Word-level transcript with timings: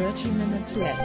Dirty 0.00 0.28
Minutes 0.28 0.74
Left. 0.76 0.98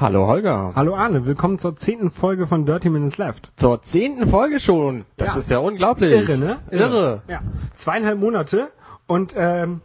Hallo 0.00 0.26
Holger. 0.26 0.72
Hallo 0.74 0.96
Arne, 0.96 1.26
willkommen 1.26 1.60
zur 1.60 1.76
zehnten 1.76 2.10
Folge 2.10 2.48
von 2.48 2.66
Dirty 2.66 2.90
Minutes 2.90 3.18
Left. 3.18 3.52
Zur 3.54 3.82
zehnten 3.82 4.26
Folge 4.26 4.58
schon. 4.58 5.04
Das 5.16 5.34
Ja. 5.34 5.38
ist 5.40 5.48
ja 5.52 5.58
unglaublich. 5.58 6.10
Irre, 6.10 6.38
ne? 6.38 6.58
Irre. 6.72 7.22
Ja. 7.28 7.42
Zweieinhalb 7.76 8.18
Monate 8.18 8.72
und 9.06 9.32
ähm, 9.36 9.80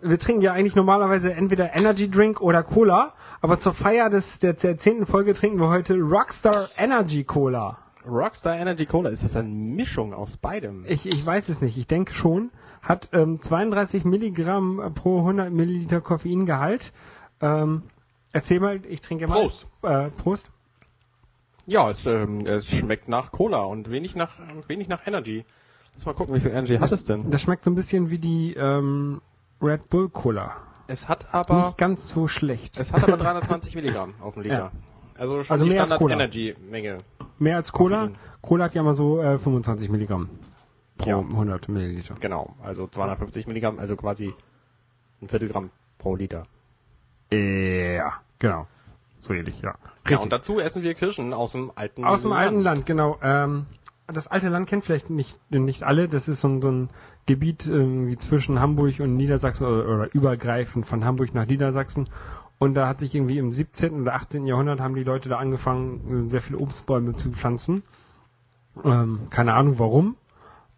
wir 0.00 0.16
trinken 0.20 0.42
ja 0.42 0.52
eigentlich 0.52 0.76
normalerweise 0.76 1.32
entweder 1.32 1.74
Energy 1.76 2.08
Drink 2.08 2.40
oder 2.40 2.62
Cola, 2.62 3.14
aber 3.40 3.58
zur 3.58 3.74
Feier 3.74 4.08
des 4.08 4.38
der 4.38 4.52
der 4.52 4.78
zehnten 4.78 5.06
Folge 5.06 5.34
trinken 5.34 5.58
wir 5.58 5.68
heute 5.70 5.94
Rockstar 5.98 6.68
Energy 6.78 7.24
Cola. 7.24 7.78
Rockstar 8.08 8.56
Energy 8.60 8.86
Cola, 8.86 9.10
ist 9.10 9.24
das 9.24 9.34
eine 9.34 9.48
Mischung 9.48 10.14
aus 10.14 10.36
beidem? 10.36 10.84
Ich, 10.86 11.04
ich 11.04 11.26
weiß 11.26 11.48
es 11.48 11.60
nicht, 11.60 11.76
ich 11.78 11.88
denke 11.88 12.14
schon. 12.14 12.50
Hat 12.86 13.08
ähm, 13.12 13.42
32 13.42 14.04
Milligramm 14.04 14.92
pro 14.94 15.18
100 15.18 15.52
Milliliter 15.52 16.00
Koffeingehalt. 16.00 16.92
Ähm, 17.40 17.82
erzähl 18.32 18.60
mal, 18.60 18.80
ich 18.88 19.00
trinke 19.00 19.26
mal. 19.26 19.40
Prost. 19.40 19.66
Äh, 19.82 20.10
Prost. 20.10 20.50
Ja, 21.66 21.90
es, 21.90 22.06
ähm, 22.06 22.46
es 22.46 22.70
schmeckt 22.70 23.08
nach 23.08 23.32
Cola 23.32 23.62
und 23.64 23.90
wenig 23.90 24.14
nach 24.14 24.34
wenig 24.68 24.88
nach 24.88 25.04
Energy. 25.04 25.44
Lass 25.94 26.06
mal 26.06 26.12
gucken, 26.14 26.36
wie 26.36 26.40
viel 26.40 26.52
Energy 26.52 26.78
hat 26.78 26.92
es 26.92 27.04
denn? 27.04 27.28
Das 27.32 27.42
schmeckt 27.42 27.64
so 27.64 27.70
ein 27.72 27.74
bisschen 27.74 28.10
wie 28.10 28.18
die 28.18 28.54
ähm, 28.54 29.20
Red 29.60 29.88
Bull 29.90 30.08
Cola. 30.08 30.52
Es 30.86 31.08
hat 31.08 31.34
aber 31.34 31.66
Nicht 31.66 31.78
ganz 31.78 32.08
so 32.08 32.28
schlecht. 32.28 32.78
es 32.78 32.92
hat 32.92 33.02
aber 33.02 33.16
320 33.16 33.74
Milligramm 33.74 34.14
auf 34.20 34.34
dem 34.34 34.44
Liter. 34.44 34.70
Also 35.18 35.42
schon 35.44 35.54
Also 35.54 35.64
die 35.64 35.70
mehr 35.70 35.80
als 35.80 35.88
Standard 35.88 35.98
Cola. 35.98 36.14
Energy 36.14 36.54
Menge. 36.70 36.98
Mehr 37.38 37.56
als 37.56 37.72
Cola. 37.72 38.10
Cola 38.42 38.66
hat 38.66 38.74
ja 38.74 38.82
mal 38.82 38.92
so 38.92 39.18
äh, 39.18 39.38
25 39.38 39.88
Milligramm 39.88 40.28
pro 40.98 41.10
Ja. 41.10 41.18
100 41.18 41.68
Milliliter. 41.68 42.14
Genau, 42.20 42.54
also 42.62 42.86
250 42.86 43.46
Milligramm, 43.46 43.78
also 43.78 43.96
quasi 43.96 44.34
ein 45.22 45.28
Viertelgramm 45.28 45.70
pro 45.98 46.16
Liter. 46.16 46.46
Ja, 47.30 48.20
genau. 48.38 48.66
So 49.20 49.34
ähnlich, 49.34 49.60
ja. 49.60 49.74
Ja, 50.08 50.18
und 50.18 50.32
dazu 50.32 50.60
essen 50.60 50.82
wir 50.82 50.94
Kirschen 50.94 51.32
aus 51.32 51.52
dem 51.52 51.72
alten 51.74 52.04
Aus 52.04 52.22
dem 52.22 52.32
alten 52.32 52.60
Land, 52.60 52.86
genau. 52.86 53.18
Ähm, 53.22 53.66
das 54.06 54.28
alte 54.28 54.48
Land 54.48 54.68
kennt 54.68 54.84
vielleicht 54.84 55.10
nicht, 55.10 55.38
nicht 55.50 55.82
alle. 55.82 56.08
Das 56.08 56.28
ist 56.28 56.40
so 56.40 56.48
ein, 56.48 56.62
so 56.62 56.70
ein 56.70 56.90
Gebiet 57.26 57.66
irgendwie 57.66 58.16
zwischen 58.16 58.60
Hamburg 58.60 59.00
und 59.00 59.16
Niedersachsen 59.16 59.66
oder, 59.66 59.88
oder 59.88 60.14
übergreifend 60.14 60.86
von 60.86 61.04
Hamburg 61.04 61.34
nach 61.34 61.46
Niedersachsen. 61.46 62.08
Und 62.58 62.74
da 62.74 62.88
hat 62.88 63.00
sich 63.00 63.14
irgendwie 63.14 63.38
im 63.38 63.52
17. 63.52 64.02
oder 64.02 64.14
18. 64.14 64.46
Jahrhundert 64.46 64.80
haben 64.80 64.94
die 64.94 65.02
Leute 65.02 65.28
da 65.28 65.38
angefangen, 65.38 66.26
äh, 66.26 66.30
sehr 66.30 66.40
viele 66.40 66.58
Obstbäume 66.58 67.16
zu 67.16 67.32
pflanzen. 67.32 67.82
Ähm, 68.84 69.26
keine 69.30 69.54
Ahnung 69.54 69.78
warum, 69.78 70.16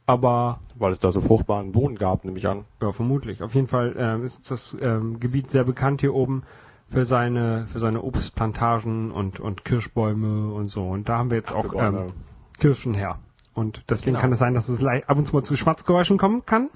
aber 0.08 0.58
Weil 0.76 0.92
es 0.92 0.98
da 0.98 1.12
so 1.12 1.20
fruchtbaren 1.20 1.72
Boden 1.72 1.96
gab, 1.96 2.24
nehme 2.24 2.38
ich 2.38 2.48
an. 2.48 2.64
Ja, 2.80 2.92
vermutlich. 2.92 3.42
Auf 3.42 3.54
jeden 3.54 3.68
Fall 3.68 3.94
ähm, 3.98 4.24
ist 4.24 4.50
das 4.50 4.76
ähm, 4.80 5.20
Gebiet 5.20 5.50
sehr 5.50 5.64
bekannt 5.64 6.00
hier 6.00 6.14
oben 6.14 6.42
für 6.90 7.04
seine 7.04 7.66
für 7.70 7.78
seine 7.78 8.02
Obstplantagen 8.02 9.10
und 9.12 9.38
und 9.40 9.64
Kirschbäume 9.64 10.52
und 10.52 10.68
so. 10.68 10.88
Und 10.88 11.08
da 11.08 11.18
haben 11.18 11.30
wir 11.30 11.36
jetzt 11.36 11.52
auch 11.54 11.74
ähm, 11.74 12.12
Kirschen 12.58 12.94
her. 12.94 13.18
Und 13.54 13.84
deswegen 13.90 14.12
Genau. 14.12 14.20
kann 14.22 14.32
es 14.32 14.38
sein, 14.38 14.54
dass 14.54 14.68
es 14.68 14.82
ab 14.84 15.18
und 15.18 15.26
zu 15.26 15.34
mal 15.36 15.42
zu 15.42 15.56
Schmatzgeräuschen 15.56 16.16
kommen 16.16 16.46
kann. 16.46 16.70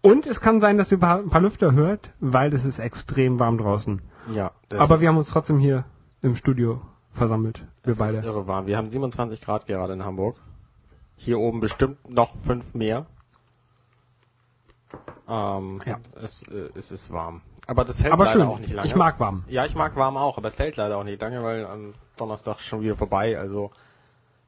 Und 0.00 0.26
es 0.26 0.40
kann 0.40 0.60
sein, 0.60 0.78
dass 0.78 0.90
ihr 0.92 0.98
ein 0.98 1.00
paar, 1.00 1.18
ein 1.18 1.30
paar 1.30 1.40
Lüfter 1.40 1.72
hört, 1.72 2.12
weil 2.20 2.52
es 2.52 2.64
ist 2.64 2.78
extrem 2.78 3.38
warm 3.40 3.58
draußen. 3.58 4.02
Ja, 4.32 4.50
das 4.68 4.80
Aber 4.80 5.00
wir 5.00 5.08
haben 5.08 5.16
uns 5.16 5.30
trotzdem 5.30 5.58
hier 5.58 5.84
im 6.22 6.34
Studio 6.36 6.80
versammelt. 7.12 7.60
Wir 7.84 7.94
das 7.94 7.98
ist 8.10 8.14
beide. 8.16 8.26
irre 8.26 8.46
warm. 8.46 8.66
Wir 8.66 8.76
haben 8.76 8.90
27 8.90 9.40
Grad 9.40 9.66
gerade 9.66 9.92
in 9.92 10.04
Hamburg. 10.04 10.36
Hier 11.16 11.38
oben 11.38 11.60
bestimmt 11.60 12.08
noch 12.08 12.34
fünf 12.36 12.74
mehr. 12.74 13.06
Ähm, 15.28 15.80
Ja. 15.86 15.98
es, 16.20 16.42
äh, 16.48 16.68
es 16.74 16.90
ist 16.92 17.12
warm. 17.12 17.42
Aber 17.66 17.84
das 17.84 18.02
hält 18.02 18.12
Aber 18.12 18.24
leider 18.24 18.40
schön. 18.40 18.48
auch 18.48 18.58
nicht 18.58 18.72
lange. 18.72 18.88
Ich 18.88 18.96
mag 18.96 19.20
warm. 19.20 19.44
Ja, 19.48 19.64
ich 19.64 19.74
mag 19.74 19.94
warm 19.96 20.16
auch, 20.16 20.36
aber 20.36 20.48
es 20.48 20.58
hält 20.58 20.76
leider 20.76 20.98
auch 20.98 21.04
nicht 21.04 21.20
lange, 21.22 21.42
weil 21.42 21.64
am 21.66 21.94
Donnerstag 22.16 22.58
schon 22.60 22.82
wieder 22.82 22.96
vorbei. 22.96 23.38
Also, 23.38 23.70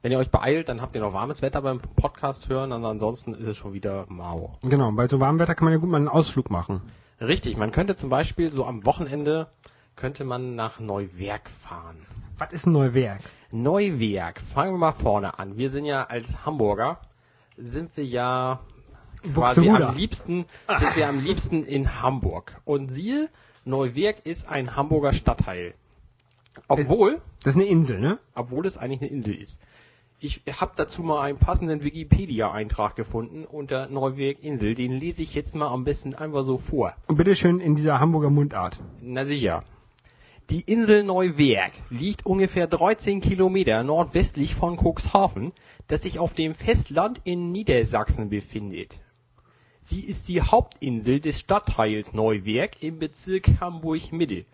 wenn 0.01 0.11
ihr 0.11 0.19
euch 0.19 0.29
beeilt, 0.29 0.67
dann 0.69 0.81
habt 0.81 0.95
ihr 0.95 1.01
noch 1.01 1.13
warmes 1.13 1.41
Wetter 1.41 1.61
beim 1.61 1.79
Podcast 1.79 2.49
hören, 2.49 2.73
und 2.73 2.83
ansonsten 2.83 3.33
ist 3.33 3.47
es 3.47 3.57
schon 3.57 3.73
wieder 3.73 4.05
mau. 4.09 4.59
Genau. 4.63 4.91
Bei 4.91 5.07
so 5.07 5.19
warmem 5.21 5.39
Wetter 5.39 5.55
kann 5.55 5.65
man 5.65 5.73
ja 5.73 5.79
gut 5.79 5.89
mal 5.89 5.97
einen 5.97 6.09
Ausflug 6.09 6.49
machen. 6.51 6.81
Richtig, 7.21 7.55
man 7.57 7.71
könnte 7.71 7.95
zum 7.95 8.09
Beispiel 8.09 8.49
so 8.49 8.65
am 8.65 8.85
Wochenende 8.85 9.47
könnte 9.95 10.25
man 10.25 10.55
nach 10.55 10.81
Neuwerk 10.81 11.49
fahren. 11.49 11.95
Was 12.37 12.51
ist 12.51 12.67
ein 12.67 12.73
Neuwerk? 12.73 13.21
Neuwerk, 13.55 14.41
fangen 14.41 14.73
wir 14.73 14.77
mal 14.77 14.91
vorne 14.91 15.39
an. 15.39 15.57
Wir 15.57 15.69
sind 15.69 15.85
ja 15.85 16.03
als 16.03 16.45
Hamburger, 16.45 16.99
sind 17.55 17.95
wir 17.95 18.03
ja 18.03 18.59
quasi 19.33 19.69
am 19.69 19.95
liebsten, 19.95 20.45
sind 20.77 20.95
wir 20.97 21.07
am 21.07 21.23
liebsten 21.23 21.63
in 21.63 22.01
Hamburg. 22.01 22.59
Und 22.65 22.89
siehe, 22.89 23.29
Neuwerk 23.63 24.25
ist 24.25 24.49
ein 24.49 24.75
Hamburger 24.75 25.13
Stadtteil. 25.13 25.73
Obwohl, 26.67 27.21
Das 27.43 27.55
ist 27.55 27.61
eine 27.61 27.69
Insel, 27.69 27.99
ne? 27.99 28.19
obwohl 28.33 28.65
es 28.65 28.77
eigentlich 28.77 29.01
eine 29.01 29.09
Insel 29.11 29.35
ist. 29.35 29.61
Ich 30.19 30.41
habe 30.59 30.73
dazu 30.75 31.01
mal 31.03 31.21
einen 31.21 31.37
passenden 31.37 31.81
Wikipedia-Eintrag 31.81 32.95
gefunden 32.97 33.45
unter 33.45 33.87
Neuwerk 33.87 34.43
Insel. 34.43 34.73
Den 34.73 34.91
lese 34.91 35.21
ich 35.21 35.33
jetzt 35.33 35.55
mal 35.55 35.67
am 35.67 35.85
besten 35.85 36.13
einfach 36.13 36.43
so 36.43 36.57
vor. 36.57 36.93
Und 37.07 37.15
bitteschön 37.15 37.61
in 37.61 37.75
dieser 37.75 38.01
Hamburger 38.01 38.29
Mundart. 38.29 38.81
Na 39.01 39.23
sicher. 39.23 39.63
Die 40.49 40.61
Insel 40.61 41.03
Neuwerk 41.03 41.71
liegt 41.89 42.25
ungefähr 42.25 42.67
13 42.67 43.19
Kilometer 43.21 43.83
nordwestlich 43.83 44.53
von 44.53 44.77
Cuxhaven, 44.77 45.53
das 45.87 46.03
sich 46.03 46.19
auf 46.19 46.33
dem 46.33 46.53
Festland 46.53 47.19
in 47.23 47.51
Niedersachsen 47.51 48.29
befindet. 48.29 49.01
Sie 49.81 50.01
ist 50.05 50.27
die 50.27 50.41
Hauptinsel 50.41 51.19
des 51.19 51.39
Stadtteils 51.39 52.13
Neuwerk 52.13 52.81
im 52.83 52.99
Bezirk 52.99 53.59
Hamburg-Mitte. 53.59 54.45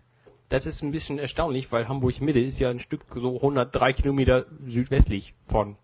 Das 0.48 0.66
ist 0.66 0.82
ein 0.82 0.92
bisschen 0.92 1.18
erstaunlich, 1.18 1.70
weil 1.72 1.88
Hamburg-Mitte 1.88 2.38
ist 2.40 2.58
ja 2.58 2.70
ein 2.70 2.78
Stück 2.78 3.02
so 3.14 3.36
103 3.36 3.92
Kilometer 3.92 4.46
südwestlich 4.66 5.34
von 5.46 5.76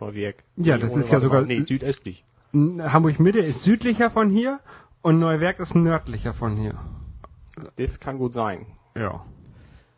Neuwerk. 0.00 0.44
Ja, 0.56 0.76
Nee, 0.76 0.82
das 0.82 0.96
ist 0.96 1.10
ja 1.10 1.20
sogar- 1.20 1.42
Nee, 1.42 1.60
südöstlich. 1.60 2.24
Hamburg 2.54 3.18
Mitte 3.20 3.38
ist 3.40 3.62
südlicher 3.62 4.10
von 4.10 4.28
hier 4.28 4.60
und 5.02 5.18
Neuwerk 5.18 5.58
ist 5.60 5.74
nördlicher 5.74 6.34
von 6.34 6.56
hier. 6.56 6.74
Das 7.76 7.98
kann 8.00 8.18
gut 8.18 8.32
sein. 8.34 8.66
Ja. 8.94 9.24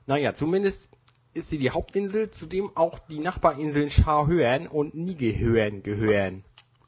Naja, 0.07 0.35
zumindest 0.35 0.91
ist 1.33 1.49
sie 1.49 1.59
die 1.59 1.71
Hauptinsel, 1.71 2.31
zu 2.31 2.47
dem 2.47 2.71
auch 2.77 2.99
die 2.99 3.19
Nachbarinseln 3.19 3.91
Scharhörn 3.91 4.67
und 4.67 4.95
Nigehörn 4.95 5.83
gehören. 5.83 6.45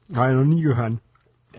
Ich 0.07 0.15
noch 0.15 0.45
nie 0.45 0.61
gehört. 0.61 0.99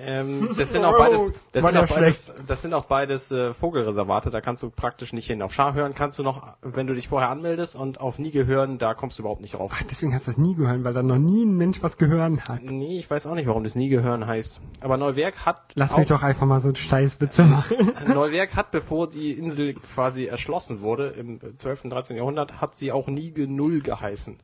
Ähm, 0.05 0.51
das 0.59 0.73
sind 0.73 0.85
auch 0.85 0.97
beides, 0.97 1.33
das 1.53 1.63
War 1.63 1.73
sind 1.73 1.81
auch 1.83 1.89
beides, 1.89 2.35
das 2.47 2.63
sind 2.63 2.75
auch 2.75 2.85
beides 2.85 3.31
äh, 3.31 3.55
Vogelreservate, 3.55 4.31
da 4.31 4.41
kannst 4.41 4.63
du 4.63 4.71
praktisch 4.71 5.13
nicht 5.13 5.27
hin. 5.27 5.43
Auf 5.43 5.53
Scharhörn 5.53 5.95
kannst 5.95 6.19
du 6.19 6.23
noch, 6.23 6.57
wenn 6.63 6.87
du 6.87 6.95
dich 6.95 7.09
vorher 7.09 7.31
anmeldest 7.31 7.77
und 7.77 8.01
auf 8.01 8.19
Nigehörn, 8.19 8.79
da 8.79 8.95
kommst 8.95 9.19
du 9.19 9.23
überhaupt 9.23 9.41
nicht 9.41 9.55
drauf. 9.55 9.73
Ach, 9.75 9.83
deswegen 9.83 10.15
hast 10.15 10.27
du 10.27 10.31
das 10.33 10.39
nie 10.39 10.55
gehört, 10.55 10.85
weil 10.85 10.95
da 10.95 11.03
noch 11.03 11.19
nie 11.19 11.45
ein 11.45 11.57
Mensch 11.57 11.83
was 11.83 11.97
gehört 11.97 12.49
hat. 12.49 12.63
Nee, 12.63 12.99
ich 12.99 13.11
weiß 13.11 13.27
auch 13.27 13.35
nicht, 13.35 13.47
warum 13.47 13.65
das 13.65 13.75
Nigehörn 13.75 14.27
heißt. 14.27 14.61
Aber 14.81 14.97
Neuwerk 14.97 15.47
hat 15.47 15.73
Lass 15.75 15.93
auch, 15.93 15.99
mich 15.99 16.09
doch 16.09 16.23
einfach 16.23 16.47
mal 16.47 16.61
so 16.61 16.69
einen 16.69 16.77
Scheißwitze 16.77 17.45
machen. 17.45 17.93
Neuwerk 18.07 18.57
hat, 18.57 18.71
bevor 18.71 19.09
die 19.09 19.33
Insel 19.33 19.75
quasi 19.75 20.27
erschlossen 20.27 20.81
wurde, 20.81 21.09
im 21.09 21.41
12. 21.57 21.85
und 21.85 21.91
13. 21.91 22.17
Jahrhundert, 22.17 22.61
hat 22.61 22.75
sie 22.75 22.93
auch 22.93 23.09
Nige 23.09 23.49
Null 23.49 23.81
geheißen. 23.81 24.35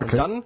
Und 0.00 0.06
Okay. 0.06 0.16
dann, 0.16 0.42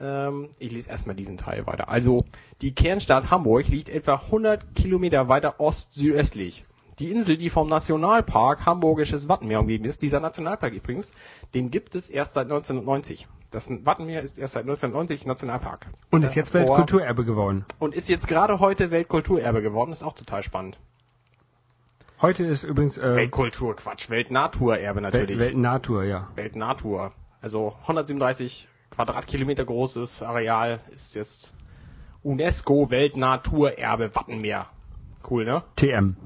ähm, 0.00 0.50
ich 0.58 0.72
lese 0.72 0.90
erstmal 0.90 1.14
diesen 1.14 1.36
Teil 1.36 1.66
weiter. 1.66 1.88
Also, 1.88 2.24
die 2.60 2.74
Kernstadt 2.74 3.30
Hamburg 3.30 3.68
liegt 3.68 3.88
etwa 3.88 4.14
100 4.14 4.74
Kilometer 4.74 5.28
weiter 5.28 5.60
ost-südöstlich. 5.60 6.64
Die 6.98 7.10
Insel, 7.10 7.38
die 7.38 7.48
vom 7.48 7.68
Nationalpark 7.68 8.66
Hamburgisches 8.66 9.28
Wattenmeer 9.28 9.60
umgeben 9.60 9.86
ist, 9.86 10.02
dieser 10.02 10.20
Nationalpark 10.20 10.74
übrigens, 10.74 11.14
den 11.54 11.70
gibt 11.70 11.94
es 11.94 12.10
erst 12.10 12.34
seit 12.34 12.44
1990. 12.44 13.26
Das 13.50 13.70
Wattenmeer 13.70 14.22
ist 14.22 14.38
erst 14.38 14.54
seit 14.54 14.64
1990 14.64 15.26
Nationalpark. 15.26 15.86
Und 16.10 16.24
ist 16.24 16.34
jetzt 16.34 16.52
Weltkulturerbe 16.52 17.24
geworden. 17.24 17.64
Und 17.78 17.94
ist 17.94 18.08
jetzt 18.08 18.28
gerade 18.28 18.60
heute 18.60 18.90
Weltkulturerbe 18.90 19.62
geworden, 19.62 19.92
ist 19.92 20.02
auch 20.02 20.12
total 20.12 20.42
spannend. 20.42 20.78
Heute 22.20 22.44
ist 22.44 22.64
übrigens 22.64 22.98
äh, 22.98 23.16
Weltkultur, 23.16 23.74
Quatsch, 23.76 24.10
Weltnaturerbe 24.10 25.00
natürlich. 25.00 25.38
Welt 25.38 25.54
Weltnatur, 25.54 26.04
ja. 26.04 26.28
Weltnatur. 26.34 27.12
Also 27.40 27.74
137 27.82 28.68
Quadratkilometer 28.90 29.64
großes 29.64 30.22
Areal 30.22 30.80
ist 30.92 31.14
jetzt 31.14 31.54
UNESCO 32.22 32.90
Weltnaturerbe 32.90 34.14
Wattenmeer. 34.14 34.66
Cool, 35.28 35.44
ne? 35.44 35.62
TM. 35.76 36.16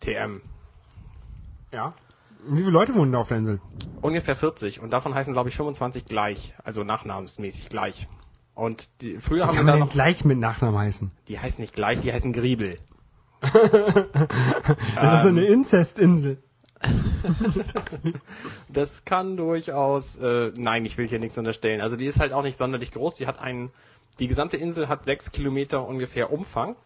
TM. 0.00 0.40
Ja. 1.72 1.94
Wie 2.46 2.58
viele 2.58 2.70
Leute 2.70 2.94
wohnen 2.94 3.12
da 3.12 3.18
auf 3.18 3.28
der 3.28 3.38
Insel? 3.38 3.60
Ungefähr 4.02 4.36
40 4.36 4.80
und 4.80 4.90
davon 4.90 5.14
heißen 5.14 5.32
glaube 5.32 5.48
ich 5.48 5.56
25 5.56 6.04
gleich, 6.04 6.54
also 6.62 6.84
nachnamensmäßig 6.84 7.68
gleich. 7.68 8.08
Und 8.54 8.88
die, 9.00 9.18
früher 9.18 9.46
haben 9.46 9.56
wir 9.56 9.64
da 9.64 9.76
noch, 9.76 9.88
gleich 9.88 10.24
mit 10.24 10.38
Nachnamen 10.38 10.78
heißen? 10.78 11.10
die 11.28 11.40
heißen 11.40 11.60
nicht 11.60 11.74
gleich, 11.74 12.00
die 12.00 12.12
heißen 12.12 12.32
Griebel. 12.32 12.78
Das 14.94 15.16
ist 15.16 15.22
so 15.22 15.28
eine 15.28 15.44
Inzestinsel. 15.44 16.42
Das 18.68 19.04
kann 19.04 19.36
durchaus, 19.36 20.16
äh, 20.18 20.52
nein, 20.56 20.84
ich 20.84 20.98
will 20.98 21.08
hier 21.08 21.18
nichts 21.18 21.38
unterstellen. 21.38 21.80
Also 21.80 21.96
die 21.96 22.06
ist 22.06 22.20
halt 22.20 22.32
auch 22.32 22.42
nicht 22.42 22.58
sonderlich 22.58 22.90
groß. 22.92 23.14
Die 23.16 23.26
hat 23.26 23.38
einen, 23.38 23.70
die 24.18 24.26
gesamte 24.26 24.56
Insel 24.56 24.88
hat 24.88 25.04
sechs 25.04 25.32
Kilometer 25.32 25.86
ungefähr 25.86 26.32
Umfang. 26.32 26.76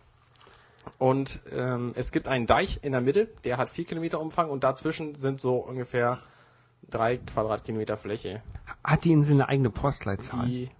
Und 0.98 1.40
ähm, 1.52 1.92
es 1.96 2.12
gibt 2.12 2.28
einen 2.28 2.46
Deich 2.46 2.80
in 2.82 2.92
der 2.92 3.00
Mitte, 3.00 3.28
der 3.44 3.58
hat 3.58 3.68
vier 3.68 3.84
Kilometer 3.84 4.20
Umfang 4.20 4.48
und 4.48 4.64
dazwischen 4.64 5.14
sind 5.14 5.40
so 5.40 5.56
ungefähr 5.56 6.18
drei 6.88 7.18
Quadratkilometer 7.18 7.96
Fläche. 7.98 8.42
Hat 8.82 9.04
die 9.04 9.12
Insel 9.12 9.34
eine 9.34 9.48
eigene 9.48 9.70
Postleitzahl? 9.70 10.46
Die 10.46 10.70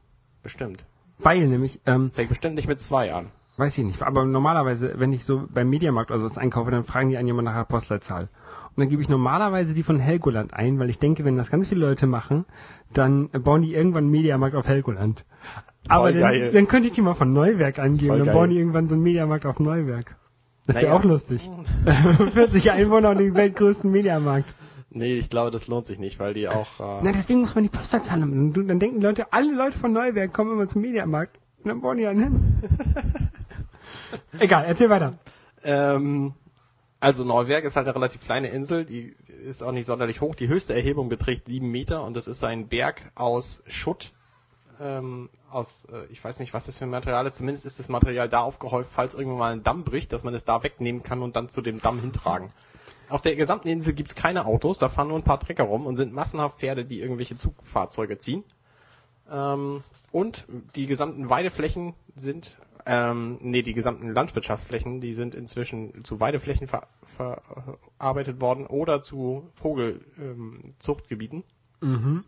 bestimmt. 0.42 0.84
Weil 1.18 1.46
nämlich, 1.46 1.80
ähm, 1.84 2.10
Fängt 2.12 2.30
bestimmt 2.30 2.54
nicht 2.54 2.68
mit 2.68 2.80
zwei 2.80 3.12
an. 3.12 3.30
weiß 3.56 3.76
ich 3.76 3.84
nicht, 3.84 4.02
aber 4.02 4.24
normalerweise, 4.24 4.94
wenn 4.98 5.12
ich 5.12 5.24
so 5.24 5.46
beim 5.50 5.68
Mediamarkt 5.68 6.10
oder 6.10 6.20
sowas 6.20 6.38
einkaufe, 6.38 6.70
dann 6.70 6.84
fragen 6.84 7.10
die 7.10 7.16
einen 7.18 7.26
jemand 7.26 7.46
nach 7.46 7.56
der 7.56 7.64
Postleitzahl. 7.64 8.28
Und 8.78 8.82
dann 8.82 8.90
gebe 8.90 9.02
ich 9.02 9.08
normalerweise 9.08 9.74
die 9.74 9.82
von 9.82 9.98
Helgoland 9.98 10.54
ein, 10.54 10.78
weil 10.78 10.88
ich 10.88 11.00
denke, 11.00 11.24
wenn 11.24 11.36
das 11.36 11.50
ganz 11.50 11.66
viele 11.66 11.80
Leute 11.84 12.06
machen, 12.06 12.44
dann 12.94 13.28
bauen 13.28 13.62
die 13.62 13.74
irgendwann 13.74 14.04
einen 14.04 14.12
Mediamarkt 14.12 14.54
auf 14.54 14.68
Helgoland. 14.68 15.24
Aber 15.88 16.12
dann, 16.12 16.52
dann 16.52 16.68
könnte 16.68 16.86
ich 16.86 16.92
die 16.94 17.02
mal 17.02 17.14
von 17.14 17.32
Neuwerk 17.32 17.80
angeben, 17.80 18.06
Voll 18.10 18.18
dann 18.18 18.26
geil. 18.26 18.34
bauen 18.36 18.50
die 18.50 18.56
irgendwann 18.56 18.88
so 18.88 18.94
einen 18.94 19.02
Mediamarkt 19.02 19.46
auf 19.46 19.58
Neuwerk. 19.58 20.14
Das 20.68 20.76
wäre 20.76 20.86
Naja. 20.86 20.96
auch 21.00 21.02
lustig. 21.02 21.50
40 22.34 22.70
Einwohner 22.70 23.10
und 23.10 23.18
den 23.18 23.34
weltgrößten 23.34 23.90
Mediamarkt. 23.90 24.54
Nee, 24.90 25.14
ich 25.18 25.28
glaube, 25.28 25.50
das 25.50 25.66
lohnt 25.66 25.86
sich 25.86 25.98
nicht, 25.98 26.20
weil 26.20 26.34
die 26.34 26.46
auch. 26.48 26.68
Na, 26.78 27.10
Äh, 27.10 27.12
deswegen 27.14 27.40
muss 27.40 27.56
man 27.56 27.64
die 27.64 27.70
Postleitzahl 27.70 28.20
haben. 28.22 28.52
Dann, 28.54 28.68
dann 28.68 28.78
denken 28.78 29.00
Leute, 29.02 29.32
alle 29.32 29.52
Leute 29.56 29.76
von 29.76 29.92
Neuwerk 29.92 30.32
kommen 30.32 30.52
immer 30.52 30.68
zum 30.68 30.82
Mediamarkt. 30.82 31.36
Und 31.64 31.68
dann 31.70 31.80
bauen 31.80 31.96
die 31.96 32.06
einen 32.06 32.22
hin. 32.22 32.40
Egal, 34.38 34.66
erzähl 34.68 34.88
weiter. 34.88 35.10
ähm, 35.64 36.34
also 37.00 37.24
Neuwerk 37.24 37.64
ist 37.64 37.76
halt 37.76 37.86
eine 37.86 37.94
relativ 37.94 38.22
kleine 38.22 38.48
Insel, 38.48 38.84
die 38.84 39.14
ist 39.46 39.62
auch 39.62 39.72
nicht 39.72 39.86
sonderlich 39.86 40.20
hoch. 40.20 40.34
Die 40.34 40.48
höchste 40.48 40.74
Erhebung 40.74 41.08
beträgt 41.08 41.46
sieben 41.46 41.70
Meter 41.70 42.04
und 42.04 42.14
das 42.14 42.26
ist 42.26 42.42
ein 42.42 42.68
Berg 42.68 43.12
aus 43.14 43.62
Schutt. 43.68 44.12
Ähm, 44.80 45.28
aus, 45.50 45.86
äh, 45.92 46.06
ich 46.10 46.22
weiß 46.22 46.40
nicht, 46.40 46.54
was 46.54 46.66
das 46.66 46.78
für 46.78 46.84
ein 46.84 46.90
Material 46.90 47.26
ist. 47.26 47.36
Zumindest 47.36 47.66
ist 47.66 47.78
das 47.78 47.88
Material 47.88 48.28
da 48.28 48.40
aufgehäuft, 48.40 48.90
falls 48.92 49.14
irgendwann 49.14 49.38
mal 49.38 49.52
ein 49.52 49.62
Damm 49.62 49.84
bricht, 49.84 50.12
dass 50.12 50.24
man 50.24 50.34
es 50.34 50.44
da 50.44 50.62
wegnehmen 50.62 51.02
kann 51.02 51.22
und 51.22 51.36
dann 51.36 51.48
zu 51.48 51.62
dem 51.62 51.80
Damm 51.80 52.00
hintragen. 52.00 52.52
Auf 53.08 53.22
der 53.22 53.36
gesamten 53.36 53.68
Insel 53.68 53.94
gibt's 53.94 54.14
keine 54.14 54.44
Autos, 54.44 54.78
da 54.78 54.88
fahren 54.88 55.08
nur 55.08 55.18
ein 55.18 55.24
paar 55.24 55.40
Trecker 55.40 55.64
rum 55.64 55.86
und 55.86 55.96
sind 55.96 56.12
massenhaft 56.12 56.58
Pferde, 56.58 56.84
die 56.84 57.00
irgendwelche 57.00 57.36
Zugfahrzeuge 57.36 58.18
ziehen. 58.18 58.44
Ähm, 59.30 59.82
und 60.12 60.44
die 60.76 60.86
gesamten 60.86 61.28
Weideflächen 61.30 61.94
sind, 62.16 62.56
ähm, 62.86 63.38
nee, 63.40 63.62
die 63.62 63.74
gesamten 63.74 64.12
Landwirtschaftsflächen, 64.14 65.00
die 65.00 65.14
sind 65.14 65.34
inzwischen 65.34 66.02
zu 66.04 66.20
Weideflächen 66.20 66.66
ver 66.68 66.86
verarbeitet 67.16 68.40
worden 68.40 68.66
oder 68.66 69.02
zu 69.02 69.50
Vogelzuchtgebieten. 69.56 71.42
Ähm, 71.82 71.90
Mhm. 71.90 72.24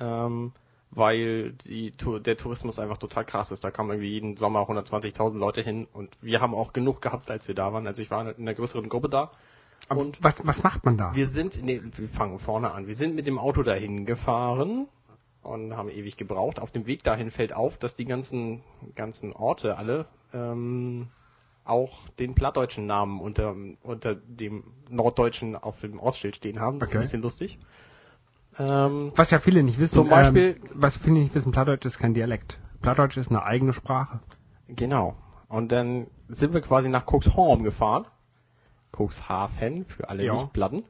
ähm, 0.00 0.52
weil 0.90 1.52
die, 1.52 1.90
der 1.92 2.36
Tourismus 2.36 2.78
einfach 2.78 2.98
total 2.98 3.24
krass 3.24 3.50
ist. 3.50 3.64
Da 3.64 3.70
kommen 3.72 3.90
irgendwie 3.90 4.10
jeden 4.10 4.36
Sommer 4.36 4.60
120.000 4.68 5.36
Leute 5.38 5.60
hin 5.60 5.88
und 5.92 6.16
wir 6.20 6.40
haben 6.40 6.54
auch 6.54 6.72
genug 6.72 7.02
gehabt, 7.02 7.30
als 7.30 7.48
wir 7.48 7.54
da 7.56 7.72
waren. 7.72 7.86
Also 7.86 8.00
ich 8.02 8.10
war 8.12 8.22
in 8.28 8.36
einer 8.42 8.54
größeren 8.54 8.88
Gruppe 8.88 9.08
da 9.08 9.32
Aber 9.88 10.00
und 10.02 10.22
was, 10.22 10.46
was 10.46 10.62
macht 10.62 10.84
man 10.84 10.96
da? 10.96 11.12
wir 11.16 11.26
sind, 11.26 11.62
nee, 11.64 11.80
wir 11.82 12.08
fangen 12.08 12.38
vorne 12.38 12.70
an. 12.72 12.86
Wir 12.86 12.94
sind 12.94 13.14
mit 13.16 13.26
dem 13.26 13.38
Auto 13.38 13.62
dahin 13.64 14.06
gefahren 14.06 14.86
und 15.44 15.76
haben 15.76 15.88
ewig 15.88 16.16
gebraucht. 16.16 16.58
Auf 16.60 16.70
dem 16.70 16.86
Weg 16.86 17.02
dahin 17.04 17.30
fällt 17.30 17.54
auf, 17.54 17.78
dass 17.78 17.94
die 17.94 18.04
ganzen, 18.04 18.62
ganzen 18.94 19.32
Orte 19.32 19.76
alle 19.78 20.06
ähm, 20.32 21.08
auch 21.64 22.08
den 22.18 22.34
plattdeutschen 22.34 22.86
Namen 22.86 23.20
unter, 23.20 23.54
unter 23.82 24.14
dem 24.14 24.64
norddeutschen 24.90 25.56
auf 25.56 25.80
dem 25.80 25.98
Ortsschild 26.00 26.36
stehen 26.36 26.60
haben. 26.60 26.78
Das 26.78 26.88
Okay. 26.90 26.98
ist 26.98 27.00
ein 27.00 27.02
bisschen 27.02 27.22
lustig. 27.22 27.58
Ähm, 28.58 29.12
Was 29.16 29.30
ja 29.30 29.38
viele 29.40 29.62
nicht 29.62 29.78
wissen. 29.78 29.94
Zum 29.94 30.08
Beispiel- 30.08 30.56
Ähm, 30.62 30.70
was 30.74 30.96
viele 30.96 31.18
nicht 31.20 31.34
wissen, 31.34 31.52
Plattdeutsch 31.52 31.84
ist 31.86 31.98
kein 31.98 32.14
Dialekt. 32.14 32.60
Plattdeutsch 32.82 33.16
ist 33.16 33.30
eine 33.30 33.42
eigene 33.42 33.72
Sprache. 33.72 34.20
Genau. 34.68 35.16
Und 35.48 35.72
dann 35.72 36.06
sind 36.28 36.54
wir 36.54 36.60
quasi 36.60 36.88
nach 36.88 37.04
Cuxhaven 37.06 37.64
gefahren. 37.64 38.06
Cuxhaven, 38.96 39.84
für 39.86 40.08
alle 40.08 40.24
Ja. 40.24 40.34
Nichtblatten. 40.34 40.84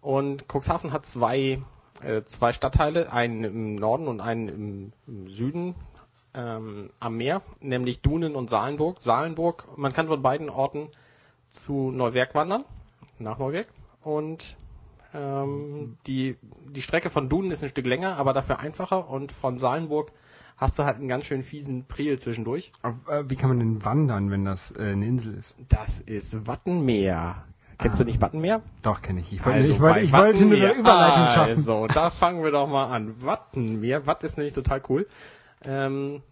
Und 0.00 0.44
Cuxhaven 0.50 0.92
hat 0.92 1.04
zwei, 1.06 1.60
äh, 2.02 2.22
zwei 2.24 2.52
Stadtteile, 2.52 3.12
einen 3.12 3.44
im 3.44 3.74
Norden 3.76 4.08
und 4.08 4.20
einen 4.20 4.48
im, 4.48 4.92
im 5.06 5.28
Süden 5.28 5.74
ähm, 6.34 6.90
am 7.00 7.16
Meer, 7.16 7.42
nämlich 7.60 8.00
Dunen 8.00 8.34
und 8.34 8.50
Salenburg. 8.50 9.02
Salenburg, 9.02 9.66
man 9.76 9.92
kann 9.92 10.06
von 10.06 10.22
beiden 10.22 10.50
Orten 10.50 10.88
zu 11.48 11.90
Neuwerk 11.90 12.34
wandern, 12.34 12.64
nach 13.18 13.38
Neuwerk. 13.38 13.68
Und 14.02 14.56
ähm, 15.14 15.96
die, 16.06 16.36
die 16.68 16.82
Strecke 16.82 17.10
von 17.10 17.28
Dunen 17.28 17.50
ist 17.50 17.62
ein 17.62 17.70
Stück 17.70 17.86
länger, 17.86 18.16
aber 18.18 18.32
dafür 18.32 18.58
einfacher. 18.58 19.08
Und 19.08 19.32
von 19.32 19.58
Salenburg 19.58 20.12
hast 20.56 20.78
du 20.78 20.84
halt 20.84 20.98
einen 20.98 21.08
ganz 21.08 21.26
schön 21.26 21.42
fiesen 21.42 21.86
Priel 21.86 22.18
zwischendurch. 22.18 22.72
Aber, 22.82 23.18
äh, 23.18 23.30
wie 23.30 23.36
kann 23.36 23.48
man 23.48 23.58
denn 23.58 23.84
wandern, 23.84 24.30
wenn 24.30 24.44
das 24.44 24.72
äh, 24.72 24.92
eine 24.92 25.06
Insel 25.06 25.34
ist? 25.34 25.56
Das 25.68 26.00
ist 26.00 26.46
Wattenmeer. 26.46 27.44
Kennst 27.78 28.00
Ah. 28.00 28.04
du 28.04 28.10
nicht 28.10 28.20
Wattenmeer? 28.20 28.62
Doch, 28.82 29.02
kenne 29.02 29.20
ich. 29.20 29.32
Ich 29.32 29.44
wollte, 29.44 29.58
Also 29.58 29.72
ich 29.72 29.80
wollte, 29.80 30.00
ich 30.00 30.12
wollte 30.12 30.44
nur 30.46 30.56
eine. 30.56 30.72
Überleitung 30.74 31.26
schaffen. 31.26 31.50
Also, 31.50 31.86
da 31.88 32.10
fangen 32.10 32.42
wir 32.42 32.50
doch 32.50 32.66
mal 32.66 32.86
an. 32.86 33.22
Wattenmeer. 33.24 34.06
Watt 34.06 34.24
ist 34.24 34.36
nämlich 34.38 34.54
total 34.54 34.82
cool. 34.88 35.06
Ähm, 35.64 36.22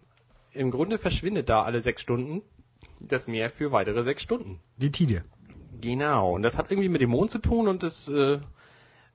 Im 0.53 0.71
Grunde 0.71 0.97
verschwindet 0.97 1.49
da 1.49 1.63
alle 1.63 1.81
sechs 1.81 2.01
Stunden 2.01 2.41
das 2.99 3.27
Meer 3.27 3.49
für 3.49 3.71
weitere 3.71 4.03
sechs 4.03 4.23
Stunden. 4.23 4.59
Die 4.77 4.91
Tidie. 4.91 5.21
Genau. 5.81 6.31
Und 6.33 6.41
das 6.43 6.57
hat 6.57 6.71
irgendwie 6.71 6.89
mit 6.89 7.01
dem 7.01 7.09
Mond 7.09 7.29
zu 7.29 7.39
tun 7.39 7.67
und 7.67 7.83
das 7.83 8.07
äh, 8.07 8.39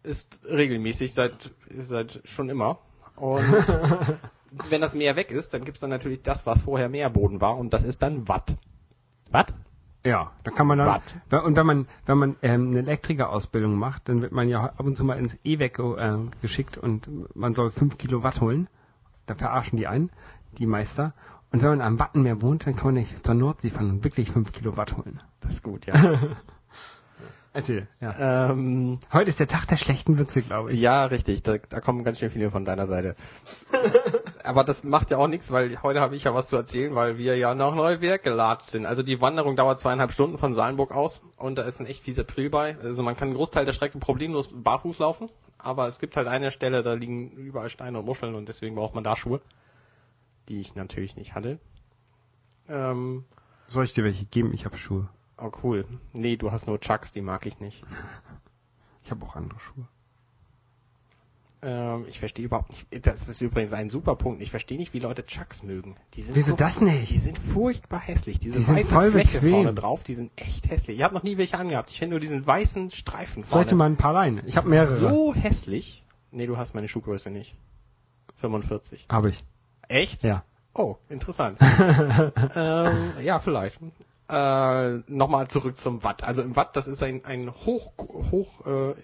ist 0.03 0.41
regelmäßig 0.49 1.15
seit, 1.15 1.51
seit 1.69 2.21
schon 2.25 2.49
immer. 2.51 2.79
Und 3.17 3.43
wenn 4.69 4.81
das 4.81 4.95
Meer 4.95 5.17
weg 5.17 5.31
ist, 5.31 5.53
dann 5.55 5.65
gibt's 5.65 5.81
dann 5.81 5.91
natürlich 5.91 6.23
das, 6.23 6.47
was 6.47 6.63
vorher 6.63 6.89
Meerboden 6.89 7.41
war 7.41 7.57
und 7.57 7.73
das 7.73 7.83
ist 7.83 8.03
dann 8.03 8.29
Watt. 8.29 8.55
Watt? 9.31 9.55
Ja, 10.05 10.33
da 10.45 10.51
kann 10.51 10.67
man 10.67 10.79
dann. 10.79 11.01
Ja, 11.31 11.41
Und 11.41 11.57
wenn 11.57 11.67
man, 11.67 11.87
wenn 12.07 12.19
man 12.19 12.37
ähm, 12.43 12.69
eine 12.69 12.79
Elektrikerausbildung 12.79 13.75
macht, 13.75 14.09
dann 14.09 14.23
wird 14.23 14.33
man 14.33 14.49
ja 14.49 14.65
ab 14.65 14.81
und 14.81 14.97
zu 14.97 15.05
mal 15.05 15.19
ins 15.19 15.37
E-Weg 15.45 15.79
äh, 15.79 16.17
geschickt 16.41 16.79
und 16.79 17.37
man 17.37 17.55
soll 17.55 17.71
fünf 17.71 17.99
Kilo 17.99 18.23
Watt 18.23 18.41
holen. 18.41 18.69
Da 19.27 19.35
verarschen 19.35 19.77
die 19.77 19.87
einen, 19.87 20.11
die 20.59 20.67
Meister. 20.67 21.13
Und 21.53 21.63
wenn 21.63 21.71
man 21.71 21.81
am 21.83 21.99
Wattenmeer 21.99 22.41
wohnt, 22.41 22.67
dann 22.67 22.77
kann 22.77 22.87
man 22.87 22.95
nicht 22.95 23.25
zur 23.25 23.35
Nordsee 23.35 23.71
fahren 23.71 23.91
und 23.91 24.05
wirklich 24.05 24.31
fünf 24.31 24.53
Kilo 24.53 24.77
Watt 24.77 24.97
holen. 24.97 25.21
Das 25.41 25.53
ist 25.53 25.63
gut, 25.63 25.87
ja. 25.87 25.95
Erzähl, 27.53 27.89
ja. 28.01 28.51
ähm, 28.51 29.01
Heute 29.13 29.29
ist 29.29 29.41
der 29.41 29.49
Tag 29.49 29.67
der 29.67 29.77
schlechten 29.77 30.19
Witze, 30.19 30.41
glaube 30.41 30.73
ich. 30.73 30.81
Ja, 30.81 31.07
richtig. 31.07 31.43
Da, 31.43 31.59
da 31.59 31.81
kommen 31.81 32.05
ganz 32.05 32.21
schön 32.21 32.31
viele 32.31 32.51
von 32.53 32.65
deiner 32.65 32.87
Seite. 32.87 33.17
Aber 34.45 34.65
das 34.65 34.85
macht 34.85 35.11
ja 35.11 35.19
auch 35.19 35.27
nichts, 35.29 35.51
weil 35.51 35.83
heute 35.83 36.01
habe 36.01 36.17
ich 36.17 36.25
ja 36.25 36.35
was 36.35 36.49
zu 36.49 36.57
erzählen, 36.57 36.95
weil 36.95 37.19
wir 37.19 37.37
ja 37.37 37.55
nach 37.55 37.75
Neuwerk 37.75 38.23
gelatscht 38.23 38.71
sind. 38.71 38.87
Also 38.87 39.03
die 39.03 39.21
Wanderung 39.21 39.57
dauert 39.57 39.81
zweieinhalb 39.81 40.13
Stunden 40.13 40.39
von 40.39 40.55
Salenburg 40.55 40.93
aus 40.93 41.23
und 41.37 41.57
da 41.57 41.63
ist 41.63 41.81
ein 41.81 41.87
echt 41.87 42.03
fieser 42.03 42.25
Priel 42.25 42.51
bei. 42.51 42.77
Also 42.79 43.03
man 43.03 43.17
kann 43.17 43.29
einen 43.29 43.37
Großteil 43.37 43.65
der 43.65 43.73
Strecke 43.73 43.99
problemlos 43.99 44.49
barfuß 44.53 44.99
laufen, 45.01 45.29
aber 45.59 45.87
es 45.89 45.99
gibt 45.99 46.17
halt 46.17 46.27
eine 46.29 46.51
Stelle, 46.51 46.83
da 46.83 46.95
liegen 46.95 47.31
überall 47.33 47.69
Steine 47.69 47.99
und 47.99 48.07
Muscheln 48.07 48.35
und 48.35 48.49
deswegen 48.49 48.77
braucht 48.77 48.95
man 48.95 49.05
da 49.05 49.17
Schuhe, 49.17 49.41
die 50.49 50.61
ich 50.61 50.75
natürlich 50.75 51.17
nicht 51.17 51.35
hatte. 51.35 51.59
Ähm, 52.69 53.25
Soll 53.69 53.85
ich 53.85 53.93
dir 53.93 54.05
welche 54.05 54.25
geben? 54.27 54.53
Ich 54.55 54.65
habe 54.65 54.77
Schuhe. 54.79 55.09
oh 55.39 55.51
cool. 55.63 55.85
Nee, 56.13 56.37
du 56.37 56.51
hast 56.51 56.67
nur 56.67 56.81
Chucks, 56.81 57.13
die 57.13 57.23
mag 57.23 57.47
ich 57.47 57.61
nicht. 57.61 57.85
Ich 59.03 59.11
habe 59.11 59.25
auch 59.25 59.35
andere 59.35 59.59
Schuhe. 59.59 59.89
Ähm, 61.63 62.07
ich 62.09 62.19
verstehe 62.19 62.47
überhaupt 62.47 62.71
nicht. 62.71 63.07
Das 63.07 63.29
ist 63.29 63.41
übrigens 63.41 63.73
ein 63.73 63.91
super 63.91 64.17
Punkt. 64.17 64.41
Ich 64.41 64.51
verstehe 64.51 64.79
nicht, 64.79 64.95
wie 64.95 64.99
Leute 64.99 65.27
Chucks 65.27 65.63
mögen. 65.63 65.97
Die 66.15 66.23
sind 66.23 66.35
Wieso 66.35 66.53
so, 66.53 66.57
das 66.57 66.81
nicht? 66.81 67.11
Die 67.11 67.19
sind 67.19 67.39
furchtbar 67.39 68.01
hässlich. 68.01 68.39
Diese 68.39 68.59
Die 68.59 68.65
sind 68.65 68.77
weiße 68.77 68.95
voll 68.95 69.11
Fläche 69.11 69.41
bequem. 69.41 69.51
vorne 69.51 69.75
drauf, 69.75 70.03
die 70.03 70.15
sind 70.15 70.33
echt 70.37 70.71
hässlich. 70.71 70.99
Ich 70.99 71.03
habe 71.05 71.15
noch 71.15 71.23
nie 71.23 71.37
welche 71.37 71.59
angehabt. 71.59 71.91
Ich 71.91 71.99
finde 71.99 72.13
nur 72.15 72.21
diesen 72.21 72.47
weißen 72.47 72.91
Streifen 72.91 73.45
vorne. 73.45 73.53
Sollte 73.53 73.75
mal 73.75 73.87
ein 73.87 73.97
paar 73.97 74.15
leihen. 74.15 74.41
Ich 74.47 74.57
habe 74.57 74.69
mehrere. 74.69 74.87
So 74.95 75.35
hässlich. 75.35 76.05
Nee, 76.31 76.47
du 76.47 76.57
hast 76.57 76.75
meine 76.75 76.89
Schuhgröße 76.89 77.31
nicht. 77.31 77.57
45. 78.37 79.07
Habe 79.11 79.31
ich. 79.31 79.39
Echt? 79.89 80.23
Ja. 80.23 80.45
Oh, 80.73 80.97
interessant. 81.09 81.59
ähm, 82.55 83.13
ja, 83.23 83.39
vielleicht. 83.39 83.79
Äh, 84.31 84.99
Nochmal 85.09 85.49
zurück 85.49 85.77
zum 85.77 86.03
Watt. 86.05 86.23
Also 86.23 86.41
im 86.43 86.57
Watt, 86.57 86.77
das 86.77 86.87
ist 86.87 87.03
ein, 87.03 87.25
ein 87.25 87.51
hoch, 87.67 87.93
hoch 87.99 88.65
äh, 88.67 88.95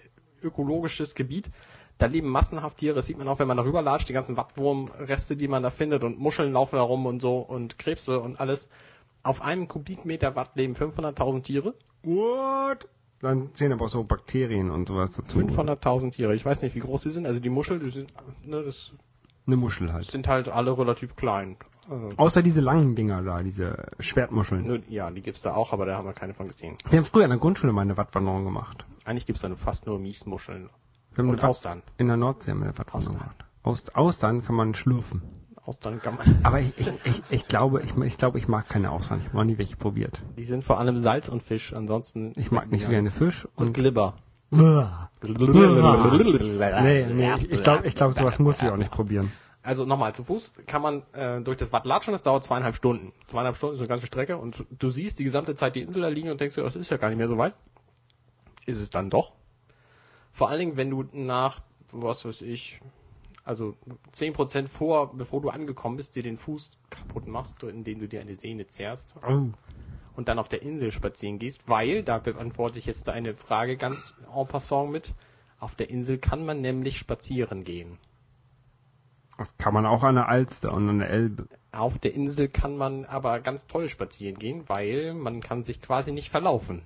ökologisches 0.41 1.13
Gebiet. 1.13 1.49
Da 1.97 2.05
leben 2.05 2.29
massenhaft 2.29 2.77
Tiere, 2.77 2.95
das 2.95 3.07
sieht 3.07 3.17
man 3.17 3.27
auch, 3.27 3.39
wenn 3.39 3.47
man 3.47 3.57
darüber 3.57 3.81
latscht, 3.81 4.07
die 4.09 4.13
ganzen 4.13 4.37
Wattwurmreste, 4.37 5.35
die 5.35 5.47
man 5.47 5.63
da 5.63 5.71
findet 5.71 6.03
und 6.03 6.19
Muscheln 6.19 6.53
laufen 6.53 6.75
da 6.75 6.83
rum 6.83 7.05
und 7.07 7.21
so 7.21 7.39
und 7.39 7.79
Krebse 7.79 8.19
und 8.19 8.39
alles. 8.39 8.69
Auf 9.23 9.41
einem 9.41 9.67
Kubikmeter 9.67 10.35
Watt 10.35 10.51
leben 10.55 10.73
500.000 10.75 11.41
Tiere. 11.43 11.73
What? 12.03 12.87
Dann 13.19 13.53
zählen 13.55 13.73
aber 13.73 13.85
auch 13.85 13.89
so 13.89 14.03
Bakterien 14.03 14.69
und 14.69 14.87
sowas 14.87 15.11
dazu. 15.11 15.39
500.000 15.39 16.11
Tiere. 16.11 16.35
Ich 16.35 16.45
weiß 16.45 16.61
nicht, 16.61 16.75
wie 16.75 16.79
groß 16.81 17.01
die 17.01 17.09
sind. 17.09 17.25
Also 17.25 17.39
die 17.41 17.49
Muscheln, 17.49 17.79
die 17.79 17.89
sind, 17.89 18.13
ne, 18.45 18.61
das 18.61 18.91
Eine 19.47 19.55
Muschel 19.55 19.91
halt. 19.91 20.05
sind 20.05 20.27
halt 20.27 20.49
alle 20.49 20.77
relativ 20.77 21.15
klein. 21.15 21.57
Also, 21.89 22.09
Außer 22.17 22.43
diese 22.43 22.61
langen 22.61 22.95
Dinger 22.95 23.23
da, 23.23 23.41
diese 23.41 23.87
Schwertmuscheln. 23.99 24.83
ja, 24.89 25.09
die 25.09 25.21
gibt's 25.21 25.41
da 25.41 25.55
auch, 25.55 25.73
aber 25.73 25.85
da 25.85 25.97
haben 25.97 26.05
wir 26.05 26.13
keine 26.13 26.33
von 26.35 26.47
gesehen. 26.47 26.77
Wir 26.89 26.99
haben 26.99 27.05
früher 27.05 27.23
in 27.23 27.29
der 27.31 27.39
Grundschule 27.39 27.73
mal 27.73 27.81
eine 27.81 27.97
Wattwanderung 27.97 28.43
gemacht. 28.43 28.85
Eigentlich 29.05 29.25
gibt's 29.25 29.41
da 29.41 29.47
nur 29.49 29.57
fast 29.57 29.87
nur 29.87 29.97
Miesmuscheln. 29.97 30.69
Und 31.17 31.43
Austern. 31.43 31.83
In 31.97 32.07
der 32.07 32.17
Nordsee 32.17 32.51
haben 32.51 32.59
wir 32.59 32.67
eine 32.67 32.93
Austern. 32.93 33.17
gemacht. 33.17 33.45
Aus, 33.63 33.83
Austern 33.93 34.43
kann 34.43 34.55
man 34.55 34.73
schlürfen. 34.73 35.21
Austern 35.65 36.01
kann 36.01 36.15
man. 36.15 36.39
Aber 36.43 36.61
ich, 36.61 36.77
ich, 36.77 36.91
ich, 37.03 37.23
ich 37.29 37.47
glaube, 37.47 37.81
ich, 37.81 37.95
ich 37.97 38.17
glaube, 38.17 38.37
ich 38.37 38.47
mag 38.47 38.69
keine 38.69 38.91
Austern. 38.91 39.19
Ich 39.19 39.27
habe 39.27 39.37
noch 39.37 39.43
nie 39.43 39.57
welche 39.57 39.75
probiert. 39.75 40.21
Die 40.37 40.45
sind 40.45 40.63
vor 40.63 40.79
allem 40.79 40.97
Salz 40.97 41.27
und 41.27 41.43
Fisch, 41.43 41.73
ansonsten. 41.73 42.31
Ich 42.37 42.51
mag 42.51 42.71
nicht 42.71 42.83
so 42.83 42.89
gerne 42.89 43.09
Fisch 43.09 43.45
Und 43.55 43.67
und 43.67 43.73
Glibber. 43.73 44.15
Nee, 46.83 47.05
nee, 47.05 47.33
ich, 47.49 47.63
glaube, 47.63 47.85
ich 47.85 47.95
glaub, 47.95 48.13
sowas 48.13 48.39
muss 48.39 48.61
ich 48.61 48.69
auch 48.69 48.77
nicht 48.77 48.91
probieren. 48.91 49.31
Also 49.61 49.83
nochmal, 49.83 50.15
zu 50.15 50.23
Fuß 50.23 50.53
kann 50.65 50.81
man 50.81 51.03
äh, 51.11 51.41
durch 51.41 51.57
das 51.57 51.73
Watt 51.73 51.85
latschen, 51.85 52.13
das 52.13 52.23
dauert 52.23 52.45
zweieinhalb 52.45 52.73
Stunden. 52.73 53.11
Zweieinhalb 53.27 53.57
Stunden 53.57 53.75
ist 53.75 53.81
eine 53.81 53.89
ganze 53.89 54.05
Strecke 54.05 54.37
und 54.37 54.65
du 54.71 54.91
siehst 54.91 55.19
die 55.19 55.25
gesamte 55.25 55.55
Zeit 55.55 55.75
die 55.75 55.81
Insel 55.81 56.03
da 56.03 56.07
liegen 56.07 56.29
und 56.29 56.39
denkst 56.39 56.55
dir, 56.55 56.63
das 56.63 56.77
ist 56.77 56.89
ja 56.89 56.95
gar 56.95 57.09
nicht 57.09 57.17
mehr 57.17 57.27
so 57.27 57.37
weit. 57.37 57.53
Ist 58.65 58.79
es 58.79 58.89
dann 58.89 59.09
doch. 59.09 59.33
Vor 60.37 60.49
allen 60.49 60.59
Dingen, 60.59 60.77
wenn 60.77 60.91
du 60.91 61.03
nach, 61.13 61.61
was 61.91 62.23
weiß 62.23 62.43
ich, 62.43 62.79
also 63.43 63.73
10% 64.13 64.67
vor, 64.67 65.17
bevor 65.17 65.41
du 65.41 65.49
angekommen 65.49 65.97
bist, 65.97 66.15
dir 66.15 66.21
den 66.21 66.37
Fuß 66.37 66.77
kaputt 66.91 67.25
machst, 67.27 67.63
indem 67.63 67.97
du 67.97 68.07
dir 68.07 68.21
eine 68.21 68.37
Sehne 68.37 68.67
zerrst 68.67 69.15
Oh. 69.27 69.49
und 70.15 70.27
dann 70.27 70.37
auf 70.37 70.47
der 70.47 70.61
Insel 70.61 70.91
spazieren 70.91 71.39
gehst, 71.39 71.67
weil, 71.67 72.03
da 72.03 72.19
beantworte 72.19 72.77
ich 72.77 72.85
jetzt 72.85 73.09
eine 73.09 73.33
Frage 73.33 73.77
ganz 73.77 74.13
en 74.31 74.47
passant 74.47 74.91
mit, 74.91 75.15
auf 75.59 75.73
der 75.73 75.89
Insel 75.89 76.19
kann 76.19 76.45
man 76.45 76.61
nämlich 76.61 76.99
spazieren 76.99 77.63
gehen. 77.63 77.97
Das 79.39 79.57
kann 79.57 79.73
man 79.73 79.87
auch 79.87 80.03
an 80.03 80.13
der 80.13 80.29
Alster 80.29 80.71
und 80.71 80.87
an 80.87 80.99
der 80.99 81.09
Elbe. 81.09 81.47
Auf 81.71 81.97
der 81.97 82.13
Insel 82.13 82.47
kann 82.47 82.77
man 82.77 83.05
aber 83.05 83.39
ganz 83.39 83.65
toll 83.65 83.89
spazieren 83.89 84.37
gehen, 84.37 84.69
weil 84.69 85.15
man 85.15 85.41
kann 85.41 85.63
sich 85.63 85.81
quasi 85.81 86.11
nicht 86.11 86.29
verlaufen. 86.29 86.83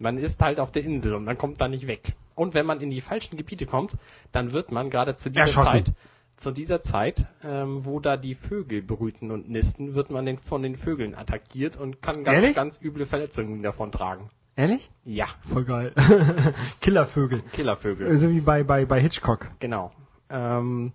Man 0.00 0.18
ist 0.18 0.42
halt 0.42 0.58
auf 0.58 0.72
der 0.72 0.82
Insel 0.82 1.14
und 1.14 1.22
man 1.24 1.38
kommt 1.38 1.60
da 1.60 1.68
nicht 1.68 1.86
weg. 1.86 2.16
Und 2.40 2.54
wenn 2.54 2.64
man 2.64 2.80
in 2.80 2.88
die 2.88 3.02
falschen 3.02 3.36
Gebiete 3.36 3.66
kommt, 3.66 3.98
dann 4.32 4.52
wird 4.52 4.72
man 4.72 4.88
gerade 4.88 5.14
zu 5.14 5.28
dieser 5.28 5.42
Erschossen. 5.42 5.84
Zeit, 5.84 5.92
zu 6.36 6.50
dieser 6.52 6.82
Zeit, 6.82 7.26
ähm, 7.44 7.84
wo 7.84 8.00
da 8.00 8.16
die 8.16 8.34
Vögel 8.34 8.80
brüten 8.80 9.30
und 9.30 9.50
nisten, 9.50 9.94
wird 9.94 10.08
man 10.08 10.24
den, 10.24 10.38
von 10.38 10.62
den 10.62 10.76
Vögeln 10.76 11.14
attackiert 11.14 11.76
und 11.76 12.00
kann 12.00 12.24
ganz, 12.24 12.42
Ehrlich? 12.42 12.56
ganz 12.56 12.80
üble 12.80 13.04
Verletzungen 13.04 13.62
davon 13.62 13.92
tragen. 13.92 14.30
Ehrlich? 14.56 14.90
Ja, 15.04 15.26
Voll 15.52 15.66
geil. 15.66 15.92
Killervögel. 16.80 17.42
Killervögel. 17.52 18.16
So 18.16 18.30
wie 18.30 18.40
bei, 18.40 18.64
bei, 18.64 18.86
bei 18.86 19.02
Hitchcock. 19.02 19.50
Genau. 19.58 19.92
Ähm, 20.30 20.92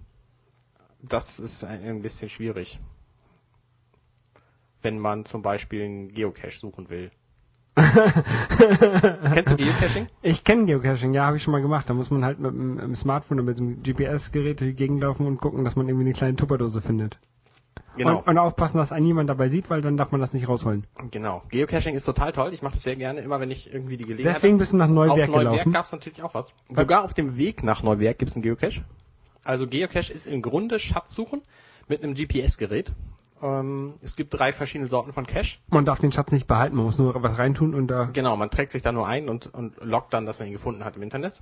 das 1.03 1.39
ist 1.39 1.63
ein, 1.63 1.83
ein 1.83 2.01
bisschen 2.01 2.29
schwierig. 2.29 2.79
Wenn 4.81 4.97
man 4.97 5.25
zum 5.25 5.43
Beispiel 5.43 5.83
einen 5.83 6.11
Geocache 6.11 6.57
suchen 6.57 6.89
will. 6.89 7.11
Kennst 9.33 9.51
du 9.51 9.57
Geocaching? 9.57 10.07
Ich 10.21 10.43
kenne 10.45 10.65
Geocaching, 10.65 11.13
ja, 11.13 11.25
habe 11.25 11.37
ich 11.37 11.43
schon 11.43 11.51
mal 11.51 11.61
gemacht. 11.61 11.89
Da 11.89 11.93
muss 11.93 12.09
man 12.09 12.23
halt 12.23 12.39
mit 12.39 12.51
dem, 12.51 12.95
Smartphone 12.95 13.39
oder 13.39 13.47
mit 13.47 13.57
dem 13.57 13.83
GPS-Gerät 13.83 14.61
durch 14.61 14.71
die 14.71 14.75
Gegend 14.75 15.01
laufen 15.01 15.25
und 15.27 15.41
gucken, 15.41 15.65
dass 15.65 15.75
man 15.75 15.87
irgendwie 15.89 16.05
eine 16.05 16.13
kleine 16.13 16.35
Tupperdose 16.37 16.81
findet. 16.81 17.19
Genau. 17.97 18.19
Und, 18.19 18.27
und 18.27 18.37
aufpassen, 18.37 18.77
dass 18.77 18.91
einen 18.91 19.05
niemand 19.05 19.29
dabei 19.29 19.49
sieht, 19.49 19.69
weil 19.69 19.81
dann 19.81 19.97
darf 19.97 20.11
man 20.11 20.21
das 20.21 20.31
nicht 20.31 20.47
rausholen. 20.47 20.87
genau. 21.11 21.43
Geocaching 21.49 21.95
ist 21.95 22.05
total 22.05 22.31
toll. 22.31 22.53
Ich 22.53 22.61
mache 22.61 22.73
das 22.73 22.83
sehr 22.83 22.95
gerne, 22.95 23.21
immer 23.21 23.39
wenn 23.39 23.51
ich 23.51 23.73
irgendwie 23.73 23.97
die 23.97 24.05
Gelegenheit 24.05 24.35
Deswegen 24.35 24.57
bist 24.57 24.73
du 24.73 24.77
nach 24.77 24.87
habe. 24.87 24.99
Auf 24.99 25.17
Neuwerk 25.17 25.29
Neuwerk 25.29 25.73
gab 25.73 25.85
es 25.85 25.91
natürlich 25.91 26.23
auch 26.23 26.33
was. 26.33 26.53
Sogar 26.73 27.03
auf 27.03 27.13
dem 27.13 27.37
Weg 27.37 27.63
nach 27.63 27.83
Neuwerk 27.83 28.17
gibt 28.19 28.31
es 28.31 28.35
einen 28.35 28.43
Geocache. 28.43 28.83
Also 29.43 29.67
Geocache 29.67 30.11
ist 30.11 30.25
im 30.25 30.41
Grunde 30.41 30.79
Schatzsuchen 30.79 31.41
mit 31.87 32.03
einem 32.03 32.15
GPS-Gerät. 32.15 32.93
Ähm, 33.45 33.93
es 34.01 34.15
gibt 34.15 34.33
drei 34.33 34.51
verschiedene 34.53 34.87
Sorten 34.87 35.13
von 35.13 35.27
Cache. 35.27 35.59
Man 35.67 35.85
darf 35.85 35.99
den 35.99 36.11
Schatz 36.11 36.31
nicht 36.31 36.47
behalten, 36.47 36.75
man 36.75 36.85
muss 36.85 36.97
nur 36.97 37.21
was 37.21 37.37
reintun 37.37 37.75
und 37.75 37.87
da. 37.87 38.05
Genau, 38.05 38.35
man 38.37 38.49
trägt 38.49 38.71
sich 38.71 38.81
da 38.81 38.91
nur 38.91 39.07
ein 39.07 39.29
und, 39.29 39.53
und 39.53 39.75
loggt 39.83 40.13
dann, 40.13 40.25
dass 40.25 40.39
man 40.39 40.47
ihn 40.47 40.53
gefunden 40.53 40.83
hat 40.83 40.95
im 40.95 41.03
Internet. 41.03 41.39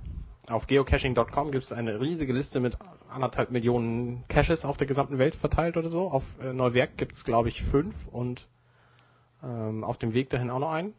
Auf 0.48 0.66
geocaching.com 0.66 1.50
gibt 1.50 1.64
es 1.64 1.72
eine 1.72 2.00
riesige 2.00 2.34
Liste 2.34 2.60
mit 2.60 2.76
anderthalb 3.08 3.50
Millionen 3.50 4.24
Caches 4.28 4.66
auf 4.66 4.76
der 4.76 4.86
gesamten 4.86 5.16
Welt 5.18 5.34
verteilt 5.34 5.78
oder 5.78 5.88
so. 5.88 6.10
Auf 6.10 6.24
äh, 6.42 6.52
Neuwerk 6.52 6.98
gibt 6.98 7.12
es, 7.12 7.24
glaube 7.24 7.48
ich, 7.48 7.62
fünf 7.62 7.94
und 8.08 8.48
ähm, 9.42 9.82
auf 9.82 9.96
dem 9.96 10.12
Weg 10.12 10.28
dahin 10.28 10.50
auch 10.50 10.58
noch 10.58 10.72
einen. 10.72 10.92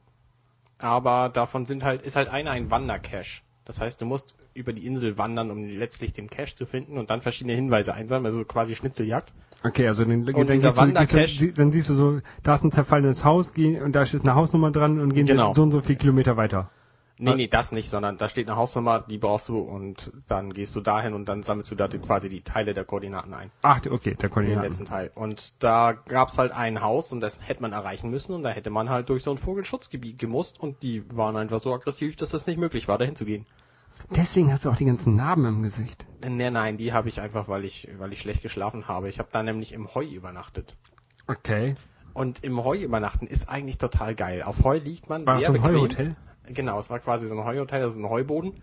Aber 0.80 1.30
davon 1.30 1.66
sind 1.66 1.84
halt, 1.84 2.02
ist 2.02 2.16
halt 2.16 2.30
einer 2.30 2.52
ein 2.52 2.72
Wandercache. 2.72 3.42
Das 3.64 3.80
heißt, 3.80 4.02
du 4.02 4.06
musst 4.06 4.36
über 4.54 4.74
die 4.74 4.86
Insel 4.86 5.18
wandern, 5.18 5.52
um 5.52 5.66
letztlich 5.66 6.14
den 6.14 6.30
Cache 6.30 6.56
zu 6.56 6.66
finden 6.66 6.98
und 6.98 7.10
dann 7.12 7.22
verschiedene 7.22 7.54
Hinweise 7.54 7.94
einsammeln, 7.94 8.34
also 8.34 8.46
quasi 8.46 8.76
Schnitzeljagd. 8.76 9.32
Okay, 9.66 9.88
also 9.88 10.06
den, 10.06 10.26
dann, 10.26 10.36
Und 10.36 10.50
du, 10.50 10.60
gehst 10.60 11.42
du, 11.42 11.52
dann 11.54 11.72
siehst 11.72 11.90
du 11.90 11.96
so, 11.96 12.20
da 12.44 12.54
ist 12.54 12.64
ein 12.64 12.72
zerfallenes 12.72 13.26
Haus 13.26 13.52
geh- 13.52 13.82
und 13.82 13.94
da 13.94 14.04
ist 14.04 14.14
eine 14.14 14.36
Hausnummer 14.36 14.70
dran 14.72 15.00
und 15.00 15.14
gehen 15.16 15.26
Genau. 15.26 15.54
so 15.54 15.64
und 15.64 15.72
so 15.72 15.82
viele 15.82 15.98
Kilometer 15.98 16.38
weiter. 16.38 16.70
Nee, 17.18 17.34
nee, 17.36 17.48
das 17.48 17.72
nicht, 17.72 17.90
sondern 17.90 18.18
da 18.18 18.28
steht 18.28 18.48
eine 18.50 18.58
Hausnummer, 18.58 19.00
die 19.00 19.18
brauchst 19.18 19.48
du 19.48 19.58
und 19.58 20.12
dann 20.28 20.54
gehst 20.54 20.76
du 20.76 20.82
dahin 20.82 21.14
und 21.14 21.30
dann 21.30 21.44
sammelst 21.44 21.72
du 21.72 21.76
da 21.76 21.88
quasi 21.88 22.28
die 22.30 22.42
Teile 22.42 22.74
der 22.74 22.84
Koordinaten 22.84 23.34
ein. 23.34 23.52
Ach, 23.62 23.80
okay, 23.90 24.12
der 24.16 24.28
Den 24.28 24.32
Koordinaten. 24.32 24.64
letzten 24.64 24.86
Teil. 24.86 25.12
Und 25.16 25.64
da 25.64 25.94
gab's 25.94 26.38
halt 26.38 26.52
ein 26.52 26.82
Haus 26.82 27.14
und 27.14 27.22
das 27.22 27.40
hätte 27.42 27.62
man 27.62 27.72
erreichen 27.72 28.12
müssen 28.12 28.34
und 28.34 28.44
da 28.44 28.50
hätte 28.50 28.70
man 28.70 28.90
halt 28.90 29.08
durch 29.10 29.24
so 29.24 29.32
ein 29.32 29.38
Vogelschutzgebiet 29.38 30.20
gemusst 30.20 30.60
und 30.60 30.84
die 30.84 31.04
waren 31.16 31.38
einfach 31.38 31.60
so 31.60 31.74
aggressiv, 31.74 32.18
dass 32.18 32.34
es 32.34 32.48
nicht 32.48 32.60
möglich 32.60 32.88
war, 32.90 32.98
dahin 32.98 33.16
zu 33.16 33.24
gehen. 33.26 33.46
Deswegen 34.10 34.52
hast 34.52 34.66
du 34.66 34.70
auch 34.70 34.76
die 34.76 34.86
ganzen 34.86 35.16
Narben 35.16 35.46
im 35.46 35.62
Gesicht. 35.64 36.06
Nee, 36.28 36.50
nein, 36.50 36.78
die 36.78 36.94
habe 36.94 37.10
ich 37.10 37.20
einfach, 37.22 37.48
weil 37.48 37.66
ich, 37.66 37.88
weil 37.98 38.14
ich 38.14 38.20
schlecht 38.20 38.42
geschlafen 38.42 38.88
habe. 38.88 39.10
Ich 39.10 39.20
habe 39.20 39.30
da 39.32 39.44
nämlich 39.44 39.74
im 39.74 39.94
Heu 39.94 40.06
übernachtet. 40.06 40.76
Okay. 41.28 41.76
Und 42.14 42.44
im 42.44 42.64
Heu 42.64 42.78
übernachten 42.78 43.28
ist 43.28 43.50
eigentlich 43.50 43.78
total 43.78 44.16
geil. 44.16 44.44
Auf 44.44 44.64
Heu 44.64 44.78
liegt 44.78 45.10
man 45.10 45.26
War 45.26 45.36
das 45.36 45.46
sehr 45.46 45.54
so 45.54 45.54
ein 45.58 45.62
bequem. 45.62 45.80
Heuhotel? 45.80 46.16
Genau, 46.48 46.80
es 46.80 46.90
war 46.90 47.00
quasi 47.00 47.28
so 47.28 47.36
ein 47.36 47.44
Heuhotel, 47.44 47.82
also 47.82 47.98
ein 47.98 48.08
Heuboden. 48.08 48.62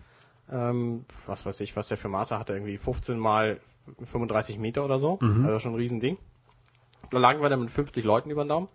Ähm, 0.51 1.05
was 1.27 1.45
weiß 1.45 1.59
ich, 1.61 1.75
was 1.75 1.87
der 1.87 1.97
für 1.97 2.09
Maße 2.09 2.37
hatte, 2.37 2.53
irgendwie 2.53 2.77
15 2.77 3.17
mal 3.17 3.59
35 4.01 4.57
Meter 4.57 4.83
oder 4.85 4.99
so. 4.99 5.19
Mhm. 5.21 5.45
Also 5.45 5.59
schon 5.59 5.73
ein 5.73 5.77
Riesending. 5.77 6.17
Da 7.09 7.17
lagen 7.19 7.41
wir 7.41 7.49
dann 7.49 7.61
mit 7.61 7.71
50 7.71 8.03
Leuten 8.03 8.29
über 8.29 8.43
den 8.43 8.49
Daumen. 8.49 8.67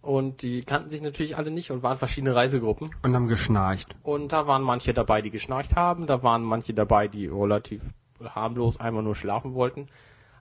Und 0.00 0.42
die 0.42 0.62
kannten 0.62 0.88
sich 0.88 1.02
natürlich 1.02 1.36
alle 1.36 1.50
nicht 1.50 1.70
und 1.70 1.82
waren 1.82 1.98
verschiedene 1.98 2.34
Reisegruppen. 2.34 2.90
Und 3.02 3.14
haben 3.14 3.28
geschnarcht. 3.28 3.96
Und 4.02 4.32
da 4.32 4.46
waren 4.46 4.62
manche 4.62 4.94
dabei, 4.94 5.22
die 5.22 5.30
geschnarcht 5.30 5.74
haben. 5.76 6.06
Da 6.06 6.22
waren 6.22 6.42
manche 6.42 6.72
dabei, 6.72 7.08
die 7.08 7.26
relativ 7.26 7.82
harmlos 8.22 8.80
einmal 8.80 9.02
nur 9.02 9.16
schlafen 9.16 9.54
wollten. 9.54 9.88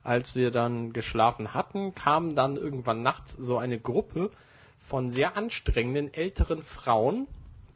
Als 0.04 0.36
wir 0.36 0.52
dann 0.52 0.94
geschlafen 0.94 1.54
hatten, 1.54 1.94
kam 1.94 2.36
dann 2.36 2.56
irgendwann 2.56 3.02
nachts 3.02 3.34
so 3.34 3.58
eine 3.58 3.80
Gruppe 3.80 4.32
von 4.80 5.12
sehr 5.12 5.36
anstrengenden 5.36 6.14
älteren 6.14 6.64
Frauen. 6.64 7.28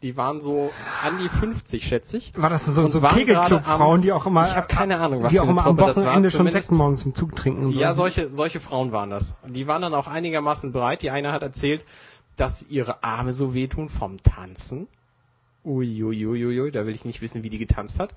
Die 0.01 0.17
waren 0.17 0.41
so 0.41 0.71
an 1.03 1.19
die 1.19 1.29
50, 1.29 1.85
schätze 1.85 2.17
ich. 2.17 2.33
War 2.35 2.49
das 2.49 2.65
so, 2.65 2.81
Und 2.81 2.91
so 2.91 3.01
Kegelclub-Frauen, 3.01 4.01
die 4.01 4.11
auch 4.11 4.25
immer, 4.25 4.45
Ich 4.45 4.55
habe 4.55 4.67
keine 4.67 4.99
Ahnung, 4.99 5.21
was 5.21 5.31
die 5.31 5.39
auch 5.39 5.47
immer 5.47 5.65
am 5.65 5.77
das 5.77 5.95
war. 5.97 6.05
Wochenende 6.05 6.31
schon 6.31 6.49
Sekt 6.49 6.71
morgens 6.71 7.01
zum 7.01 7.13
Zug 7.13 7.35
trinken 7.35 7.65
und 7.65 7.73
so. 7.73 7.79
Ja, 7.79 7.93
solche, 7.93 8.27
solche 8.29 8.59
Frauen 8.59 8.91
waren 8.91 9.11
das. 9.11 9.35
Die 9.47 9.67
waren 9.67 9.81
dann 9.83 9.93
auch 9.93 10.07
einigermaßen 10.07 10.71
bereit. 10.71 11.03
Die 11.03 11.11
eine 11.11 11.31
hat 11.31 11.43
erzählt, 11.43 11.85
dass 12.35 12.67
ihre 12.69 13.03
Arme 13.03 13.33
so 13.33 13.53
wehtun 13.53 13.89
vom 13.89 14.23
Tanzen. 14.23 14.87
Uiuiuiui, 15.63 16.71
da 16.71 16.87
will 16.87 16.95
ich 16.95 17.05
nicht 17.05 17.21
wissen, 17.21 17.43
wie 17.43 17.51
die 17.51 17.59
getanzt 17.59 17.99
hat. 17.99 18.15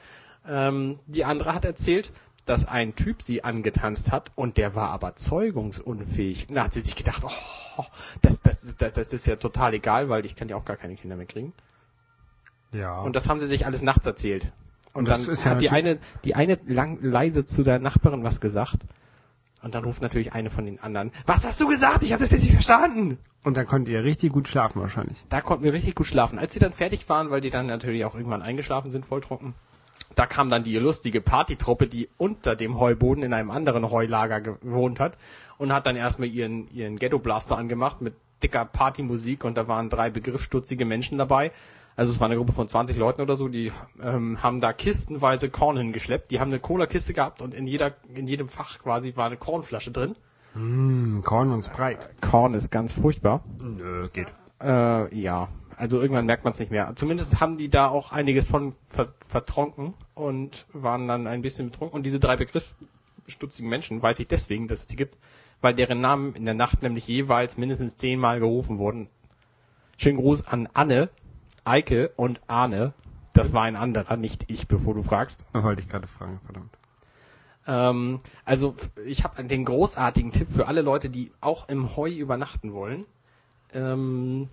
Ähm, 0.48 0.98
die 1.06 1.26
andere 1.26 1.54
hat 1.54 1.66
erzählt, 1.66 2.12
dass 2.46 2.66
ein 2.66 2.94
Typ 2.94 3.22
sie 3.22 3.44
angetanzt 3.44 4.12
hat 4.12 4.30
und 4.34 4.56
der 4.56 4.74
war 4.74 4.90
aber 4.90 5.16
zeugungsunfähig. 5.16 6.46
Da 6.48 6.64
hat 6.64 6.74
sie 6.74 6.80
sich 6.80 6.96
gedacht, 6.96 7.22
oh, 7.24 7.84
das, 8.22 8.40
das, 8.42 8.76
das, 8.76 8.92
das 8.92 9.12
ist 9.12 9.26
ja 9.26 9.36
total 9.36 9.74
egal, 9.74 10.08
weil 10.08 10.24
ich 10.24 10.36
kann 10.36 10.48
ja 10.48 10.56
auch 10.56 10.64
gar 10.64 10.76
keine 10.76 10.96
Kinder 10.96 11.16
mehr 11.16 11.26
kriegen. 11.26 11.52
Ja. 12.74 13.00
Und 13.00 13.16
das 13.16 13.28
haben 13.28 13.40
sie 13.40 13.46
sich 13.46 13.66
alles 13.66 13.82
nachts 13.82 14.04
erzählt. 14.06 14.52
Und 14.92 15.08
Und 15.08 15.08
dann 15.08 15.34
ja 15.34 15.50
hat 15.50 15.60
die 15.60 15.70
eine, 15.70 15.98
die 16.24 16.34
eine 16.34 16.58
lang, 16.66 16.98
leise 17.00 17.44
zu 17.44 17.62
der 17.62 17.78
Nachbarin 17.78 18.22
was 18.22 18.40
gesagt. 18.40 18.78
Und 19.62 19.74
dann 19.74 19.84
ruft 19.84 20.02
natürlich 20.02 20.34
eine 20.34 20.50
von 20.50 20.66
den 20.66 20.78
anderen, 20.78 21.10
was 21.24 21.46
hast 21.46 21.60
du 21.60 21.66
gesagt? 21.66 22.02
Ich 22.02 22.12
habe 22.12 22.22
das 22.22 22.32
jetzt 22.32 22.42
nicht 22.42 22.52
verstanden. 22.52 23.18
und 23.44 23.56
dann 23.56 23.66
konntet 23.66 23.94
ihr 23.94 24.04
richtig 24.04 24.32
gut 24.32 24.46
schlafen 24.46 24.80
wahrscheinlich. 24.80 25.24
Da 25.30 25.40
konnten 25.40 25.64
wir 25.64 25.72
richtig 25.72 25.94
gut 25.94 26.06
schlafen. 26.06 26.38
Als 26.38 26.52
sie 26.52 26.60
dann 26.60 26.72
fertig 26.72 27.08
waren, 27.08 27.30
weil 27.30 27.40
die 27.40 27.50
dann 27.50 27.66
natürlich 27.66 28.04
auch 28.04 28.14
irgendwann 28.14 28.42
eingeschlafen 28.42 28.90
sind, 28.90 29.06
volltrunken, 29.06 29.54
da 30.14 30.26
kam 30.26 30.50
dann 30.50 30.64
die 30.64 30.76
lustige 30.76 31.20
Partytruppe, 31.20 31.86
die 31.86 32.08
unter 32.18 32.56
dem 32.56 32.78
Heuboden 32.78 33.22
in 33.24 33.32
einem 33.32 33.50
anderen 33.50 33.90
Heulager 33.90 34.40
gewohnt 34.40 35.00
hat 35.00 35.16
und 35.58 35.72
hat 35.72 35.86
dann 35.86 35.96
erstmal 35.96 36.28
ihren, 36.28 36.68
ihren 36.68 36.96
Ghetto-Blaster 36.96 37.56
angemacht 37.56 38.00
mit 38.00 38.14
dicker 38.42 38.64
Partymusik 38.64 39.44
und 39.44 39.56
da 39.56 39.66
waren 39.66 39.88
drei 39.88 40.10
begriffsstutzige 40.10 40.84
Menschen 40.84 41.18
dabei. 41.18 41.52
Also 41.96 42.12
es 42.12 42.20
war 42.20 42.26
eine 42.26 42.36
Gruppe 42.36 42.52
von 42.52 42.66
20 42.66 42.96
Leuten 42.96 43.20
oder 43.20 43.36
so, 43.36 43.48
die 43.48 43.70
ähm, 44.02 44.42
haben 44.42 44.60
da 44.60 44.72
kistenweise 44.72 45.48
Korn 45.48 45.76
hingeschleppt. 45.76 46.30
Die 46.30 46.40
haben 46.40 46.50
eine 46.50 46.58
Cola-Kiste 46.58 47.14
gehabt 47.14 47.40
und 47.40 47.54
in 47.54 47.66
jeder, 47.66 47.94
in 48.12 48.26
jedem 48.26 48.48
Fach 48.48 48.80
quasi 48.80 49.16
war 49.16 49.26
eine 49.26 49.36
Kornflasche 49.36 49.92
drin. 49.92 50.16
Mmh, 50.54 51.22
Korn 51.22 51.52
und 51.52 51.62
Sprite. 51.62 52.10
Korn 52.20 52.54
ist 52.54 52.70
ganz 52.70 52.94
furchtbar. 52.94 53.44
Nö, 53.60 54.08
geht. 54.12 54.28
Äh, 54.60 55.14
ja, 55.16 55.48
also 55.76 56.00
irgendwann 56.00 56.26
merkt 56.26 56.44
man 56.44 56.52
es 56.52 56.58
nicht 56.58 56.70
mehr. 56.70 56.92
Zumindest 56.96 57.40
haben 57.40 57.58
die 57.58 57.68
da 57.68 57.88
auch 57.88 58.12
einiges 58.12 58.48
von 58.48 58.74
ver 58.88 59.08
vertrunken 59.28 59.94
und 60.14 60.66
waren 60.72 61.06
dann 61.06 61.26
ein 61.26 61.42
bisschen 61.42 61.70
betrunken. 61.70 61.96
Und 61.96 62.04
diese 62.04 62.20
drei 62.20 62.36
begriffsstutzigen 62.36 63.68
Menschen 63.68 64.02
weiß 64.02 64.18
ich 64.18 64.28
deswegen, 64.28 64.68
dass 64.68 64.80
es 64.80 64.86
die 64.86 64.96
gibt, 64.96 65.16
weil 65.60 65.74
deren 65.74 66.00
Namen 66.00 66.34
in 66.34 66.44
der 66.44 66.54
Nacht 66.54 66.82
nämlich 66.82 67.06
jeweils 67.06 67.56
mindestens 67.56 67.96
zehnmal 67.96 68.40
gerufen 68.40 68.78
wurden. 68.78 69.08
Schönen 69.96 70.18
Gruß 70.18 70.46
an 70.46 70.68
Anne, 70.72 71.08
Eike 71.64 72.12
und 72.16 72.40
Arne. 72.46 72.92
Das 73.32 73.52
war 73.52 73.62
ein 73.62 73.76
anderer, 73.76 74.16
nicht 74.16 74.44
ich, 74.48 74.68
bevor 74.68 74.94
du 74.94 75.02
fragst. 75.02 75.44
Wollte 75.52 75.82
ich 75.82 75.88
gerade 75.88 76.06
fragen, 76.06 76.40
verdammt. 76.44 76.76
Ähm, 77.66 78.20
also 78.44 78.76
ich 79.06 79.24
habe 79.24 79.42
den 79.44 79.64
großartigen 79.64 80.30
Tipp 80.30 80.48
für 80.48 80.68
alle 80.68 80.82
Leute, 80.82 81.10
die 81.10 81.32
auch 81.40 81.68
im 81.68 81.96
Heu 81.96 82.10
übernachten 82.10 82.72
wollen. 82.72 83.06
Ähm, 83.72 84.48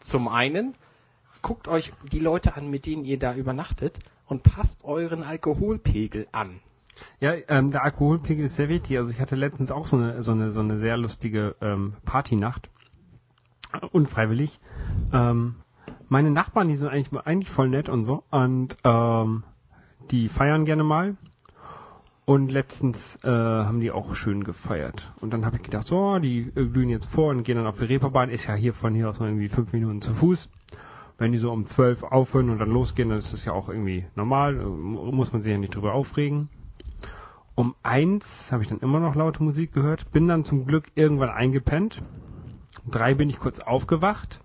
zum 0.00 0.28
einen, 0.28 0.74
guckt 1.42 1.68
euch 1.68 1.92
die 2.10 2.18
Leute 2.18 2.56
an, 2.56 2.70
mit 2.70 2.86
denen 2.86 3.04
ihr 3.04 3.18
da 3.18 3.34
übernachtet 3.34 3.98
und 4.26 4.42
passt 4.42 4.84
euren 4.84 5.22
Alkoholpegel 5.22 6.26
an. 6.32 6.60
Ja, 7.20 7.34
ähm, 7.48 7.70
der 7.70 7.84
Alkoholpegel 7.84 8.46
ist 8.46 8.56
sehr 8.56 8.68
wichtig. 8.68 8.98
Also 8.98 9.12
ich 9.12 9.20
hatte 9.20 9.36
letztens 9.36 9.70
auch 9.70 9.86
so 9.86 9.96
eine, 9.96 10.22
so 10.22 10.32
eine, 10.32 10.50
so 10.50 10.60
eine 10.60 10.78
sehr 10.78 10.96
lustige 10.96 11.54
ähm, 11.60 11.94
Partynacht. 12.04 12.68
Unfreiwillig. 13.92 14.58
Ähm, 15.12 15.56
meine 16.08 16.30
Nachbarn, 16.30 16.68
die 16.68 16.76
sind 16.76 16.88
eigentlich, 16.88 17.26
eigentlich 17.26 17.50
voll 17.50 17.68
nett 17.68 17.88
und 17.88 18.04
so. 18.04 18.24
Und 18.30 18.76
ähm, 18.84 19.44
die 20.10 20.28
feiern 20.28 20.64
gerne 20.64 20.84
mal. 20.84 21.16
Und 22.24 22.52
letztens 22.52 23.18
äh, 23.24 23.28
haben 23.30 23.80
die 23.80 23.90
auch 23.90 24.14
schön 24.14 24.44
gefeiert. 24.44 25.14
Und 25.20 25.32
dann 25.32 25.46
habe 25.46 25.56
ich 25.56 25.62
gedacht, 25.62 25.86
so, 25.86 26.18
die 26.18 26.40
äh, 26.40 26.66
glühen 26.66 26.90
jetzt 26.90 27.06
vor 27.06 27.30
und 27.30 27.42
gehen 27.42 27.56
dann 27.56 27.66
auf 27.66 27.78
die 27.78 27.86
Reeperbahn. 27.86 28.28
Ist 28.28 28.46
ja 28.46 28.54
hier 28.54 28.74
von 28.74 28.94
hier 28.94 29.08
aus 29.08 29.18
nur 29.18 29.28
irgendwie 29.28 29.48
fünf 29.48 29.72
Minuten 29.72 30.02
zu 30.02 30.12
Fuß. 30.14 30.50
Wenn 31.16 31.32
die 31.32 31.38
so 31.38 31.50
um 31.50 31.66
zwölf 31.66 32.02
aufhören 32.02 32.50
und 32.50 32.58
dann 32.58 32.70
losgehen, 32.70 33.08
dann 33.08 33.18
ist 33.18 33.32
das 33.32 33.46
ja 33.46 33.52
auch 33.52 33.70
irgendwie 33.70 34.06
normal. 34.14 34.60
Äh, 34.60 34.64
Muss 34.64 35.32
man 35.32 35.42
sich 35.42 35.50
ja 35.50 35.58
nicht 35.58 35.74
drüber 35.74 35.94
aufregen. 35.94 36.50
Um 37.54 37.74
eins 37.82 38.52
habe 38.52 38.62
ich 38.62 38.68
dann 38.68 38.80
immer 38.80 39.00
noch 39.00 39.14
laute 39.14 39.42
Musik 39.42 39.72
gehört. 39.72 40.12
Bin 40.12 40.28
dann 40.28 40.44
zum 40.44 40.66
Glück 40.66 40.84
irgendwann 40.94 41.30
eingepennt. 41.30 42.02
Um 42.84 42.90
drei 42.90 43.14
bin 43.14 43.30
ich 43.30 43.38
kurz 43.38 43.58
aufgewacht. 43.58 44.40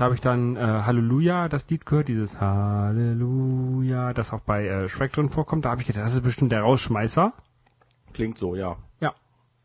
Da 0.00 0.06
habe 0.06 0.14
ich 0.14 0.22
dann 0.22 0.56
äh, 0.56 0.60
Halleluja, 0.60 1.50
das 1.50 1.68
Lied 1.68 1.84
gehört, 1.84 2.08
dieses 2.08 2.40
Halleluja, 2.40 4.14
das 4.14 4.32
auch 4.32 4.40
bei 4.40 4.66
äh, 4.66 4.88
Shrek 4.88 5.12
drin 5.12 5.28
vorkommt. 5.28 5.66
Da 5.66 5.70
habe 5.72 5.82
ich 5.82 5.86
gedacht, 5.86 6.06
das 6.06 6.14
ist 6.14 6.22
bestimmt 6.22 6.52
der 6.52 6.62
Rausschmeißer. 6.62 7.34
Klingt 8.14 8.38
so, 8.38 8.54
ja. 8.54 8.78
Ja. 9.00 9.12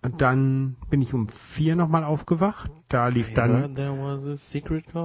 Und 0.02 0.20
dann 0.20 0.76
bin 0.90 1.02
ich 1.02 1.14
um 1.14 1.30
vier 1.30 1.78
nochmal 1.78 2.04
aufgewacht. 2.04 2.70
Da 2.90 3.08
lief 3.08 3.34
dann 3.34 3.76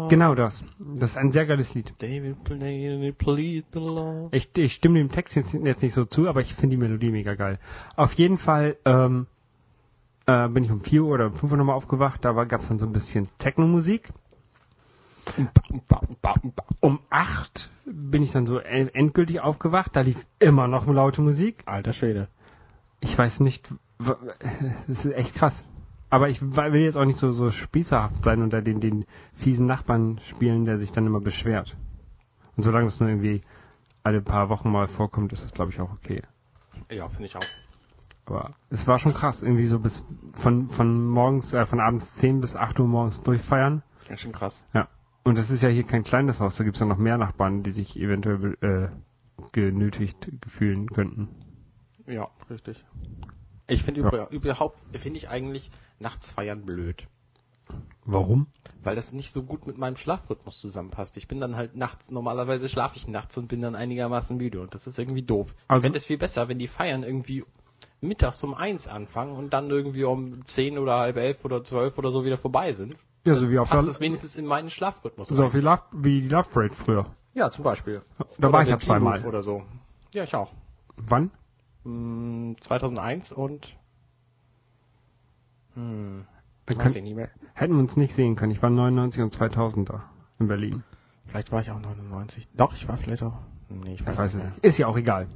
genau 0.08 0.34
das. 0.34 0.64
Das 0.96 1.12
ist 1.12 1.16
ein 1.16 1.30
sehr 1.30 1.46
geiles 1.46 1.74
Lied. 1.74 1.94
Ich, 4.32 4.50
ich 4.58 4.74
stimme 4.74 4.98
dem 4.98 5.12
Text 5.12 5.36
jetzt, 5.36 5.54
jetzt 5.54 5.82
nicht 5.84 5.94
so 5.94 6.04
zu, 6.06 6.28
aber 6.28 6.40
ich 6.40 6.56
finde 6.56 6.74
die 6.74 6.82
Melodie 6.82 7.12
mega 7.12 7.36
geil. 7.36 7.60
Auf 7.94 8.14
jeden 8.14 8.36
Fall 8.36 8.78
ähm, 8.84 9.28
äh, 10.26 10.48
bin 10.48 10.64
ich 10.64 10.72
um 10.72 10.80
4 10.80 11.04
Uhr 11.04 11.14
oder 11.14 11.26
um 11.26 11.34
5 11.34 11.52
Uhr 11.52 11.58
nochmal 11.58 11.76
aufgewacht. 11.76 12.24
Da 12.24 12.32
gab 12.46 12.62
es 12.62 12.66
dann 12.68 12.80
so 12.80 12.86
ein 12.86 12.92
bisschen 12.92 13.28
Techno-Musik. 13.38 14.12
Um 16.80 17.00
8 17.10 17.70
bin 17.84 18.22
ich 18.22 18.32
dann 18.32 18.46
so 18.46 18.58
en- 18.58 18.88
endgültig 18.94 19.40
aufgewacht. 19.40 19.94
Da 19.94 20.00
lief 20.00 20.24
immer 20.38 20.66
noch 20.68 20.86
laute 20.86 21.22
Musik. 21.22 21.62
Alter 21.66 21.92
Schwede. 21.92 22.28
Ich 23.00 23.16
weiß 23.16 23.40
nicht, 23.40 23.72
das 24.88 25.04
ist 25.04 25.12
echt 25.12 25.34
krass. 25.34 25.64
Aber 26.08 26.28
ich 26.28 26.42
will 26.42 26.80
jetzt 26.82 26.96
auch 26.96 27.04
nicht 27.04 27.18
so, 27.18 27.30
so 27.32 27.50
spießerhaft 27.50 28.24
sein 28.24 28.42
unter 28.42 28.62
den, 28.62 28.80
den 28.80 29.04
fiesen 29.34 29.66
Nachbarn 29.66 30.18
spielen, 30.28 30.64
der 30.64 30.78
sich 30.78 30.90
dann 30.92 31.06
immer 31.06 31.20
beschwert. 31.20 31.76
Und 32.56 32.62
solange 32.64 32.86
das 32.86 32.98
nur 33.00 33.08
irgendwie 33.08 33.42
alle 34.02 34.20
paar 34.20 34.48
Wochen 34.48 34.70
mal 34.70 34.88
vorkommt, 34.88 35.32
ist 35.32 35.44
das 35.44 35.52
glaube 35.52 35.70
ich 35.70 35.80
auch 35.80 35.92
okay. 35.92 36.22
Ja, 36.90 37.08
finde 37.08 37.26
ich 37.26 37.36
auch. 37.36 37.40
Aber 38.26 38.54
es 38.70 38.86
war 38.86 38.98
schon 38.98 39.14
krass, 39.14 39.42
irgendwie 39.42 39.66
so 39.66 39.78
bis 39.78 40.04
von, 40.34 40.68
von 40.70 41.08
morgens, 41.08 41.52
äh, 41.52 41.64
von 41.66 41.80
abends 41.80 42.14
10 42.14 42.40
bis 42.40 42.56
8 42.56 42.78
Uhr 42.80 42.86
morgens 42.86 43.22
durchfeiern. 43.22 43.82
Ganz 44.08 44.20
schön 44.20 44.32
krass. 44.32 44.64
Ja. 44.74 44.88
Und 45.22 45.36
das 45.38 45.50
ist 45.50 45.62
ja 45.62 45.68
hier 45.68 45.84
kein 45.84 46.02
kleines 46.02 46.40
Haus, 46.40 46.56
da 46.56 46.64
gibt's 46.64 46.80
ja 46.80 46.86
noch 46.86 46.96
mehr 46.96 47.18
Nachbarn, 47.18 47.62
die 47.62 47.70
sich 47.70 47.96
eventuell 47.98 48.56
äh, 48.62 48.88
genötigt 49.52 50.30
fühlen 50.46 50.88
könnten. 50.90 51.28
Ja, 52.06 52.28
richtig. 52.48 52.84
Ich 53.66 53.82
finde 53.82 54.00
Ja. 54.00 54.08
über, 54.08 54.30
überhaupt, 54.30 54.80
finde 54.98 55.18
ich 55.18 55.28
eigentlich 55.28 55.70
nachts 55.98 56.30
feiern 56.30 56.64
blöd. 56.64 57.06
Warum? 58.04 58.48
Weil 58.82 58.96
das 58.96 59.12
nicht 59.12 59.30
so 59.30 59.42
gut 59.44 59.66
mit 59.66 59.78
meinem 59.78 59.94
Schlafrhythmus 59.96 60.60
zusammenpasst. 60.60 61.16
Ich 61.16 61.28
bin 61.28 61.38
dann 61.40 61.54
halt 61.54 61.76
nachts, 61.76 62.10
normalerweise 62.10 62.68
schlafe 62.68 62.96
ich 62.96 63.06
nachts 63.06 63.36
und 63.38 63.46
bin 63.46 63.60
dann 63.60 63.76
einigermaßen 63.76 64.36
müde 64.36 64.60
und 64.60 64.74
das 64.74 64.86
ist 64.86 64.98
irgendwie 64.98 65.22
doof. 65.22 65.54
Also- 65.68 65.80
ich 65.80 65.82
fände 65.84 65.98
es 65.98 66.06
viel 66.06 66.18
besser, 66.18 66.48
wenn 66.48 66.58
die 66.58 66.66
Feiern 66.66 67.04
irgendwie 67.04 67.44
mittags 68.00 68.42
um 68.42 68.54
eins 68.54 68.88
anfangen 68.88 69.36
und 69.36 69.52
dann 69.52 69.70
irgendwie 69.70 70.04
um 70.04 70.44
zehn 70.46 70.78
oder 70.78 70.98
halb 70.98 71.16
elf 71.18 71.44
oder 71.44 71.62
zwölf 71.62 71.98
oder 71.98 72.10
so 72.10 72.24
wieder 72.24 72.38
vorbei 72.38 72.72
sind. 72.72 72.96
Ja, 73.24 73.34
so 73.34 73.50
wie 73.50 73.58
auf, 73.58 73.68
Passt 73.68 73.84
der, 73.86 73.90
es 73.90 74.00
wenigstens 74.00 74.34
in 74.36 74.46
meinen 74.46 74.70
Schlafrhythmus 74.70 75.28
so 75.28 75.42
rein. 75.42 75.52
wie, 75.52 75.60
Love, 75.60 75.82
wie 75.92 76.20
die 76.22 76.28
Love 76.28 76.48
Parade 76.48 76.74
früher. 76.74 77.06
Ja, 77.34 77.50
zum 77.50 77.64
Beispiel. 77.64 78.02
Da 78.18 78.24
Oder 78.38 78.52
war 78.52 78.62
ich 78.62 78.68
ja 78.70 78.78
zweimal. 78.78 79.24
Oder 79.24 79.42
so. 79.42 79.62
Ja, 80.12 80.24
ich 80.24 80.34
auch. 80.34 80.52
Wann? 80.96 81.30
Hm, 81.84 82.56
2001 82.60 83.32
und 83.32 83.76
hm, 85.74 86.26
Dann 86.66 86.78
weiß 86.78 86.94
ich 86.96 87.02
nicht 87.02 87.14
mehr. 87.14 87.30
hätten 87.54 87.74
wir 87.74 87.80
uns 87.80 87.96
nicht 87.96 88.14
sehen 88.14 88.36
können. 88.36 88.52
Ich 88.52 88.62
war 88.62 88.70
99 88.70 89.22
und 89.22 89.32
2000 89.32 89.88
da 89.90 90.02
in 90.38 90.48
Berlin. 90.48 90.82
Vielleicht 91.26 91.52
war 91.52 91.60
ich 91.60 91.70
auch 91.70 91.78
99. 91.78 92.48
Doch, 92.54 92.72
ich 92.74 92.88
war 92.88 92.96
vielleicht 92.96 93.22
auch. 93.22 93.38
Nee, 93.68 93.94
ich 93.94 94.04
weiß, 94.04 94.14
Ich 94.14 94.18
weiß 94.18 94.34
nicht. 94.34 94.58
Ist 94.62 94.78
ja 94.78 94.88
auch 94.88 94.96
egal. 94.96 95.28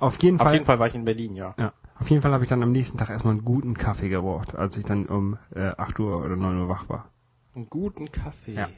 Auf 0.00 0.22
jeden 0.22 0.38
Auf 0.38 0.44
Fall. 0.44 0.54
jeden 0.54 0.66
Fall 0.66 0.78
war 0.78 0.86
ich 0.86 0.94
in 0.94 1.04
Berlin, 1.04 1.34
ja. 1.36 1.54
Ja. 1.58 1.72
Auf 1.98 2.10
jeden 2.10 2.22
Fall 2.22 2.32
habe 2.32 2.42
ich 2.44 2.50
dann 2.50 2.62
am 2.62 2.72
nächsten 2.72 2.98
Tag 2.98 3.10
erstmal 3.10 3.34
einen 3.34 3.44
guten 3.44 3.76
Kaffee 3.78 4.08
gebraucht, 4.08 4.54
als 4.54 4.76
ich 4.76 4.84
dann 4.84 5.06
um 5.06 5.38
äh, 5.54 5.70
8 5.76 5.98
Uhr 6.00 6.24
oder 6.24 6.36
9 6.36 6.60
Uhr 6.62 6.68
wach 6.68 6.88
war. 6.88 7.06
Einen 7.54 7.70
guten 7.70 8.10
Kaffee. 8.10 8.54
Ja. 8.54 8.68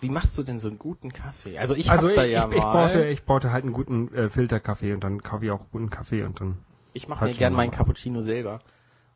Wie 0.00 0.10
machst 0.10 0.36
du 0.36 0.42
denn 0.42 0.58
so 0.58 0.68
einen 0.68 0.78
guten 0.78 1.12
Kaffee? 1.12 1.58
Also 1.58 1.74
ich 1.74 1.90
also 1.90 2.08
hab 2.08 2.10
ich, 2.12 2.16
da 2.16 2.24
ja 2.24 2.46
ich, 2.48 2.56
ich, 2.56 2.62
mal. 2.62 2.72
brauchte, 2.72 3.04
ich 3.06 3.24
brauchte 3.24 3.52
halt 3.52 3.64
einen 3.64 3.72
guten 3.72 4.12
äh, 4.14 4.28
Filterkaffee 4.28 4.92
und 4.92 5.02
dann 5.02 5.22
kaufe 5.22 5.46
ich 5.46 5.50
auch 5.50 5.64
guten 5.72 5.88
Kaffee 5.88 6.24
und 6.24 6.40
dann. 6.40 6.58
ich 6.92 7.08
mache 7.08 7.20
halt 7.22 7.30
mir 7.30 7.34
schon 7.34 7.38
gern 7.38 7.52
mal. 7.54 7.58
meinen 7.58 7.70
Cappuccino 7.70 8.20
selber. 8.20 8.60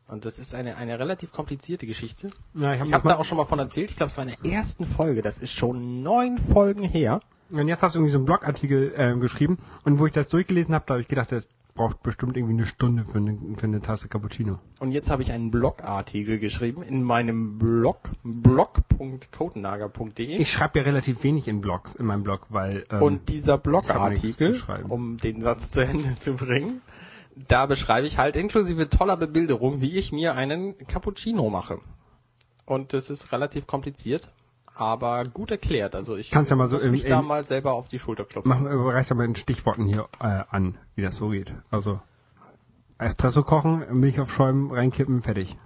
Und 0.07 0.25
das 0.25 0.39
ist 0.39 0.55
eine, 0.55 0.75
eine 0.77 0.97
relativ 0.97 1.31
komplizierte 1.31 1.85
Geschichte. 1.85 2.31
Ja, 2.55 2.73
Ich 2.73 2.91
habe 2.91 3.07
da 3.07 3.17
auch 3.17 3.25
schon 3.25 3.37
mal 3.37 3.45
von 3.45 3.59
erzählt. 3.59 3.91
Ich 3.91 3.97
glaube, 3.97 4.09
es 4.09 4.17
war 4.17 4.27
in 4.27 4.35
der 4.41 4.51
ersten 4.51 4.85
Folge. 4.87 5.21
Das 5.21 5.37
ist 5.37 5.51
schon 5.53 6.01
neun 6.01 6.39
Folgen 6.39 6.81
her. 6.83 7.21
Und 7.51 7.67
jetzt 7.67 7.81
hast 7.81 7.95
du 7.95 7.99
irgendwie 7.99 8.11
so 8.11 8.19
einen 8.19 8.25
Blogartikel 8.25 8.93
äh, 8.95 9.19
geschrieben 9.19 9.57
und 9.83 9.99
wo 9.99 10.05
ich 10.05 10.11
das 10.11 10.29
durchgelesen 10.29 10.75
habe, 10.75 10.85
da 10.87 10.93
habe 10.95 11.01
ich 11.01 11.07
gedacht, 11.07 11.31
das 11.31 11.47
braucht 11.79 12.03
bestimmt 12.03 12.35
irgendwie 12.35 12.55
eine 12.55 12.65
Stunde 12.65 13.05
für 13.05 13.19
eine, 13.19 13.37
für 13.55 13.63
eine 13.63 13.79
Tasse 13.81 14.09
Cappuccino. 14.09 14.59
Und 14.79 14.91
jetzt 14.91 15.09
habe 15.09 15.23
ich 15.23 15.31
einen 15.31 15.49
Blogartikel 15.49 16.37
geschrieben 16.37 16.83
in 16.83 17.03
meinem 17.03 17.57
Blog, 17.57 18.01
blog.codenager.de. 18.23 20.37
Ich 20.37 20.51
schreibe 20.51 20.79
ja 20.79 20.85
relativ 20.85 21.23
wenig 21.23 21.47
in 21.47 21.61
Blogs, 21.61 21.95
in 21.95 22.05
meinem 22.05 22.23
Blog, 22.23 22.47
weil 22.49 22.85
ähm, 22.91 23.01
Und 23.01 23.29
dieser 23.29 23.57
Blogartikel, 23.57 24.61
um 24.89 25.15
den 25.17 25.39
Satz 25.41 25.71
zu 25.71 25.85
Ende 25.85 26.17
zu 26.17 26.33
bringen, 26.33 26.81
da 27.47 27.65
beschreibe 27.65 28.07
ich 28.07 28.17
halt 28.17 28.35
inklusive 28.35 28.89
toller 28.89 29.15
Bebilderung, 29.15 29.79
wie 29.79 29.97
ich 29.97 30.11
mir 30.11 30.35
einen 30.35 30.77
Cappuccino 30.79 31.49
mache. 31.49 31.79
Und 32.65 32.91
das 32.91 33.09
ist 33.09 33.31
relativ 33.31 33.67
kompliziert, 33.67 34.33
aber 34.79 35.25
gut 35.25 35.51
erklärt. 35.51 35.93
Also 35.93 36.15
ich 36.15 36.31
Kannst 36.31 36.49
ja 36.51 36.55
mal 36.55 36.67
so 36.67 36.77
muss 36.77 36.85
im- 36.85 36.91
mich 36.91 37.05
da 37.05 37.19
im- 37.19 37.25
mal 37.27 37.43
selber 37.43 37.73
auf 37.73 37.89
die 37.89 37.99
Schulter 37.99 38.23
klopfen. 38.25 38.49
mach, 38.49 38.61
reiß 38.93 39.09
doch 39.09 39.15
mal 39.17 39.25
in 39.25 39.35
Stichworten 39.35 39.85
hier 39.85 40.07
äh, 40.21 40.43
an, 40.49 40.77
wie 40.95 41.01
das 41.01 41.17
so 41.17 41.29
geht. 41.29 41.53
Also 41.69 41.99
Espresso 42.97 43.43
kochen, 43.43 43.83
Milch 43.99 44.19
aufschäumen, 44.19 44.71
reinkippen, 44.71 45.21
fertig. 45.21 45.57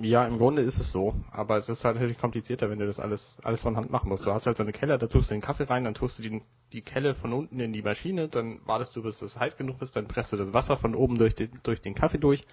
Ja, 0.00 0.24
im 0.24 0.38
Grunde 0.38 0.62
ist 0.62 0.78
es 0.80 0.92
so, 0.92 1.14
aber 1.32 1.56
es 1.56 1.68
ist 1.68 1.84
halt 1.84 1.96
natürlich 1.96 2.16
komplizierter, 2.18 2.70
wenn 2.70 2.78
du 2.78 2.86
das 2.86 3.00
alles, 3.00 3.36
alles 3.42 3.62
von 3.62 3.76
Hand 3.76 3.90
machen 3.90 4.08
musst. 4.08 4.24
Du 4.24 4.32
hast 4.32 4.46
halt 4.46 4.56
so 4.56 4.62
eine 4.62 4.72
Kelle, 4.72 4.96
da 4.98 5.06
tust 5.08 5.30
du 5.30 5.34
den 5.34 5.40
Kaffee 5.42 5.64
rein, 5.64 5.84
dann 5.84 5.94
tust 5.94 6.18
du 6.18 6.22
die, 6.22 6.42
die 6.72 6.80
Kelle 6.82 7.14
von 7.14 7.32
unten 7.32 7.58
in 7.60 7.72
die 7.72 7.82
Maschine, 7.82 8.28
dann 8.28 8.60
wartest 8.66 8.94
du, 8.96 9.02
bis 9.02 9.20
es 9.20 9.38
heiß 9.38 9.56
genug 9.56 9.82
ist, 9.82 9.96
dann 9.96 10.06
presst 10.06 10.32
du 10.32 10.36
das 10.36 10.54
Wasser 10.54 10.76
von 10.76 10.94
oben 10.94 11.18
durch 11.18 11.34
den, 11.34 11.50
durch 11.64 11.82
den 11.82 11.94
Kaffee 11.94 12.18
durch, 12.18 12.46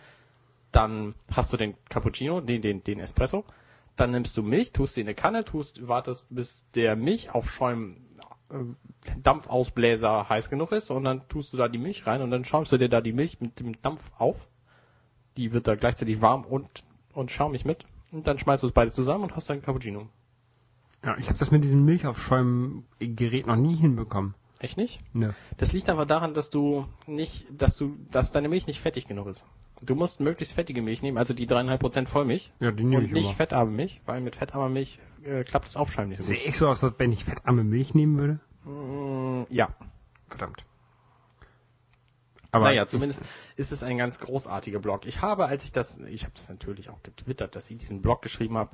dann 0.72 1.14
hast 1.32 1.54
du 1.54 1.58
den 1.58 1.76
Cappuccino, 1.90 2.42
den, 2.42 2.62
den, 2.62 2.84
den 2.84 3.00
Espresso, 3.00 3.46
dann 4.00 4.12
nimmst 4.12 4.38
du 4.38 4.44
Milch, 4.44 4.72
tust 4.72 4.94
sie 4.94 5.02
in 5.02 5.08
eine 5.08 5.16
Kanne, 5.16 5.44
tust, 5.44 5.88
wartest, 5.88 6.28
bis 6.30 6.66
der 6.72 6.96
Milchaufschäum 6.96 7.98
äh, 8.50 8.56
Dampfausbläser 9.22 10.30
heiß 10.30 10.50
genug 10.50 10.72
ist 10.72 10.92
und 10.92 11.04
dann 11.04 11.28
tust 11.28 11.54
du 11.54 11.58
da 11.58 11.68
die 11.68 11.78
Milch 11.78 12.08
rein 12.08 12.22
und 12.22 12.32
dann 12.32 12.46
schaumst 12.46 12.72
du 12.72 12.78
dir 12.78 12.90
da 12.90 13.02
die 13.02 13.14
Milch 13.14 13.40
mit 13.42 13.60
dem 13.60 13.82
Dampf 13.82 14.02
auf. 14.18 14.36
Die 15.38 15.54
wird 15.54 15.68
da 15.68 15.76
gleichzeitig 15.76 16.22
warm 16.22 16.46
und, 16.46 16.68
und 17.14 17.32
schaumig 17.32 17.66
mit. 17.66 17.86
Und 18.12 18.28
dann 18.28 18.40
schmeißt 18.40 18.64
du 18.64 18.68
es 18.68 18.74
beides 18.74 18.96
zusammen 18.96 19.26
und 19.26 19.36
hast 19.36 19.50
dann 19.50 19.62
Cappuccino. 19.62 20.08
Ja, 21.04 21.16
ich 21.18 21.30
habe 21.30 21.38
das 21.38 21.52
mit 21.52 21.64
diesem 21.64 21.86
Milchaufschäumen-Gerät 21.86 23.46
noch 23.48 23.56
nie 23.56 23.76
hinbekommen. 23.76 24.34
Echt 24.60 24.78
nicht? 24.78 25.02
Ne. 25.14 25.36
Das 25.58 25.74
liegt 25.74 25.90
aber 25.90 26.06
daran, 26.06 26.34
dass 26.34 26.50
du 26.50 26.88
nicht, 27.06 27.46
dass 27.52 27.78
du, 27.78 27.98
dass 28.12 28.32
deine 28.32 28.50
Milch 28.50 28.68
nicht 28.68 28.82
fettig 28.82 29.08
genug 29.08 29.28
ist. 29.28 29.46
Du 29.82 29.94
musst 29.94 30.20
möglichst 30.20 30.56
fettige 30.56 30.82
Milch 30.82 31.04
nehmen, 31.04 31.20
also 31.20 31.36
die 31.36 31.48
3,5% 31.48 32.08
Vollmilch. 32.08 32.52
Ja, 32.60 32.72
die 32.72 32.84
nehme 32.84 33.02
und 33.02 33.06
ich 33.06 33.12
nicht 33.12 33.26
immer. 33.26 33.34
fettarme 33.34 33.72
Milch, 33.72 34.02
weil 34.08 34.22
mit 34.22 34.36
fettarmer 34.36 34.70
Milch 34.70 35.00
äh, 35.24 35.44
klappt 35.44 35.68
das 35.68 35.78
Aufschäumen 35.78 36.10
nicht 36.10 36.24
so 36.24 36.28
Sehe 36.28 36.44
ich 36.44 36.58
so 36.58 36.68
aus, 36.68 36.84
als 36.84 36.96
wenn 36.98 37.12
ich 37.12 37.26
fettarme 37.26 37.64
Milch 37.64 37.94
nehmen 37.94 38.18
würde? 38.18 38.40
gut. 38.64 38.74
Mm, 38.74 39.44
ja. 39.50 39.70
Verdammt. 40.28 40.66
Aber 42.52 42.66
naja, 42.66 42.88
zumindest 42.88 43.24
ist 43.56 43.72
es 43.72 43.84
ein 43.84 43.98
ganz 43.98 44.20
großartiger 44.20 44.80
Blog. 44.80 45.06
Ich 45.06 45.22
habe, 45.22 45.46
als 45.46 45.64
ich 45.64 45.72
das, 45.72 46.00
ich 46.08 46.24
habe 46.24 46.34
das 46.36 46.50
natürlich 46.50 46.90
auch 46.90 47.04
getwittert, 47.04 47.56
dass 47.56 47.70
ich 47.70 47.78
diesen 47.78 48.02
Blog 48.02 48.22
geschrieben 48.22 48.58
habe. 48.58 48.72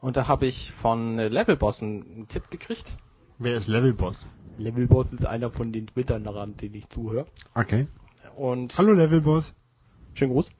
Und 0.00 0.16
da 0.16 0.26
habe 0.28 0.46
ich 0.46 0.72
von 0.72 1.18
äh, 1.18 1.28
Levelboss 1.28 1.82
einen 1.82 2.28
Tipp 2.28 2.50
gekriegt. 2.50 2.96
wer 3.38 3.56
ist 3.56 3.66
Levelboss? 3.66 4.26
Levelboss 4.58 5.12
ist 5.12 5.26
einer 5.26 5.50
von 5.50 5.72
den 5.72 5.86
Twittern 5.86 6.24
daran, 6.24 6.56
denen 6.56 6.74
ich 6.74 6.88
zuhöre. 6.88 7.26
Okay. 7.54 7.86
Und 8.36 8.76
Hallo 8.78 8.92
Levelboss. 8.92 9.54
schönen 10.14 10.32
Gruß. 10.32 10.50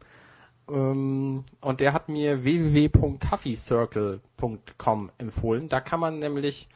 Ähm, 0.68 1.44
und 1.60 1.80
der 1.80 1.92
hat 1.92 2.08
mir 2.08 2.42
www.coffeecircle.com 2.44 5.10
empfohlen. 5.18 5.68
Da 5.68 5.80
kann 5.80 6.00
man 6.00 6.18
nämlich, 6.18 6.68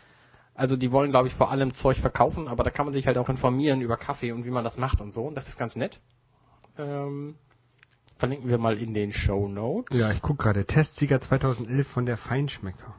also 0.55 0.77
die 0.77 0.93
wollen 0.93 1.11
glaube 1.11 1.27
ich 1.29 1.35
vor 1.35 1.51
allem 1.51 1.75
Zeug 1.75 1.97
verkaufen, 1.99 2.49
aber 2.49 2.65
da 2.65 2.71
kann 2.71 2.87
man 2.87 2.93
sich 2.93 3.07
halt 3.07 3.19
auch 3.19 3.29
informieren 3.29 3.81
über 3.81 3.97
Kaffee 3.97 4.33
und 4.33 4.45
wie 4.45 4.51
man 4.51 4.65
das 4.65 4.79
macht 4.79 5.01
und 5.01 5.13
so. 5.13 5.25
Und 5.25 5.35
das 5.35 5.49
ist 5.49 5.59
ganz 5.59 5.77
nett. 5.77 6.01
Ähm, 6.79 7.35
verlinken 8.17 8.49
wir 8.49 8.59
mal 8.59 8.79
in 8.79 8.95
den 8.95 9.13
Show 9.13 9.49
Notes. 9.49 9.99
Ja, 9.99 10.13
ich 10.13 10.23
guck 10.23 10.39
gerade. 10.39 10.65
Testsieger 10.67 11.21
2011 11.21 11.89
von 11.89 12.07
der 12.07 12.17
Feinschmecker. 12.17 12.95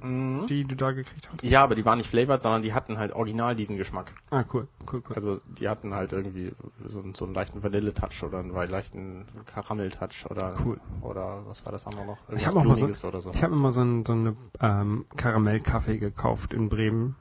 Mhm. 0.00 0.46
die 0.46 0.64
du 0.64 0.76
da 0.76 0.92
gekriegt 0.92 1.28
hast? 1.30 1.42
Ja, 1.42 1.64
aber 1.64 1.74
die 1.74 1.84
waren 1.84 1.98
nicht 1.98 2.08
flavored, 2.08 2.40
sondern 2.40 2.62
die 2.62 2.72
hatten 2.72 2.98
halt 2.98 3.12
original 3.12 3.56
diesen 3.56 3.76
Geschmack. 3.76 4.12
Ah, 4.30 4.44
cool, 4.54 4.68
cool, 4.92 5.02
cool. 5.08 5.16
Also 5.16 5.40
die 5.58 5.68
hatten 5.68 5.92
halt 5.92 6.12
irgendwie 6.12 6.52
so, 6.86 7.02
so 7.14 7.24
einen 7.24 7.34
leichten 7.34 7.62
Vanille-Touch 7.62 8.22
oder 8.22 8.38
einen 8.38 8.52
leichten 8.70 9.26
Karamell-Touch 9.46 10.26
oder 10.30 10.54
Cool. 10.64 10.78
oder 11.02 11.42
was 11.46 11.64
war 11.64 11.72
das 11.72 11.86
andere 11.86 12.06
noch? 12.06 12.18
Ich 12.28 12.46
Irgendwas 12.46 12.46
habe 12.46 12.58
auch 12.60 12.64
mal 12.64 12.76
so, 12.76 13.20
so. 13.20 13.30
ich 13.32 13.42
habe 13.42 13.54
immer 13.54 13.72
so, 13.72 13.82
ein, 13.82 14.06
so 14.06 14.12
eine 14.12 14.36
ähm, 14.60 15.04
Karamellkaffee 15.16 15.98
gekauft 15.98 16.54
in 16.54 16.68
Bremen. 16.68 17.16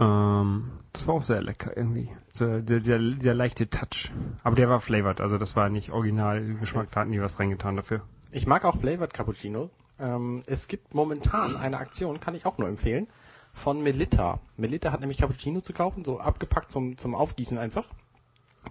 Ähm, 0.00 0.70
das 0.92 1.06
war 1.06 1.14
auch 1.14 1.22
sehr 1.22 1.42
lecker 1.42 1.76
irgendwie. 1.76 2.10
So, 2.30 2.60
der, 2.60 2.80
der, 2.80 2.98
der 2.98 3.34
leichte 3.34 3.68
Touch. 3.68 4.12
Aber 4.42 4.56
der 4.56 4.68
war 4.68 4.80
flavored, 4.80 5.20
also 5.20 5.38
das 5.38 5.54
war 5.56 5.68
nicht 5.68 5.90
original 5.90 6.42
Geschmack, 6.54 6.90
da 6.90 7.00
hatten 7.00 7.12
die 7.12 7.20
was 7.20 7.38
reingetan 7.38 7.76
dafür. 7.76 8.02
Ich 8.32 8.46
mag 8.46 8.64
auch 8.64 8.78
Flavored 8.78 9.12
Cappuccino. 9.12 9.70
Ähm, 9.98 10.42
es 10.46 10.68
gibt 10.68 10.94
momentan 10.94 11.56
eine 11.56 11.78
Aktion, 11.78 12.20
kann 12.20 12.34
ich 12.34 12.46
auch 12.46 12.58
nur 12.58 12.68
empfehlen, 12.68 13.08
von 13.52 13.82
Melitta. 13.82 14.40
Melitta 14.56 14.92
hat 14.92 15.00
nämlich 15.00 15.18
Cappuccino 15.18 15.60
zu 15.60 15.72
kaufen, 15.72 16.04
so 16.04 16.18
abgepackt 16.18 16.72
zum, 16.72 16.96
zum 16.96 17.14
Aufgießen 17.14 17.58
einfach. 17.58 17.84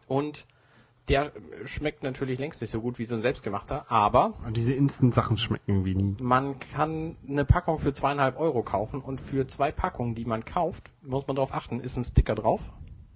Und 0.07 0.45
der 1.09 1.31
schmeckt 1.65 2.03
natürlich 2.03 2.39
längst 2.39 2.61
nicht 2.61 2.71
so 2.71 2.79
gut 2.81 2.99
wie 2.99 3.05
so 3.05 3.15
ein 3.15 3.21
selbstgemachter, 3.21 3.85
aber 3.91 4.33
Und 4.45 4.55
diese 4.55 4.73
Instant-Sachen 4.73 5.37
schmecken 5.37 5.63
irgendwie 5.71 5.95
nie. 5.95 6.15
man 6.21 6.59
kann 6.59 7.15
eine 7.27 7.45
Packung 7.45 7.79
für 7.79 7.93
zweieinhalb 7.93 8.39
Euro 8.39 8.61
kaufen 8.63 9.01
und 9.01 9.19
für 9.19 9.47
zwei 9.47 9.71
Packungen, 9.71 10.15
die 10.15 10.25
man 10.25 10.45
kauft, 10.45 10.91
muss 11.01 11.25
man 11.27 11.35
darauf 11.35 11.53
achten, 11.53 11.79
ist 11.79 11.97
ein 11.97 12.03
Sticker 12.05 12.35
drauf 12.35 12.61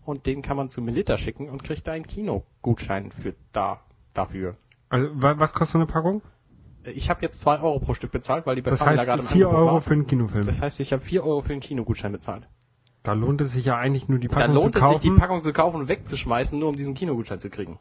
und 0.05 0.25
den 0.25 0.41
kann 0.41 0.57
man 0.57 0.69
zu 0.69 0.81
Melitta 0.81 1.17
schicken 1.17 1.49
und 1.49 1.63
kriegt 1.63 1.87
da 1.87 1.91
einen 1.93 2.05
Kinogutschein 2.07 3.11
für 3.11 3.35
da 3.53 3.79
dafür. 4.13 4.57
Also, 4.89 5.09
wa- 5.13 5.35
was 5.39 5.53
kostet 5.53 5.75
eine 5.75 5.85
Packung? 5.85 6.21
Ich 6.85 7.09
habe 7.09 7.21
jetzt 7.21 7.39
zwei 7.39 7.59
Euro 7.61 7.79
pro 7.79 7.93
Stück 7.93 8.11
bezahlt, 8.11 8.45
weil 8.45 8.55
die 8.57 8.61
bei 8.61 8.71
Das 8.71 8.79
Famila 8.79 8.97
heißt 8.97 9.07
gerade 9.07 9.21
im 9.21 9.27
4 9.29 9.45
Angebot 9.47 9.59
Euro 9.65 9.73
war. 9.75 9.81
für 9.81 9.93
einen 9.93 10.05
Kinofilm. 10.05 10.45
Das 10.45 10.61
heißt, 10.61 10.79
ich 10.81 10.91
habe 10.91 11.01
vier 11.01 11.23
Euro 11.23 11.41
für 11.41 11.53
einen 11.53 11.61
Kinogutschein 11.61 12.11
bezahlt. 12.11 12.47
Da 13.03 13.13
lohnt 13.13 13.41
es 13.41 13.51
sich 13.53 13.65
ja 13.65 13.77
eigentlich 13.77 14.07
nur 14.09 14.19
die 14.19 14.27
Da 14.29 14.35
Packung 14.39 14.55
lohnt 14.55 14.73
zu 14.73 14.79
es 14.79 14.85
sich, 14.85 14.93
kaufen. 14.93 15.01
die 15.15 15.19
Packung 15.19 15.41
zu 15.43 15.53
kaufen 15.53 15.81
und 15.81 15.87
wegzuschmeißen, 15.89 16.57
nur 16.57 16.69
um 16.69 16.75
diesen 16.75 16.93
Kinogutschein 16.93 17.39
zu 17.39 17.49
kriegen. 17.49 17.77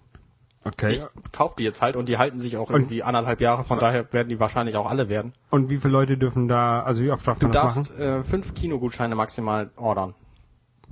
okay. 0.64 0.94
Ich 0.94 1.32
kaufe 1.32 1.54
die 1.58 1.64
jetzt 1.64 1.80
halt 1.82 1.96
und 1.96 2.08
die 2.08 2.18
halten 2.18 2.38
sich 2.40 2.56
auch 2.56 2.68
Und- 2.68 2.74
irgendwie 2.76 3.02
anderthalb 3.02 3.40
Jahre, 3.40 3.64
von 3.64 3.78
daher 3.78 4.12
werden 4.12 4.28
die 4.28 4.38
wahrscheinlich 4.40 4.76
auch 4.76 4.88
alle 4.90 5.08
werden. 5.08 5.32
Und 5.50 5.70
wie 5.70 5.78
viele 5.78 5.92
Leute 5.92 6.18
dürfen 6.18 6.48
da, 6.48 6.82
also 6.82 7.02
wie 7.02 7.10
oft 7.10 7.26
darf 7.26 7.38
Du 7.38 7.46
man 7.46 7.52
das 7.52 7.76
machen? 7.76 7.84
darfst 7.88 7.98
äh, 8.00 8.22
fünf 8.24 8.54
Kinogutscheine 8.54 9.14
maximal 9.14 9.70
ordern. 9.76 10.14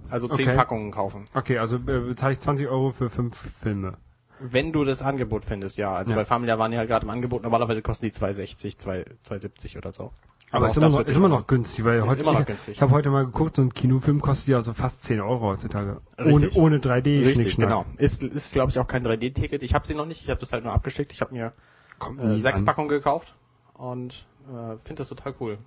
Also 0.09 0.27
zehn 0.29 0.49
Okay. 0.49 0.57
Packungen 0.57 0.91
kaufen. 0.91 1.29
Okay, 1.35 1.59
also 1.59 1.77
äh, 1.77 1.79
bezahle 1.79 2.33
ich 2.33 2.41
20 2.41 2.67
Euro 2.69 2.91
für 2.91 3.11
fünf 3.11 3.37
Filme. 3.63 3.95
Wenn 4.41 4.73
du 4.73 4.85
das 4.85 5.03
Angebot 5.03 5.45
findest, 5.45 5.77
ja. 5.77 5.93
Also 5.95 6.13
Ja. 6.15 6.19
bei 6.21 6.25
Familia 6.25 6.59
waren 6.59 6.71
die 6.73 6.79
halt 6.79 6.89
gerade 6.89 7.05
im 7.05 7.11
Angebot. 7.11 7.43
Normalerweise 7.43 7.83
kosten 7.83 8.07
die 8.07 8.13
2,60, 8.13 8.79
2 8.79 9.05
2,70 9.29 9.77
oder 9.77 9.93
so. 9.93 10.13
Aber, 10.53 10.67
auch 10.67 10.71
ist, 10.71 10.77
immer 10.77 10.89
noch, 10.89 11.01
ist 11.01 11.17
immer 11.17 11.29
noch 11.29 11.47
günstig, 11.47 11.85
weil 11.85 12.03
heute, 12.03 12.23
ich, 12.29 12.47
günstig. 12.47 12.75
ich 12.75 12.83
habe 12.83 12.93
heute 12.93 13.11
mal 13.11 13.25
geguckt, 13.25 13.57
so 13.57 13.63
ein 13.63 13.73
Kinofilm 13.73 14.21
kostet 14.21 14.49
ja 14.49 14.63
so 14.63 14.75
fast 14.75 15.05
10 15.05 15.21
Euro 15.21 15.43
heutzutage. 15.43 16.01
Ohne, 16.19 16.47
Richtig. 16.47 16.57
ohne 16.57 16.79
3D 16.79 17.25
Richtig, 17.25 17.57
genau. 17.57 17.87
Ist, 17.97 18.23
ist 18.23 18.53
glaube 18.53 18.71
ich, 18.71 18.79
auch 18.81 18.89
kein 18.89 19.07
3D-Ticket. 19.07 19.63
Ich 19.63 19.75
habe 19.75 19.87
sie 19.87 19.95
noch 19.95 20.07
nicht, 20.07 20.23
ich 20.23 20.31
habe 20.31 20.41
das 20.41 20.53
halt 20.53 20.65
nur 20.65 20.73
abgeschickt. 20.73 21.13
Ich 21.13 21.21
habe 21.21 21.33
mir 21.33 21.53
Kommt 21.99 22.25
äh, 22.25 22.39
sechs 22.39 22.61
an. 22.61 22.65
Packungen 22.65 22.89
gekauft 22.89 23.35
und 23.75 24.27
äh, 24.49 24.77
finde 24.85 24.97
das 24.97 25.09
total 25.09 25.35
cool. 25.39 25.59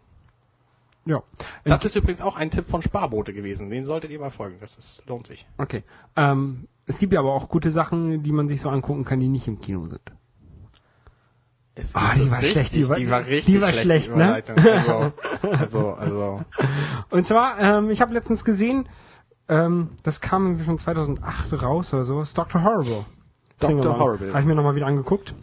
Ja. 1.06 1.22
Das 1.64 1.86
ist 1.86 1.96
übrigens 1.96 2.22
auch 2.22 2.36
ein 2.36 2.50
Tipp 2.50 2.68
von 2.68 2.82
Sparbote 2.82 3.34
gewesen. 3.34 3.70
Den 3.70 3.86
solltet 3.86 4.12
ihr 4.12 4.20
mal 4.20 4.32
folgen. 4.32 4.58
Das 4.60 4.78
ist, 4.78 5.04
lohnt 5.08 5.28
sich. 5.28 5.46
Okay. 5.58 5.84
Ähm, 6.16 6.68
es 6.86 6.98
gibt 6.98 7.14
ja 7.14 7.20
aber 7.20 7.34
auch 7.34 7.50
gute 7.50 7.72
Sachen, 7.72 8.24
die 8.24 8.32
man 8.32 8.48
sich 8.48 8.62
so 8.62 8.70
angucken 8.70 9.06
kann, 9.06 9.20
die 9.20 9.28
nicht 9.28 9.48
im 9.48 9.60
Kino 9.60 9.86
sind. 9.88 10.02
Ah, 11.94 12.14
die 12.16 12.30
war 12.30 12.38
richtig- 12.40 12.52
schlecht, 12.52 12.76
die 12.76 12.88
war- 12.90 12.96
die 12.98 13.10
war 13.10 13.20
richtig 13.26 13.46
die 13.56 13.62
war 13.62 13.72
schlecht, 13.72 14.08
die 14.10 14.12
ne? 14.18 14.44
Also, 14.62 15.12
also, 15.42 15.94
also, 15.94 16.42
Und 17.10 17.26
zwar, 17.28 17.60
ähm, 17.60 17.90
ich 17.90 18.00
habe 18.02 18.14
letztens 18.14 18.46
gesehen, 18.46 18.88
ähm, 19.50 19.90
das 20.04 20.22
kam 20.22 20.46
irgendwie 20.46 20.66
schon 20.66 20.78
2008 20.78 21.62
raus 21.64 21.94
oder 21.94 22.06
sowas, 22.06 22.34
Dr. 22.34 22.64
Horrible. 22.64 23.06
Dr. 23.60 23.98
Horrible. 23.98 24.30
Habe 24.30 24.42
ich 24.42 24.46
mir 24.46 24.56
nochmal 24.56 24.76
wieder 24.76 24.86
angeguckt. 24.88 25.34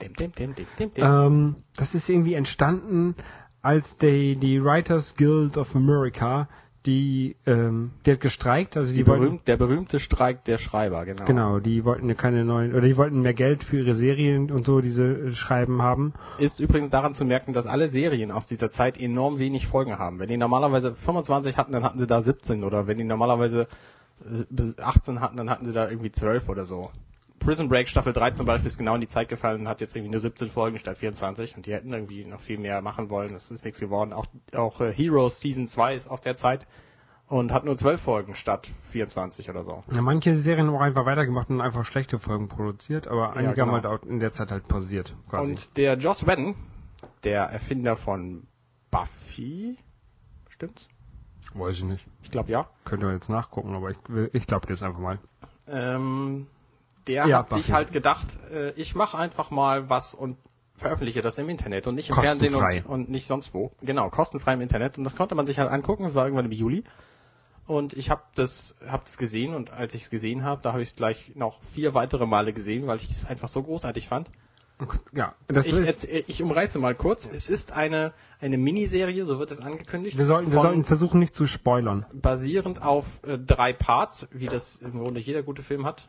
dem, 0.00 0.14
dem, 0.14 0.32
dem, 0.32 0.54
dem, 0.54 0.66
dem, 0.78 0.94
dem. 0.94 1.04
Ähm, 1.04 1.56
das 1.76 1.94
ist 1.94 2.08
irgendwie 2.08 2.34
entstanden, 2.34 3.16
als 3.60 3.96
die, 3.96 4.36
die 4.36 4.62
Writers 4.62 5.16
Guild 5.16 5.56
of 5.58 5.74
America, 5.74 6.48
die, 6.88 7.36
ähm, 7.44 7.90
die 8.06 8.12
hat 8.12 8.20
gestreikt, 8.20 8.78
also 8.78 8.90
die, 8.90 9.00
die 9.00 9.06
wollten, 9.06 9.22
berühmt, 9.22 9.46
der 9.48 9.58
berühmte 9.58 10.00
Streik 10.00 10.44
der 10.44 10.56
Schreiber, 10.56 11.04
genau. 11.04 11.24
genau, 11.26 11.58
die 11.58 11.84
wollten 11.84 12.16
keine 12.16 12.46
neuen, 12.46 12.72
oder 12.72 12.86
die 12.86 12.96
wollten 12.96 13.20
mehr 13.20 13.34
Geld 13.34 13.62
für 13.62 13.80
ihre 13.80 13.94
Serien 13.94 14.50
und 14.50 14.64
so, 14.64 14.80
diese 14.80 15.06
äh, 15.06 15.32
Schreiben 15.34 15.82
haben. 15.82 16.14
Ist 16.38 16.60
übrigens 16.60 16.88
daran 16.88 17.14
zu 17.14 17.26
merken, 17.26 17.52
dass 17.52 17.66
alle 17.66 17.90
Serien 17.90 18.30
aus 18.30 18.46
dieser 18.46 18.70
Zeit 18.70 18.98
enorm 18.98 19.38
wenig 19.38 19.66
Folgen 19.66 19.98
haben. 19.98 20.18
Wenn 20.18 20.30
die 20.30 20.38
normalerweise 20.38 20.94
25 20.94 21.58
hatten, 21.58 21.72
dann 21.72 21.84
hatten 21.84 21.98
sie 21.98 22.06
da 22.06 22.22
17 22.22 22.64
oder 22.64 22.86
wenn 22.86 22.96
die 22.96 23.04
normalerweise 23.04 23.68
äh, 24.24 24.44
bis 24.48 24.78
18 24.78 25.20
hatten, 25.20 25.36
dann 25.36 25.50
hatten 25.50 25.66
sie 25.66 25.72
da 25.72 25.90
irgendwie 25.90 26.10
12 26.10 26.48
oder 26.48 26.64
so. 26.64 26.90
Prison 27.38 27.68
Break 27.68 27.88
Staffel 27.88 28.12
3 28.12 28.32
zum 28.32 28.46
Beispiel 28.46 28.66
ist 28.66 28.78
genau 28.78 28.94
in 28.94 29.00
die 29.00 29.06
Zeit 29.06 29.28
gefallen 29.28 29.62
und 29.62 29.68
hat 29.68 29.80
jetzt 29.80 29.94
irgendwie 29.94 30.10
nur 30.10 30.20
17 30.20 30.48
Folgen 30.48 30.78
statt 30.78 30.98
24 30.98 31.56
und 31.56 31.66
die 31.66 31.72
hätten 31.72 31.92
irgendwie 31.92 32.24
noch 32.24 32.40
viel 32.40 32.58
mehr 32.58 32.80
machen 32.82 33.10
wollen. 33.10 33.32
Das 33.32 33.50
ist 33.50 33.64
nichts 33.64 33.80
geworden. 33.80 34.12
Auch, 34.12 34.26
auch 34.54 34.80
äh, 34.80 34.92
Heroes 34.92 35.40
Season 35.40 35.66
2 35.66 35.94
ist 35.94 36.08
aus 36.08 36.20
der 36.20 36.36
Zeit 36.36 36.66
und 37.28 37.52
hat 37.52 37.64
nur 37.64 37.76
12 37.76 38.00
Folgen 38.00 38.34
statt 38.34 38.68
24 38.84 39.50
oder 39.50 39.62
so. 39.62 39.84
Ja, 39.92 40.00
manche 40.02 40.36
Serien 40.36 40.66
haben 40.66 40.76
auch 40.76 40.80
einfach 40.80 41.04
weitergemacht 41.04 41.50
und 41.50 41.60
einfach 41.60 41.84
schlechte 41.84 42.18
Folgen 42.18 42.48
produziert, 42.48 43.06
aber 43.06 43.34
einige 43.34 43.54
genau. 43.54 43.66
haben 43.66 43.72
halt 43.74 43.86
auch 43.86 44.02
in 44.06 44.20
der 44.20 44.32
Zeit 44.32 44.50
halt 44.50 44.66
pausiert, 44.66 45.14
quasi. 45.28 45.50
Und 45.50 45.76
der 45.76 45.96
Joss 45.98 46.26
Whedon, 46.26 46.54
der 47.24 47.44
Erfinder 47.44 47.96
von 47.96 48.46
Buffy, 48.90 49.76
stimmt's? 50.48 50.88
Weiß 51.54 51.76
ich 51.76 51.84
nicht. 51.84 52.06
Ich 52.22 52.30
glaube 52.30 52.50
ja. 52.50 52.68
Könnt 52.84 53.02
ihr 53.02 53.12
jetzt 53.12 53.28
nachgucken, 53.28 53.74
aber 53.74 53.90
ich, 53.90 53.96
ich 54.32 54.46
glaube 54.46 54.66
dir 54.66 54.72
das 54.72 54.82
einfach 54.82 55.00
mal. 55.00 55.18
Ähm, 55.66 56.46
der 57.08 57.26
Ja, 57.26 57.38
hat 57.38 57.48
sich 57.48 57.58
Buffy. 57.58 57.72
halt 57.72 57.92
gedacht, 57.92 58.26
äh, 58.52 58.70
ich 58.72 58.94
mache 58.94 59.18
einfach 59.18 59.50
mal 59.50 59.88
was 59.90 60.14
und 60.14 60.36
veröffentliche 60.76 61.22
das 61.22 61.38
im 61.38 61.48
Internet 61.48 61.86
und 61.88 61.96
nicht 61.96 62.10
im 62.10 62.14
Kostenfrei. 62.14 62.48
Fernsehen 62.60 62.84
und, 62.84 62.92
und 63.02 63.10
nicht 63.10 63.26
sonst 63.26 63.52
wo. 63.54 63.72
Genau, 63.82 64.10
kostenfrei 64.10 64.52
im 64.54 64.60
Internet. 64.60 64.96
Und 64.98 65.04
das 65.04 65.16
konnte 65.16 65.34
man 65.34 65.44
sich 65.46 65.58
halt 65.58 65.70
angucken. 65.70 66.04
Das 66.04 66.14
war 66.14 66.24
irgendwann 66.24 66.44
im 66.46 66.52
Juli. 66.52 66.84
Und 67.66 67.92
ich 67.94 68.08
habe 68.10 68.22
das, 68.34 68.76
hab 68.88 69.04
das 69.04 69.18
gesehen 69.18 69.54
und 69.54 69.72
als 69.72 69.92
ich 69.94 70.02
es 70.04 70.10
gesehen 70.10 70.42
habe, 70.44 70.62
da 70.62 70.72
habe 70.72 70.82
ich 70.82 70.90
es 70.90 70.96
gleich 70.96 71.32
noch 71.34 71.60
vier 71.72 71.92
weitere 71.94 72.24
Male 72.26 72.52
gesehen, 72.52 72.86
weil 72.86 72.96
ich 72.98 73.10
es 73.10 73.26
einfach 73.26 73.48
so 73.48 73.62
großartig 73.62 74.08
fand. 74.08 74.30
Ja, 75.12 75.34
das 75.48 75.66
Ich, 75.66 75.72
ist, 75.72 75.86
erzähl- 75.86 76.24
ich 76.28 76.40
umreiße 76.42 76.78
mal 76.78 76.94
kurz. 76.94 77.26
Es 77.30 77.50
ist 77.50 77.72
eine, 77.72 78.12
eine 78.40 78.56
Miniserie, 78.56 79.26
so 79.26 79.38
wird 79.40 79.50
es 79.50 79.60
angekündigt. 79.60 80.16
wir 80.16 80.24
sollten, 80.24 80.52
wir 80.52 80.60
sollten 80.60 80.84
versuchen, 80.84 81.18
nicht 81.18 81.34
zu 81.34 81.46
spoilern. 81.46 82.06
basierend 82.12 82.80
auf 82.82 83.04
äh, 83.26 83.36
drei 83.36 83.72
Parts, 83.72 84.28
wie 84.30 84.46
das 84.46 84.76
im 84.76 84.92
Grunde 85.00 85.18
jeder 85.20 85.42
gute 85.42 85.62
Film 85.64 85.84
hat. 85.84 86.06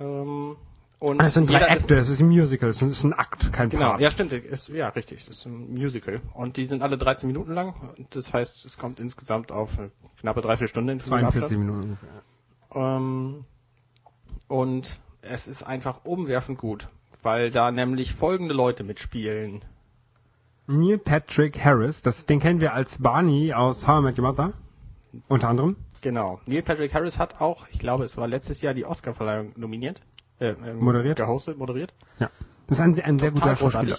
Ähm, 0.00 0.56
und 1.00 1.20
Es 1.20 1.34
sind 1.34 1.50
drei 1.50 1.70
Akte, 1.70 1.96
es 1.98 2.08
ist 2.08 2.20
ein 2.20 2.28
Musical, 2.28 2.70
es 2.70 2.80
ist 2.80 3.04
ein- 3.04 3.12
Akt, 3.12 3.52
kein 3.52 3.68
Genau, 3.68 3.90
Part. 3.90 4.00
ja 4.00 4.10
stimmt, 4.10 4.32
ist, 4.32 4.68
ja 4.68 4.88
richtig, 4.88 5.20
es 5.22 5.28
ist 5.28 5.46
ein 5.46 5.74
Musical. 5.74 6.20
Und 6.32 6.56
die 6.56 6.64
sind 6.66 6.82
alle 6.82 6.96
13 6.96 7.26
Minuten 7.26 7.52
lang. 7.52 7.74
Und 7.98 8.16
Das 8.16 8.32
heißt, 8.32 8.64
es 8.64 8.78
kommt 8.78 9.00
insgesamt 9.00 9.52
auf 9.52 9.78
knappe 10.20 10.40
Dreiviertelstunde 10.40 10.94
in 10.94 11.00
42 11.00 11.58
Minuten. 11.58 11.98
Ähm, 12.74 13.44
und 14.48 14.98
Es 15.26 15.46
ist 15.48 15.62
einfach 15.62 16.04
umwerfend 16.04 16.58
gut, 16.58 16.88
weil 17.22 17.50
da 17.50 17.70
nämlich 17.70 18.12
folgende 18.14 18.52
Leute 18.54 18.84
mitspielen. 18.84 19.62
Neil 20.66 20.98
Patrick 20.98 21.62
Harris, 21.62 22.02
das, 22.02 22.26
den 22.26 22.40
kennen 22.40 22.60
wir 22.60 22.72
als 22.74 22.98
Barney 22.98 23.52
aus 23.54 23.86
How 23.86 24.00
I 24.00 24.04
Met 24.04 24.18
Your 24.18 24.26
Mother. 24.32 24.52
Unter 25.28 25.48
anderem. 25.48 25.76
Genau. 26.00 26.40
Neil 26.46 26.62
Patrick 26.62 26.92
Harris 26.94 27.18
hat 27.18 27.40
auch, 27.40 27.66
ich 27.70 27.78
glaube, 27.78 28.04
es 28.04 28.16
war 28.16 28.28
letztes 28.28 28.60
Jahr 28.60 28.74
die 28.74 28.84
Oscarverleihung 28.84 29.52
nominiert. 29.56 30.02
Äh, 30.38 30.50
ähm, 30.50 30.78
Moderiert. 30.78 31.16
Gehostet, 31.16 31.58
moderiert. 31.58 31.94
Ja. 32.18 32.30
Das 32.66 32.78
ist 32.78 32.82
ein, 32.82 33.00
ein 33.00 33.18
sehr 33.18 33.30
guter 33.30 33.56
Schauspieler. 33.56 33.96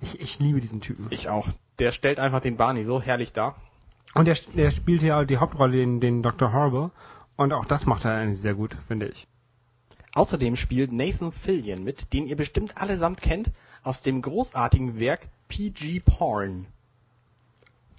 Ich, 0.00 0.20
ich 0.20 0.38
liebe 0.38 0.60
diesen 0.60 0.80
Typen. 0.80 1.06
Ich 1.10 1.28
auch. 1.28 1.48
Der 1.78 1.92
stellt 1.92 2.20
einfach 2.20 2.40
den 2.40 2.56
Barney 2.56 2.84
so 2.84 3.00
herrlich 3.00 3.32
dar. 3.32 3.56
Und 4.14 4.26
der, 4.26 4.36
der 4.54 4.70
spielt 4.70 5.02
ja 5.02 5.24
die 5.24 5.38
Hauptrolle, 5.38 5.76
den, 5.76 6.00
den 6.00 6.22
Dr. 6.22 6.52
Horrible. 6.52 6.90
Und 7.36 7.52
auch 7.52 7.64
das 7.64 7.86
macht 7.86 8.04
er 8.04 8.14
eigentlich 8.14 8.40
sehr 8.40 8.54
gut, 8.54 8.76
finde 8.88 9.08
ich. 9.08 9.26
Außerdem 10.12 10.56
spielt 10.56 10.92
Nathan 10.92 11.32
Fillion 11.32 11.84
mit, 11.84 12.12
den 12.12 12.26
ihr 12.26 12.36
bestimmt 12.36 12.76
allesamt 12.76 13.22
kennt, 13.22 13.50
aus 13.82 14.02
dem 14.02 14.22
großartigen 14.22 14.98
Werk 14.98 15.28
PG 15.48 16.00
Porn. 16.00 16.66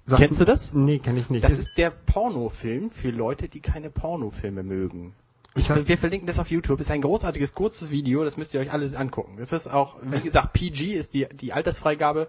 Sag- 0.06 0.18
Kennst 0.18 0.40
du 0.40 0.44
das? 0.44 0.72
Nee, 0.74 0.98
kenne 0.98 1.20
ich 1.20 1.30
nicht. 1.30 1.44
Das 1.44 1.52
ist 1.58 1.76
der 1.78 1.90
Pornofilm 1.90 2.90
für 2.90 3.10
Leute, 3.10 3.48
die 3.48 3.60
keine 3.60 3.88
Pornofilme 3.90 4.62
mögen. 4.62 5.14
Ich 5.54 5.68
Wir 5.68 5.98
verlinken 5.98 6.26
das 6.26 6.38
auf 6.38 6.50
YouTube. 6.50 6.80
Ist 6.80 6.90
ein 6.90 7.02
großartiges, 7.02 7.54
kurzes 7.54 7.90
Video. 7.90 8.24
Das 8.24 8.36
müsst 8.36 8.54
ihr 8.54 8.60
euch 8.60 8.72
alles 8.72 8.94
angucken. 8.94 9.36
Das 9.38 9.52
ist 9.52 9.68
auch, 9.72 9.96
wie 10.02 10.18
gesagt, 10.20 10.54
PG 10.54 10.94
ist 10.94 11.12
die, 11.14 11.28
die 11.28 11.52
Altersfreigabe. 11.52 12.28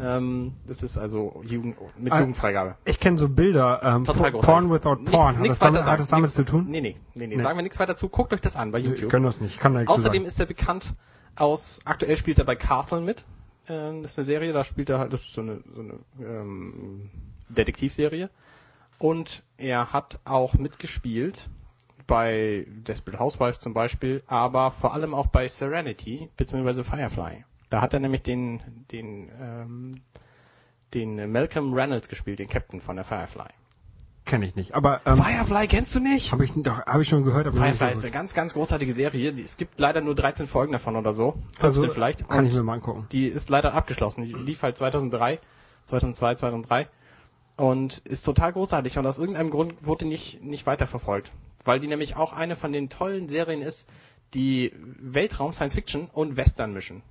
Ähm, 0.00 0.52
das 0.66 0.82
ist 0.82 0.98
also 0.98 1.42
Jugend, 1.46 1.76
mit 1.96 2.12
Ah, 2.12 2.18
Jugendfreigabe. 2.18 2.74
ich 2.84 2.98
kenne 2.98 3.16
so 3.16 3.28
Bilder, 3.28 3.80
ähm. 3.84 4.02
Porn 4.02 4.70
without 4.70 4.96
Nix- 4.96 5.10
Porn. 5.12 5.34
Hat, 5.36 5.42
nix 5.42 5.48
das 5.48 5.58
damit, 5.60 5.84
hat 5.84 6.00
das 6.00 6.08
damit 6.08 6.24
Nix- 6.24 6.34
zu 6.34 6.44
tun? 6.44 6.66
Nee, 6.68 6.80
nee, 6.80 6.96
nee, 7.14 7.28
nee. 7.28 7.36
Nee. 7.36 7.42
Sagen 7.42 7.56
wir 7.56 7.62
nichts 7.62 7.78
weiter 7.78 7.94
zu. 7.96 8.08
Guckt 8.08 8.32
euch 8.34 8.40
das 8.40 8.56
an 8.56 8.72
bei 8.72 8.78
Ich 8.78 8.84
YouTube. 8.84 9.10
kann 9.10 9.22
das 9.22 9.40
nicht. 9.40 9.54
Ich 9.54 9.60
kann 9.60 9.72
da 9.74 9.78
nichts 9.80 9.94
Außerdem 9.94 10.24
ist 10.24 10.38
er 10.40 10.46
bekannt 10.46 10.92
aus, 11.36 11.78
aktuell 11.84 12.16
spielt 12.16 12.40
er 12.40 12.44
bei 12.44 12.56
Castle 12.56 13.00
mit. 13.00 13.24
Ähm, 13.68 14.02
das 14.02 14.12
ist 14.12 14.18
eine 14.18 14.24
Serie, 14.24 14.52
da 14.52 14.64
spielt 14.64 14.90
er 14.90 14.98
halt, 14.98 15.12
das 15.12 15.22
ist 15.22 15.32
so 15.32 15.40
eine, 15.40 15.62
so 15.74 15.80
eine 15.80 15.94
ähm, 16.20 17.10
Detektivserie. 17.48 18.30
Und 18.98 19.42
er 19.58 19.92
hat 19.92 20.18
auch 20.24 20.54
mitgespielt 20.54 21.48
bei 22.06 22.66
Desperate 22.68 23.18
Housewives 23.18 23.60
zum 23.60 23.74
Beispiel, 23.74 24.22
aber 24.26 24.70
vor 24.70 24.94
allem 24.94 25.14
auch 25.14 25.26
bei 25.26 25.48
Serenity 25.48 26.30
bzw. 26.36 26.82
Firefly. 26.82 27.44
Da 27.68 27.80
hat 27.80 27.92
er 27.92 28.00
nämlich 28.00 28.22
den, 28.22 28.62
den, 28.92 29.30
ähm, 29.40 30.00
den 30.94 31.30
Malcolm 31.30 31.74
Reynolds 31.74 32.08
gespielt, 32.08 32.38
den 32.38 32.48
Captain 32.48 32.80
von 32.80 32.96
der 32.96 33.04
Firefly. 33.04 33.50
Kenne 34.26 34.44
ich 34.44 34.56
nicht. 34.56 34.74
Aber 34.74 35.00
ähm, 35.06 35.16
Firefly 35.22 35.68
kennst 35.68 35.94
du 35.94 36.00
nicht? 36.00 36.32
habe 36.32 36.44
ich 36.44 36.52
doch 36.56 36.84
habe 36.84 37.02
ich 37.02 37.08
schon 37.08 37.22
gehört. 37.24 37.46
Aber 37.46 37.56
Firefly 37.56 37.92
ist 37.92 38.02
eine 38.04 38.10
ganz, 38.12 38.34
ganz 38.34 38.52
großartige 38.54 38.92
Serie. 38.92 39.32
Es 39.42 39.56
gibt 39.56 39.78
leider 39.80 40.00
nur 40.00 40.14
13 40.14 40.46
Folgen 40.48 40.72
davon 40.72 40.96
oder 40.96 41.14
so. 41.14 41.34
15 41.60 41.64
Also, 41.64 41.88
vielleicht. 41.88 42.28
Kann 42.28 42.40
Und 42.40 42.46
ich 42.46 42.54
mir 42.54 42.62
mal 42.64 42.74
angucken. 42.74 43.06
die 43.12 43.26
ist 43.26 43.48
leider 43.48 43.72
abgeschlossen. 43.72 44.24
Die 44.24 44.32
lief 44.32 44.62
halt 44.62 44.76
2003, 44.76 45.38
2002, 45.86 46.34
2003 46.34 46.88
und 47.56 47.98
ist 47.98 48.24
total 48.24 48.52
großartig 48.52 48.98
und 48.98 49.06
aus 49.06 49.18
irgendeinem 49.18 49.50
Grund 49.50 49.74
wurde 49.86 50.04
die 50.04 50.10
nicht, 50.10 50.42
nicht 50.42 50.66
weiterverfolgt. 50.66 51.30
Weil 51.64 51.80
die 51.80 51.86
nämlich 51.86 52.16
auch 52.16 52.32
eine 52.32 52.56
von 52.56 52.72
den 52.72 52.88
tollen 52.88 53.28
Serien 53.28 53.62
ist, 53.62 53.88
die 54.34 54.72
Weltraum, 55.00 55.52
Science 55.52 55.74
Fiction 55.74 56.08
und 56.12 56.36
Western 56.36 56.72
mischen. 56.72 57.02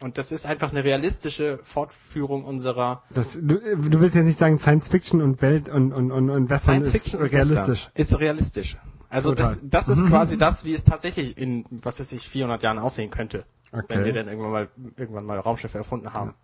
Und 0.00 0.18
das 0.18 0.32
ist 0.32 0.46
einfach 0.46 0.70
eine 0.70 0.84
realistische 0.84 1.58
Fortführung 1.58 2.44
unserer 2.44 3.02
Das, 3.10 3.32
du, 3.32 3.40
du 3.58 4.00
willst 4.00 4.14
ja 4.14 4.22
nicht 4.22 4.38
sagen 4.38 4.58
Science 4.58 4.88
Fiction 4.88 5.20
und 5.22 5.42
Welt 5.42 5.68
und 5.68 5.92
und 5.92 6.12
und, 6.12 6.30
und 6.30 6.50
Western 6.50 6.84
Science 6.84 6.88
ist 6.94 7.02
Fiction 7.02 7.20
und 7.20 7.32
realistisch. 7.32 7.90
Ist 7.94 8.18
realistisch. 8.18 8.76
Also 9.10 9.30
Total. 9.30 9.44
das, 9.44 9.60
das 9.62 9.88
ist 9.88 10.06
quasi 10.06 10.36
das, 10.36 10.64
wie 10.64 10.74
es 10.74 10.84
tatsächlich 10.84 11.38
in, 11.38 11.64
was 11.70 11.98
weiß 11.98 12.12
ich, 12.12 12.28
400 12.28 12.62
Jahren 12.62 12.78
aussehen 12.78 13.10
könnte. 13.10 13.44
Wenn 13.72 13.88
wir 13.88 13.98
Okay. 13.98 14.12
dann 14.12 14.28
irgendwann 14.28 14.50
mal, 14.52 14.68
irgendwann 14.96 15.24
mal 15.24 15.38
Raumschiffe 15.38 15.78
erfunden 15.78 16.12
haben. 16.12 16.34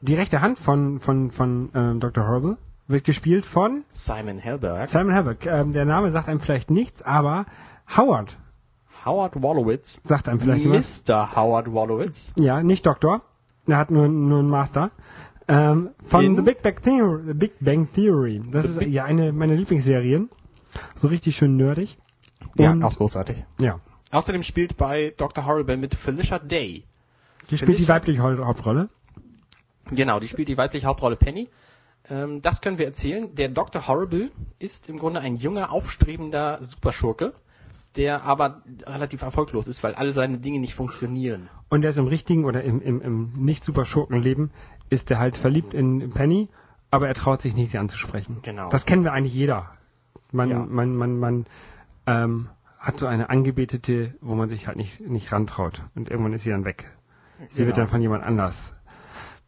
Die 0.00 0.14
rechte 0.14 0.40
Hand 0.40 0.58
von 0.58 1.00
von 1.00 1.30
von 1.30 1.70
ähm, 1.74 2.00
Dr. 2.00 2.26
Horrible 2.26 2.56
wird 2.86 3.04
gespielt 3.04 3.44
von 3.46 3.84
Simon 3.88 4.38
Helberg, 4.38 4.88
Simon 4.88 5.12
Helberg. 5.12 5.44
Ähm, 5.44 5.72
der 5.72 5.84
Name 5.84 6.10
sagt 6.12 6.28
einem 6.28 6.40
vielleicht 6.40 6.70
nichts, 6.70 7.02
aber 7.02 7.46
Howard 7.96 8.38
Howard 9.08 9.40
Wolowitz, 9.42 10.00
sagt 10.04 10.28
einem 10.28 10.38
vielleicht. 10.40 10.66
Mr. 10.66 11.34
Howard 11.34 11.72
Wolowitz, 11.72 12.32
Ja, 12.36 12.62
nicht 12.62 12.84
Doktor. 12.86 13.22
Er 13.66 13.76
hat 13.78 13.90
nur, 13.90 14.06
nur 14.08 14.40
einen 14.40 14.48
Master. 14.50 14.90
Ähm, 15.48 15.90
von 16.06 16.24
In? 16.24 16.36
The 16.36 16.42
Big 16.42 16.62
Bang 16.62 16.82
Theory. 16.82 17.22
The 17.26 17.34
Big 17.34 17.52
Bang 17.60 17.88
Theory. 17.92 18.42
Das 18.50 18.64
The 18.64 18.70
ist 18.72 18.78
Big- 18.80 18.88
ja 18.92 19.04
eine 19.04 19.32
meiner 19.32 19.54
Lieblingsserien. 19.54 20.28
So 20.94 21.08
richtig 21.08 21.36
schön 21.36 21.56
nerdig. 21.56 21.96
ja, 22.56 22.70
Und- 22.72 22.82
auch 22.84 22.96
großartig. 22.96 23.44
Ja. 23.60 23.80
Außerdem 24.10 24.42
spielt 24.42 24.76
bei 24.76 25.12
Dr. 25.16 25.46
Horrible 25.46 25.76
mit 25.78 25.94
Felicia 25.94 26.38
Day. 26.38 26.84
Die 27.50 27.56
spielt 27.58 27.78
die 27.78 27.84
Felicia- 27.84 27.88
weibliche 27.94 28.22
Hau- 28.22 28.44
Hauptrolle. 28.44 28.88
Genau, 29.90 30.20
die 30.20 30.28
spielt 30.28 30.48
die 30.48 30.56
weibliche 30.58 30.86
Hauptrolle 30.86 31.16
Penny. 31.16 31.48
Ähm, 32.10 32.40
das 32.42 32.60
können 32.60 32.78
wir 32.78 32.86
erzählen. 32.86 33.34
Der 33.34 33.48
Dr. 33.48 33.86
Horrible 33.88 34.30
ist 34.58 34.88
im 34.88 34.98
Grunde 34.98 35.20
ein 35.20 35.36
junger, 35.36 35.72
aufstrebender 35.72 36.58
Superschurke, 36.62 37.32
der 37.98 38.22
aber 38.22 38.62
relativ 38.86 39.20
erfolglos 39.22 39.68
ist, 39.68 39.82
weil 39.84 39.94
alle 39.94 40.12
seine 40.12 40.38
Dinge 40.38 40.60
nicht 40.60 40.74
funktionieren. 40.74 41.48
Und 41.68 41.82
er 41.84 41.90
ist 41.90 41.98
im 41.98 42.06
richtigen 42.06 42.44
oder 42.46 42.62
im, 42.62 42.80
im, 42.80 43.02
im 43.02 43.32
nicht 43.34 43.64
super 43.64 43.84
schurken 43.84 44.22
Leben 44.22 44.50
ist 44.88 45.10
er 45.10 45.18
halt 45.18 45.36
verliebt 45.36 45.74
in 45.74 46.10
Penny, 46.12 46.48
aber 46.90 47.08
er 47.08 47.14
traut 47.14 47.42
sich 47.42 47.54
nicht, 47.54 47.72
sie 47.72 47.78
anzusprechen. 47.78 48.38
Genau. 48.42 48.70
Das 48.70 48.86
kennen 48.86 49.04
wir 49.04 49.12
eigentlich 49.12 49.34
jeder. 49.34 49.72
Man, 50.32 50.48
Ja. 50.48 50.60
man, 50.60 50.94
man, 50.96 51.18
man 51.18 51.46
ähm, 52.06 52.48
hat 52.78 52.98
so 52.98 53.06
eine 53.06 53.28
Angebetete, 53.28 54.14
wo 54.20 54.34
man 54.34 54.48
sich 54.48 54.66
halt 54.68 54.76
nicht, 54.78 55.00
nicht 55.00 55.30
rantraut. 55.32 55.82
Und 55.94 56.08
irgendwann 56.10 56.32
ist 56.32 56.44
sie 56.44 56.50
dann 56.50 56.64
weg. 56.64 56.90
Sie 57.50 57.58
wird 57.66 57.74
Genau. 57.74 57.84
dann 57.84 57.88
von 57.88 58.00
jemand 58.00 58.24
anders 58.24 58.74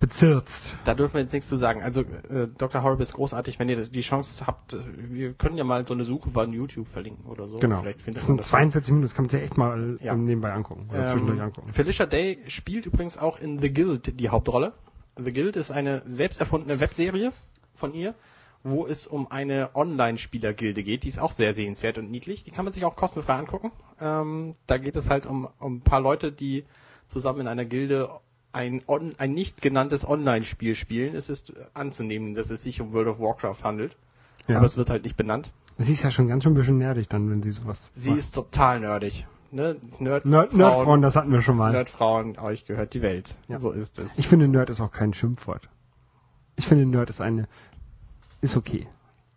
bezirzt. 0.00 0.76
Da 0.84 0.94
dürfen 0.94 1.14
wir 1.14 1.20
jetzt 1.20 1.32
nichts 1.32 1.48
zu 1.48 1.56
sagen. 1.56 1.82
Also 1.82 2.00
äh, 2.00 2.48
Dr. 2.58 2.82
Horrible 2.82 3.02
ist 3.02 3.12
großartig, 3.12 3.58
wenn 3.58 3.68
ihr 3.68 3.80
die 3.86 4.00
Chance 4.00 4.46
habt. 4.46 4.72
äh, 4.72 4.78
Wir 5.10 5.32
können 5.34 5.56
ja 5.56 5.64
mal 5.64 5.86
so 5.86 5.94
eine 5.94 6.04
Suche 6.04 6.30
bei 6.30 6.44
YouTube 6.46 6.88
verlinken 6.88 7.26
oder 7.26 7.46
so. 7.48 7.58
Genau. 7.58 7.80
Vielleicht 7.82 8.00
findet 8.02 8.22
das 8.22 8.26
sind 8.26 8.38
das. 8.38 8.48
42 8.48 8.92
Minuten, 8.92 9.06
das 9.06 9.14
kann 9.14 9.26
man 9.26 9.30
sich 9.30 9.42
echt 9.42 9.56
mal 9.56 9.98
Ja. 10.02 10.14
ähm, 10.14 10.24
nebenbei 10.24 10.52
angucken. 10.52 10.88
Oder 10.90 11.06
zwischendurch 11.06 11.38
Ähm, 11.38 11.44
angucken. 11.44 11.72
Felicia 11.72 12.06
Day 12.06 12.38
spielt 12.48 12.86
übrigens 12.86 13.18
auch 13.18 13.38
in 13.38 13.60
The 13.60 13.72
Guild 13.72 14.18
die 14.18 14.28
Hauptrolle. 14.30 14.72
The 15.22 15.32
Guild 15.32 15.56
ist 15.56 15.70
eine 15.70 16.02
selbst 16.06 16.40
erfundene 16.40 16.80
Webserie 16.80 17.32
von 17.74 17.92
ihr, 17.92 18.14
wo 18.62 18.86
es 18.86 19.06
um 19.06 19.30
eine 19.30 19.70
Online-Spielergilde 19.74 20.82
geht. 20.82 21.04
Die 21.04 21.08
ist 21.08 21.18
auch 21.18 21.32
sehr 21.32 21.52
sehenswert 21.52 21.98
und 21.98 22.10
niedlich. 22.10 22.42
Die 22.44 22.50
kann 22.50 22.64
man 22.64 22.72
sich 22.72 22.84
auch 22.86 22.96
kostenfrei 22.96 23.34
angucken. 23.34 23.70
Ähm, 24.00 24.54
da 24.66 24.78
geht 24.78 24.96
es 24.96 25.10
halt 25.10 25.26
um, 25.26 25.48
um 25.58 25.76
ein 25.76 25.80
paar 25.82 26.00
Leute, 26.00 26.32
die 26.32 26.64
zusammen 27.06 27.40
in 27.40 27.48
einer 27.48 27.64
Gilde 27.66 28.08
ein, 28.52 28.82
on, 28.86 29.14
ein 29.18 29.32
nicht 29.32 29.62
genanntes 29.62 30.06
Online-Spiel 30.06 30.74
spielen. 30.74 31.14
Es 31.14 31.28
ist 31.28 31.52
anzunehmen, 31.74 32.34
dass 32.34 32.50
es 32.50 32.62
sich 32.62 32.80
um 32.80 32.92
World 32.92 33.08
of 33.08 33.20
Warcraft 33.20 33.62
handelt. 33.62 33.96
Ja. 34.48 34.56
Aber 34.56 34.66
es 34.66 34.76
wird 34.76 34.90
halt 34.90 35.04
nicht 35.04 35.16
benannt. 35.16 35.52
Sie 35.78 35.92
ist 35.92 36.02
ja 36.02 36.10
schon 36.10 36.28
ganz 36.28 36.42
schön 36.42 36.52
ein 36.52 36.56
bisschen 36.56 36.78
nerdig 36.78 37.08
dann, 37.08 37.30
wenn 37.30 37.42
sie 37.42 37.52
sowas 37.52 37.90
Sie 37.94 38.10
macht. 38.10 38.18
ist 38.18 38.34
total 38.34 38.80
nerdig. 38.80 39.26
Ne? 39.52 39.76
Nerd, 39.98 40.24
Nerd, 40.26 40.54
Nerdfrauen, 40.54 41.02
das 41.02 41.16
hatten 41.16 41.32
wir 41.32 41.42
schon 41.42 41.56
mal. 41.56 41.72
Nerdfrauen, 41.72 42.38
euch 42.38 42.66
gehört 42.66 42.94
die 42.94 43.02
Welt. 43.02 43.34
Ja. 43.48 43.58
So 43.58 43.70
ist 43.70 43.98
es. 43.98 44.18
Ich 44.18 44.28
finde, 44.28 44.46
Nerd 44.46 44.70
ist 44.70 44.80
auch 44.80 44.92
kein 44.92 45.12
Schimpfwort. 45.12 45.68
Ich 46.56 46.66
finde, 46.66 46.86
Nerd 46.86 47.10
ist 47.10 47.20
eine, 47.20 47.48
ist 48.40 48.56
okay. 48.56 48.86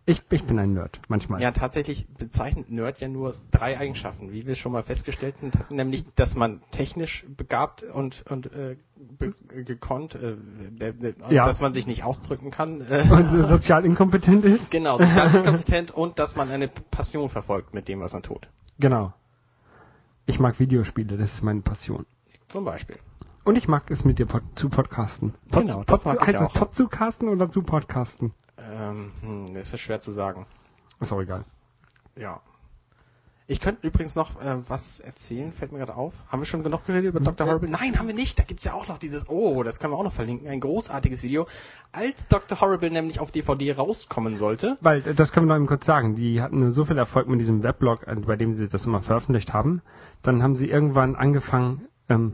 Ich, 0.06 0.22
ich 0.30 0.44
bin 0.44 0.58
ein 0.58 0.74
Nerd, 0.74 1.00
manchmal. 1.08 1.40
ja, 1.40 1.50
tatsächlich 1.50 2.06
bezeichnet 2.08 2.70
Nerd 2.70 3.00
ja 3.00 3.08
nur 3.08 3.34
drei 3.50 3.78
Eigenschaften, 3.78 4.32
wie 4.32 4.46
wir 4.46 4.54
schon 4.54 4.72
mal 4.72 4.82
festgestellt 4.82 5.34
hatten, 5.40 5.74
nämlich, 5.76 6.04
dass 6.14 6.34
man 6.34 6.60
technisch 6.70 7.24
begabt 7.38 7.82
und, 7.84 8.22
und 8.30 8.52
äh, 8.52 8.76
be 8.96 9.32
gekonnt, 9.64 10.14
äh, 10.14 10.36
Ja. 11.30 11.46
dass 11.46 11.60
man 11.60 11.72
sich 11.72 11.86
nicht 11.86 12.04
ausdrücken 12.04 12.50
kann. 12.50 12.82
Äh, 12.82 13.06
Und 13.10 13.48
sozial 13.48 13.86
inkompetent 13.86 14.44
ist. 14.44 14.70
genau, 14.70 14.98
sozial 14.98 15.34
inkompetent 15.36 15.90
und 15.92 16.18
dass 16.18 16.36
man 16.36 16.50
eine 16.50 16.68
Passion 16.68 17.30
verfolgt 17.30 17.72
mit 17.72 17.88
dem, 17.88 18.00
was 18.00 18.12
man 18.12 18.22
tut. 18.22 18.46
Genau. 18.78 19.14
Ich 20.26 20.38
mag 20.38 20.58
Videospiele, 20.60 21.16
das 21.16 21.32
ist 21.32 21.42
meine 21.42 21.62
Passion. 21.62 22.04
Zum 22.48 22.66
Beispiel. 22.66 22.96
Und 23.44 23.56
ich 23.56 23.68
mag 23.68 23.90
es 23.90 24.04
mit 24.04 24.18
dir 24.18 24.26
pod 24.26 24.42
zu 24.54 24.68
podcasten. 24.68 25.32
Pod, 25.50 25.62
Genau, 25.62 25.82
das 25.84 26.04
mag 26.04 26.18
ich 26.20 26.26
heißt 26.28 26.38
auch. 26.40 26.52
das 26.52 26.60
pod 26.60 26.74
zu 26.74 26.88
casten 26.88 27.28
oder 27.28 27.48
zu 27.48 27.62
podcasten? 27.62 28.32
Ähm, 28.58 29.12
hm, 29.20 29.54
das 29.54 29.72
ist 29.72 29.80
schwer 29.80 30.00
zu 30.00 30.12
sagen. 30.12 30.46
Ist 31.00 31.12
auch 31.12 31.20
egal. 31.20 31.44
Ja. 32.16 32.40
Ich 33.46 33.60
könnte 33.60 33.86
übrigens 33.86 34.14
noch 34.14 34.40
äh, 34.40 34.56
was 34.68 35.00
erzählen, 35.00 35.52
fällt 35.52 35.70
mir 35.70 35.78
gerade 35.78 35.94
auf. 35.96 36.14
Haben 36.28 36.40
wir 36.40 36.46
schon 36.46 36.62
genug 36.62 36.86
geredet 36.86 37.10
über 37.10 37.20
Dr. 37.20 37.46
Horrible? 37.46 37.68
Nein, 37.68 37.98
haben 37.98 38.06
wir 38.06 38.14
nicht. 38.14 38.38
Da 38.38 38.42
gibt's 38.42 38.64
ja 38.64 38.72
auch 38.72 38.88
noch 38.88 38.96
dieses, 38.96 39.28
oh, 39.28 39.62
das 39.62 39.78
können 39.78 39.92
wir 39.92 39.98
auch 39.98 40.04
noch 40.04 40.14
verlinken, 40.14 40.48
ein 40.48 40.60
großartiges 40.60 41.22
Video. 41.22 41.46
Als 41.92 42.26
Dr. 42.26 42.58
Horrible 42.62 42.90
nämlich 42.90 43.20
auf 43.20 43.32
DVD 43.32 43.72
rauskommen 43.72 44.38
sollte, 44.38 44.78
Weil, 44.80 45.06
äh, 45.06 45.14
das 45.14 45.32
können 45.32 45.46
wir 45.46 45.50
noch 45.50 45.56
eben 45.56 45.66
kurz 45.66 45.84
sagen, 45.84 46.14
die 46.14 46.40
hatten 46.40 46.70
so 46.70 46.86
viel 46.86 46.96
Erfolg 46.96 47.28
mit 47.28 47.38
diesem 47.38 47.62
Weblog, 47.62 48.06
äh, 48.06 48.14
bei 48.14 48.36
dem 48.36 48.54
sie 48.54 48.66
das 48.66 48.86
immer 48.86 49.02
veröffentlicht 49.02 49.52
haben. 49.52 49.82
Dann 50.22 50.42
haben 50.42 50.56
sie 50.56 50.70
irgendwann 50.70 51.14
angefangen, 51.14 51.86
ähm, 52.08 52.32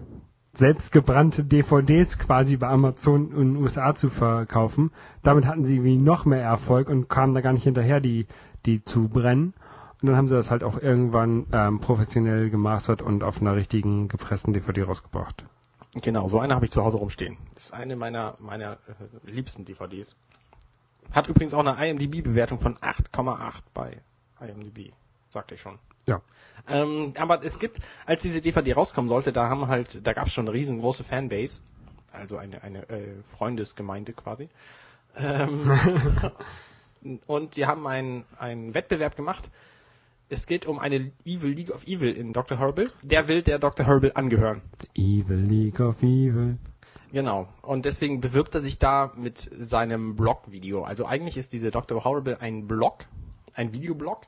selbstgebrannte 0.52 1.44
DVDs 1.44 2.18
quasi 2.18 2.56
bei 2.56 2.68
Amazon 2.68 3.30
in 3.32 3.54
den 3.54 3.56
USA 3.56 3.94
zu 3.94 4.10
verkaufen. 4.10 4.90
Damit 5.22 5.46
hatten 5.46 5.64
sie 5.64 5.84
wie 5.84 5.96
noch 5.96 6.24
mehr 6.24 6.42
Erfolg 6.42 6.88
und 6.88 7.08
kamen 7.08 7.34
da 7.34 7.40
gar 7.40 7.52
nicht 7.52 7.62
hinterher, 7.62 8.00
die, 8.00 8.26
die 8.66 8.82
zu 8.82 9.08
brennen. 9.08 9.54
Und 10.02 10.08
dann 10.08 10.16
haben 10.16 10.28
sie 10.28 10.34
das 10.34 10.50
halt 10.50 10.64
auch 10.64 10.80
irgendwann 10.80 11.46
ähm, 11.52 11.80
professionell 11.80 12.50
gemastert 12.50 13.02
und 13.02 13.22
auf 13.22 13.40
einer 13.40 13.54
richtigen 13.54 14.08
gepressten 14.08 14.52
DVD 14.52 14.82
rausgebracht. 14.82 15.44
Genau, 16.02 16.28
so 16.28 16.38
eine 16.38 16.54
habe 16.54 16.64
ich 16.64 16.70
zu 16.70 16.82
Hause 16.82 16.96
rumstehen. 16.96 17.36
Ist 17.56 17.74
eine 17.74 17.96
meiner, 17.96 18.36
meiner 18.38 18.74
äh, 18.74 19.30
liebsten 19.30 19.64
DVDs. 19.64 20.16
Hat 21.12 21.28
übrigens 21.28 21.52
auch 21.54 21.64
eine 21.64 21.88
IMDb-Bewertung 21.88 22.58
von 22.58 22.76
8,8 22.78 23.62
bei 23.74 24.00
IMDb. 24.40 24.92
Sagte 25.30 25.54
ich 25.54 25.60
schon. 25.60 25.78
Ja. 26.06 26.20
Ähm, 26.68 27.12
aber 27.16 27.44
es 27.44 27.58
gibt, 27.58 27.78
als 28.06 28.22
diese 28.22 28.40
DVD 28.40 28.74
rauskommen 28.74 29.08
sollte, 29.08 29.32
da 29.32 29.48
haben 29.48 29.68
halt, 29.68 30.06
da 30.06 30.12
gab 30.12 30.26
es 30.26 30.32
schon 30.32 30.46
eine 30.46 30.54
riesengroße 30.54 31.04
Fanbase, 31.04 31.62
also 32.12 32.36
eine, 32.36 32.62
eine 32.62 32.88
äh, 32.88 33.22
Freundesgemeinde 33.36 34.12
quasi. 34.12 34.48
Ähm, 35.16 35.70
und 37.26 37.56
die 37.56 37.66
haben 37.66 37.86
einen, 37.86 38.24
einen 38.38 38.74
Wettbewerb 38.74 39.16
gemacht. 39.16 39.50
Es 40.28 40.46
geht 40.46 40.66
um 40.66 40.78
eine 40.78 41.10
Evil 41.24 41.50
League 41.50 41.74
of 41.74 41.86
Evil 41.86 42.12
in 42.12 42.32
Dr. 42.32 42.58
Horrible. 42.58 42.90
Der 43.02 43.26
will 43.26 43.42
der 43.42 43.58
Dr. 43.58 43.86
Horrible 43.86 44.14
angehören. 44.14 44.62
The 44.94 45.20
Evil 45.20 45.38
League 45.38 45.80
of 45.80 46.02
Evil. 46.02 46.56
Genau. 47.12 47.48
Und 47.62 47.84
deswegen 47.84 48.20
bewirbt 48.20 48.54
er 48.54 48.60
sich 48.60 48.78
da 48.78 49.12
mit 49.16 49.38
seinem 49.38 50.14
Blog-Video. 50.14 50.84
Also 50.84 51.04
eigentlich 51.04 51.36
ist 51.36 51.52
diese 51.52 51.72
Dr. 51.72 52.04
Horrible 52.04 52.40
ein 52.40 52.68
Blog, 52.68 53.06
ein 53.54 53.72
Videoblog. 53.72 54.22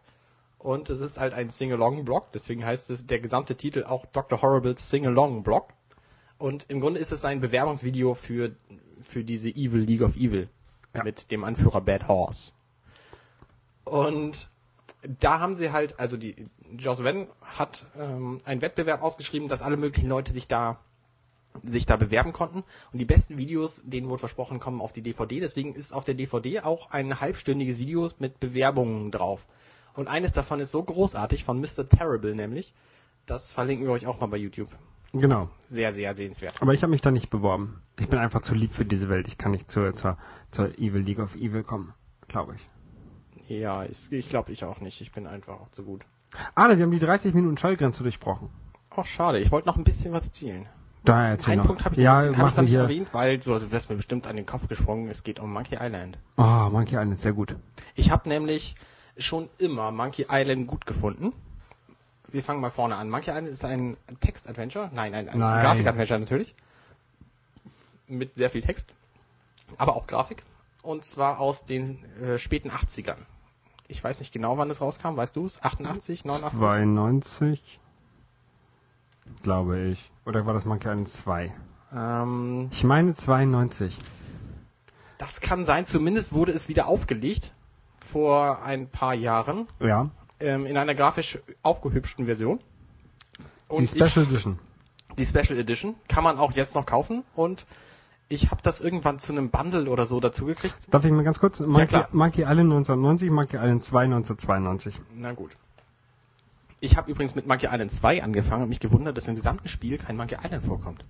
Und 0.62 0.90
es 0.90 1.00
ist 1.00 1.18
halt 1.18 1.34
ein 1.34 1.50
Sing-Along-Blog. 1.50 2.30
Deswegen 2.32 2.64
heißt 2.64 2.90
es 2.90 3.04
der 3.04 3.18
gesamte 3.18 3.56
Titel 3.56 3.82
auch 3.82 4.06
Dr. 4.06 4.40
Horribles 4.40 4.88
Sing-Along-Blog. 4.90 5.72
Und 6.38 6.66
im 6.68 6.80
Grunde 6.80 7.00
ist 7.00 7.10
es 7.10 7.24
ein 7.24 7.40
Bewerbungsvideo 7.40 8.14
für, 8.14 8.54
für 9.02 9.24
diese 9.24 9.48
Evil 9.48 9.80
League 9.80 10.02
of 10.02 10.16
Evil. 10.16 10.48
Ja. 10.94 11.02
Mit 11.02 11.30
dem 11.32 11.42
Anführer 11.42 11.80
Bad 11.80 12.06
Horse. 12.06 12.52
Und 13.84 14.50
da 15.20 15.40
haben 15.40 15.56
sie 15.56 15.72
halt, 15.72 15.98
also 15.98 16.16
die 16.16 16.46
Joss 16.78 17.02
Whedon 17.02 17.26
hat 17.40 17.86
ähm, 17.98 18.38
einen 18.44 18.62
Wettbewerb 18.62 19.02
ausgeschrieben, 19.02 19.48
dass 19.48 19.62
alle 19.62 19.76
möglichen 19.76 20.08
Leute 20.08 20.32
sich 20.32 20.46
da 20.46 20.78
sich 21.64 21.86
da 21.86 21.96
bewerben 21.96 22.32
konnten. 22.32 22.64
Und 22.92 22.98
die 22.98 23.04
besten 23.04 23.36
Videos, 23.36 23.82
denen 23.84 24.08
wurde 24.08 24.20
versprochen, 24.20 24.60
kommen 24.60 24.80
auf 24.80 24.92
die 24.92 25.02
DVD. 25.02 25.40
Deswegen 25.40 25.74
ist 25.74 25.92
auf 25.92 26.04
der 26.04 26.14
DVD 26.14 26.60
auch 26.60 26.90
ein 26.90 27.20
halbstündiges 27.20 27.78
Video 27.78 28.08
mit 28.18 28.40
Bewerbungen 28.40 29.10
drauf. 29.10 29.46
Und 29.94 30.08
eines 30.08 30.32
davon 30.32 30.60
ist 30.60 30.70
so 30.70 30.82
großartig, 30.82 31.44
von 31.44 31.60
Mr. 31.60 31.88
Terrible 31.88 32.34
nämlich. 32.34 32.74
Das 33.26 33.52
verlinken 33.52 33.86
wir 33.86 33.92
euch 33.92 34.06
auch 34.06 34.20
mal 34.20 34.26
bei 34.26 34.36
YouTube. 34.36 34.68
Genau. 35.12 35.50
Sehr, 35.68 35.92
sehr 35.92 36.16
sehenswert. 36.16 36.54
Aber 36.60 36.72
ich 36.72 36.82
habe 36.82 36.90
mich 36.90 37.02
da 37.02 37.10
nicht 37.10 37.28
beworben. 37.28 37.82
Ich 38.00 38.08
bin 38.08 38.18
einfach 38.18 38.42
zu 38.42 38.54
lieb 38.54 38.72
für 38.72 38.84
diese 38.84 39.08
Welt. 39.08 39.28
Ich 39.28 39.36
kann 39.36 39.50
nicht 39.50 39.70
zur, 39.70 39.94
zur, 39.94 40.16
zur 40.50 40.78
Evil 40.78 41.02
League 41.02 41.18
of 41.18 41.34
Evil 41.36 41.62
kommen. 41.62 41.92
Glaube 42.28 42.56
ich. 42.56 42.68
Ja, 43.48 43.84
ich, 43.84 44.10
ich 44.10 44.30
glaube 44.30 44.52
ich 44.52 44.64
auch 44.64 44.80
nicht. 44.80 45.00
Ich 45.02 45.12
bin 45.12 45.26
einfach 45.26 45.60
auch 45.60 45.68
zu 45.68 45.82
gut. 45.82 46.02
Ah, 46.54 46.74
wir 46.74 46.82
haben 46.82 46.90
die 46.90 46.98
30 46.98 47.34
Minuten 47.34 47.58
Schallgrenze 47.58 48.02
durchbrochen. 48.02 48.48
Oh, 48.96 49.04
schade. 49.04 49.38
Ich 49.38 49.50
wollte 49.52 49.68
noch 49.68 49.76
ein 49.76 49.84
bisschen 49.84 50.12
was 50.12 50.24
erzählen. 50.24 50.66
Da 51.04 51.28
erzähl 51.28 51.52
Einen 51.52 51.60
noch. 51.60 51.66
Punkt 51.66 51.84
habe 51.84 51.94
ich, 51.96 52.00
ja, 52.00 52.22
den 52.22 52.38
hab 52.38 52.48
ich 52.48 52.56
nicht 52.56 52.74
erwähnt, 52.74 53.12
weil 53.12 53.38
du 53.38 53.70
wirst 53.70 53.90
mir 53.90 53.96
bestimmt 53.96 54.26
an 54.26 54.36
den 54.36 54.46
Kopf 54.46 54.68
gesprungen. 54.68 55.08
Es 55.08 55.24
geht 55.24 55.40
um 55.40 55.52
Monkey 55.52 55.76
Island. 55.80 56.16
Oh, 56.36 56.68
Monkey 56.70 56.94
Island, 56.94 57.18
sehr 57.18 57.32
gut. 57.32 57.56
Ich 57.94 58.10
habe 58.10 58.28
nämlich 58.28 58.76
schon 59.16 59.48
immer 59.58 59.90
Monkey 59.90 60.26
Island 60.30 60.66
gut 60.66 60.86
gefunden. 60.86 61.32
Wir 62.28 62.42
fangen 62.42 62.60
mal 62.60 62.70
vorne 62.70 62.96
an. 62.96 63.10
Monkey 63.10 63.30
Island 63.30 63.48
ist 63.48 63.64
ein 63.64 63.96
Text-Adventure. 64.20 64.90
Nein, 64.92 65.14
ein, 65.14 65.28
ein. 65.28 65.38
Grafik-Adventure 65.38 66.18
natürlich. 66.18 66.54
Mit 68.06 68.36
sehr 68.36 68.50
viel 68.50 68.62
Text. 68.62 68.88
Aber 69.78 69.96
auch 69.96 70.06
Grafik. 70.06 70.42
Und 70.82 71.04
zwar 71.04 71.40
aus 71.40 71.64
den 71.64 72.04
äh, 72.20 72.38
späten 72.38 72.70
80ern. 72.70 73.16
Ich 73.88 74.02
weiß 74.02 74.20
nicht 74.20 74.32
genau, 74.32 74.56
wann 74.56 74.70
es 74.70 74.80
rauskam. 74.80 75.16
Weißt 75.16 75.36
du 75.36 75.44
es? 75.44 75.62
88, 75.62 76.24
89? 76.24 76.58
92, 76.58 77.80
glaube 79.42 79.80
ich. 79.80 80.10
Oder 80.24 80.46
war 80.46 80.54
das 80.54 80.64
Monkey 80.64 80.88
Island 80.88 81.08
2? 81.08 81.52
Ähm, 81.94 82.68
Ich 82.72 82.84
meine 82.84 83.12
92. 83.14 83.98
das 85.18 85.40
kann 85.40 85.66
sein. 85.66 85.84
Zumindest 85.86 86.32
wurde 86.32 86.52
es 86.52 86.68
wieder 86.68 86.86
aufgelegt. 86.86 87.52
Vor 88.04 88.62
ein 88.62 88.88
paar 88.88 89.14
Jahren. 89.14 89.66
Ja, 89.80 90.10
Ähm, 90.40 90.66
in 90.66 90.76
einer 90.76 90.94
grafisch 90.94 91.38
aufgehübschten 91.62 92.26
Version. 92.26 92.58
die 93.70 93.74
Und 93.74 93.86
Special 93.88 94.26
Edition. 94.26 94.58
ich, 95.10 95.16
die 95.16 95.26
Special 95.26 95.58
Edition 95.58 95.94
kann 96.08 96.24
man 96.24 96.38
auch 96.38 96.52
jetzt 96.52 96.74
noch 96.74 96.84
kaufen. 96.86 97.22
Und 97.34 97.64
ich 98.28 98.50
habe 98.50 98.60
das 98.62 98.80
irgendwann 98.80 99.18
zu 99.18 99.32
einem 99.32 99.50
Bundle 99.50 99.88
oder 99.88 100.06
so 100.06 100.18
dazu 100.20 100.46
gekriegt. 100.46 100.74
Darf 100.90 101.04
ich 101.04 101.12
mal 101.12 101.22
ganz 101.22 101.38
kurz? 101.38 101.60
Monkey, 101.60 101.86
klar. 101.86 102.08
Monkey 102.12 102.42
Island 102.42 102.72
1990, 102.72 103.30
Monkey 103.30 103.56
Island 103.56 103.84
2 103.84 104.04
1992. 104.04 105.00
Na 105.14 105.32
gut. 105.32 105.56
Ich 106.80 106.96
habe 106.96 107.10
übrigens 107.10 107.34
mit 107.36 107.46
Monkey 107.46 107.66
Island 107.66 107.92
2 107.92 108.22
angefangen 108.24 108.64
und 108.64 108.68
mich 108.70 108.80
gewundert, 108.80 109.16
dass 109.16 109.28
im 109.28 109.36
gesamten 109.36 109.68
Spiel 109.68 109.98
kein 109.98 110.16
Monkey 110.16 110.36
Island 110.42 110.64
vorkommt. 110.64 111.04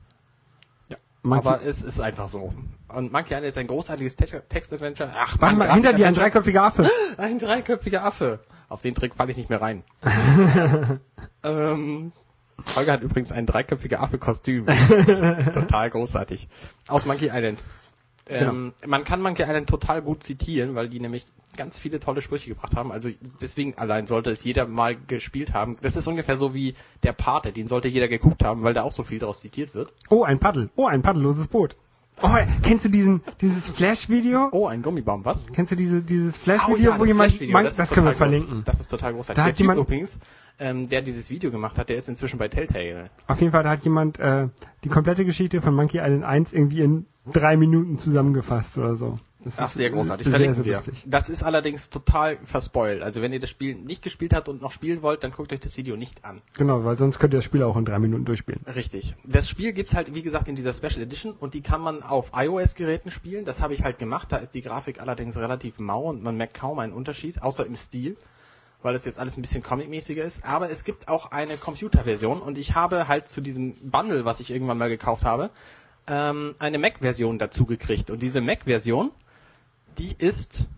Monkey, 1.23 1.47
Aber 1.47 1.63
es 1.63 1.83
ist 1.83 2.01
einfach 2.01 2.29
so. 2.29 2.53
Und 2.89 3.13
Monkey 3.13 3.33
Island 3.33 3.47
ist 3.47 3.59
ein 3.59 3.69
großartiges 3.69 4.17
Text- 4.17 4.43
Text-Adventure. 4.49 5.13
Ach, 5.15 5.39
Mann, 5.39 5.57
mal, 5.59 5.73
hinter 5.73 5.93
dir 5.93 6.09
ein 6.09 6.15
dreiköpfiger 6.15 6.65
Affe. 6.65 6.89
Ein 7.17 7.39
dreiköpfiger 7.39 8.05
Affe. 8.05 8.41
Auf 8.69 8.83
den 8.83 8.95
Trick 8.95 9.15
falle 9.15 9.31
ich 9.31 9.37
nicht 9.37 9.51
mehr 9.51 9.61
rein. 9.61 9.85
ähm, 11.45 12.13
Holger 12.77 12.93
hat 12.93 13.03
übrigens 13.03 13.33
ein 13.33 13.47
dreiköpfiger 13.47 14.01
Affe-Kostüm. 14.01 14.67
total 15.55 15.91
großartig. 15.91 16.49
Aus 16.89 17.07
Monkey 17.07 17.27
Island. 17.33 17.63
Ähm, 18.29 18.73
Man 18.87 19.05
kann 19.05 19.21
Monkey 19.21 19.43
Island 19.43 19.69
total 19.69 20.01
gut 20.03 20.23
zitieren, 20.23 20.75
weil 20.75 20.89
die 20.89 21.01
nämlich 21.01 21.27
ganz 21.57 21.79
viele 21.79 22.01
tolle 22.01 22.23
Sprüche 22.23 22.49
gebracht 22.51 22.77
haben. 22.77 22.93
Also 22.93 23.11
deswegen 23.41 23.75
allein 23.77 24.07
sollte 24.07 24.31
es 24.31 24.43
jeder 24.45 24.67
mal 24.67 24.97
gespielt 24.97 25.53
haben. 25.53 25.77
Das 25.83 25.97
ist 25.97 26.07
ungefähr 26.07 26.37
so 26.37 26.55
wie 26.55 26.75
der 27.03 27.13
Pate, 27.13 27.53
den 27.53 27.67
sollte 27.67 27.89
jeder 27.89 28.09
geguckt 28.09 28.45
haben, 28.45 28.63
weil 28.63 28.75
da 28.75 28.83
auch 28.83 28.93
so 28.93 29.03
viel 29.03 29.19
draus 29.19 29.41
zitiert 29.41 29.75
wird. 29.75 29.93
Oh, 30.09 30.23
ein 30.25 30.39
Paddel. 30.39 30.71
Oh, 30.77 30.87
ein 30.87 31.03
paddelloses 31.03 31.49
Boot. 31.49 31.77
Oh, 32.23 32.29
kennst 32.63 32.85
du 32.85 32.91
diesen, 32.91 33.23
dieses 33.41 33.71
Flash-Video? 33.71 34.49
Oh, 34.53 34.67
ein 34.67 34.83
Gummibaum, 34.83 35.25
was? 35.25 35.47
Kennst 35.53 35.73
du 35.73 35.77
diese, 35.77 36.03
dieses 36.03 36.39
Oh 36.39 36.43
Flash-Video, 36.45 36.93
ja, 36.93 36.99
wo 37.01 37.05
jemand, 37.07 37.33
Flash-Video, 37.33 37.53
man, 37.55 37.65
das, 37.65 37.77
das, 37.77 37.91
können 37.91 38.07
wir 38.07 38.13
total 38.13 38.29
groß. 38.31 38.39
verlinken. 38.39 38.65
Das 38.67 38.81
ist 38.81 38.89
total 38.89 39.15
großartig. 39.15 39.37
Da 39.37 39.43
der 39.43 39.51
hat 39.51 39.57
Typ 39.57 39.61
jemand- 39.61 39.81
übrigens, 39.81 40.19
ähm, 40.59 40.89
der 40.91 41.01
dieses 41.03 41.31
Video 41.31 41.51
gemacht 41.51 41.79
hat, 41.79 41.89
der 41.89 41.97
ist 41.97 42.09
inzwischen 42.11 42.39
bei 42.39 42.49
Telltale. 42.49 43.09
Auf 43.27 43.41
jeden 43.41 43.53
Fall, 43.53 43.63
da 43.63 43.71
hat 43.71 43.83
jemand 43.85 44.19
äh, 44.21 44.49
die 44.85 44.91
komplette 44.91 45.25
Geschichte 45.25 45.63
von 45.63 45.75
Monkey 45.75 45.99
Island 45.99 46.23
1 46.25 46.53
irgendwie 46.53 46.83
in 46.83 47.07
drei 47.27 47.57
Minuten 47.57 47.99
zusammengefasst 47.99 48.79
oder 48.79 48.97
so. 48.97 49.19
Das 49.45 49.59
Ach, 49.59 49.67
ist, 49.67 49.75
sehr 49.75 49.91
großartig. 49.91 50.27
äh, 50.27 50.31
Verlinken 50.31 50.63
sehr 50.63 50.87
wir. 50.87 50.93
Das 51.05 51.29
ist 51.29 51.43
allerdings 51.43 51.91
total 51.91 52.39
verspoilt. 52.45 53.03
Also 53.03 53.23
wenn 53.23 53.33
ihr 53.33 53.41
das 53.41 53.51
Spiel 53.51 53.75
nicht 53.75 54.03
gespielt 54.03 54.35
habt 54.35 54.49
und 54.49 54.63
noch 54.63 54.71
spielen 54.71 55.03
wollt, 55.03 55.25
dann 55.25 55.33
guckt 55.33 55.53
euch 55.53 55.61
das 55.61 55.77
Video 55.77 55.97
nicht 55.97 56.25
an. 56.25 56.43
Genau, 56.55 56.85
weil 56.85 56.97
sonst 56.97 57.19
könnt 57.19 57.35
ihr 57.35 57.39
das 57.39 57.45
Spiel 57.45 57.63
auch 57.65 57.77
in 57.77 57.85
drei 57.85 57.99
Minuten 57.99 58.25
durchspielen. 58.25 58.61
Richtig. 58.73 59.17
Das 59.25 59.49
Spiel 59.49 59.73
gibt's 59.73 59.95
halt, 59.95 60.15
wie 60.15 60.23
gesagt, 60.23 60.49
in 60.49 60.55
dieser 60.55 60.73
Special 60.73 61.03
Edition 61.03 61.33
und 61.33 61.55
die 61.55 61.61
kann 61.61 61.81
man 61.81 62.03
auf 62.05 62.31
iOS-Geräten 62.35 63.11
spielen. 63.11 63.45
Das 63.45 63.61
habe 63.61 63.75
ich 63.75 63.83
halt 63.83 63.99
gemacht. 63.99 64.31
Da 64.31 64.37
ist 64.37 64.55
die 64.55 64.63
Grafik 64.63 65.01
allerdings 65.01 65.37
relativ 65.37 65.81
mau 65.81 66.09
und 66.09 66.23
man 66.23 66.37
merkt 66.37 66.55
kaum 66.55 66.79
einen 66.79 66.93
Unterschied, 66.93 67.43
außer 67.43 67.67
im 67.67 67.75
Stil, 67.75 68.17
weil 68.83 68.95
es 68.95 69.05
jetzt 69.05 69.19
alles 69.19 69.37
ein 69.37 69.43
bisschen 69.43 69.65
comic-mäßiger 69.65 70.23
ist. 70.23 70.45
Aber 70.45 70.71
es 70.71 70.85
gibt 70.85 71.09
auch 71.09 71.33
eine 71.33 71.57
Computerversion 71.57 72.41
und 72.41 72.59
ich 72.59 72.77
habe 72.77 73.09
halt 73.09 73.29
zu 73.29 73.41
diesem 73.41 73.75
Bundle, 73.91 74.25
was 74.25 74.39
ich 74.39 74.53
irgendwann 74.53 74.79
mal 74.79 74.89
gekauft 74.89 75.25
habe, 75.25 75.51
ähm, 76.07 76.55
eine 76.59 76.79
Mac-Version 76.79 77.39
dazu 77.39 77.67
gekriegt. 77.67 78.11
Und 78.11 78.23
diese 78.23 78.41
Mac-Version, 78.41 79.11
die 79.99 80.15
ist 80.17 80.69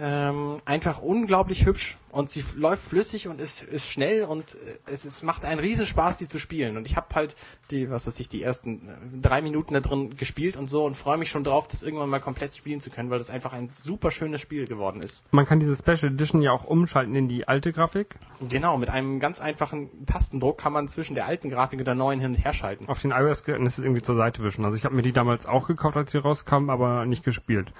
ähm, 0.00 0.60
einfach 0.64 1.00
unglaublich 1.00 1.66
hübsch 1.66 1.96
und 2.10 2.30
sie 2.30 2.44
läuft 2.56 2.82
flüssig 2.82 3.28
und 3.28 3.40
ist, 3.40 3.62
ist 3.62 3.90
schnell 3.90 4.24
und 4.24 4.54
äh, 4.54 4.92
es, 4.92 5.04
es 5.04 5.22
macht 5.22 5.44
einen 5.44 5.60
Riesenspaß, 5.60 6.16
die 6.16 6.26
zu 6.26 6.38
spielen. 6.38 6.76
Und 6.76 6.86
ich 6.86 6.96
habe 6.96 7.06
halt 7.14 7.36
die, 7.70 7.90
was 7.90 8.06
weiß 8.06 8.18
ich, 8.20 8.28
die 8.28 8.42
ersten 8.42 8.88
äh, 8.88 9.20
drei 9.20 9.42
Minuten 9.42 9.74
da 9.74 9.80
drin 9.80 10.16
gespielt 10.16 10.56
und 10.56 10.66
so 10.66 10.84
und 10.84 10.96
freue 10.96 11.18
mich 11.18 11.30
schon 11.30 11.44
drauf, 11.44 11.68
das 11.68 11.82
irgendwann 11.82 12.08
mal 12.08 12.20
komplett 12.20 12.56
spielen 12.56 12.80
zu 12.80 12.90
können, 12.90 13.10
weil 13.10 13.18
das 13.18 13.30
einfach 13.30 13.52
ein 13.52 13.70
super 13.70 14.10
schönes 14.10 14.40
Spiel 14.40 14.66
geworden 14.66 15.02
ist. 15.02 15.24
Man 15.32 15.46
kann 15.46 15.60
diese 15.60 15.76
Special 15.76 16.12
Edition 16.12 16.42
ja 16.42 16.52
auch 16.52 16.64
umschalten 16.64 17.14
in 17.14 17.28
die 17.28 17.46
alte 17.46 17.72
Grafik. 17.72 18.16
Genau, 18.48 18.78
mit 18.78 18.90
einem 18.90 19.20
ganz 19.20 19.40
einfachen 19.40 20.06
Tastendruck 20.06 20.58
kann 20.58 20.72
man 20.72 20.88
zwischen 20.88 21.14
der 21.14 21.26
alten 21.26 21.50
Grafik 21.50 21.78
und 21.78 21.86
der 21.86 21.94
neuen 21.94 22.20
hin 22.20 22.34
und 22.34 22.44
her 22.44 22.52
schalten. 22.52 22.88
Auf 22.88 23.02
den 23.02 23.10
iOS-Geräten 23.10 23.66
ist 23.66 23.78
es 23.78 23.84
irgendwie 23.84 24.02
zur 24.02 24.16
Seite 24.16 24.42
wischen. 24.42 24.64
Also 24.64 24.76
ich 24.76 24.84
habe 24.84 24.94
mir 24.94 25.02
die 25.02 25.12
damals 25.12 25.46
auch 25.46 25.66
gekauft, 25.66 25.96
als 25.96 26.12
sie 26.12 26.18
rauskamen, 26.18 26.70
aber 26.70 27.04
nicht 27.04 27.24
gespielt. 27.24 27.72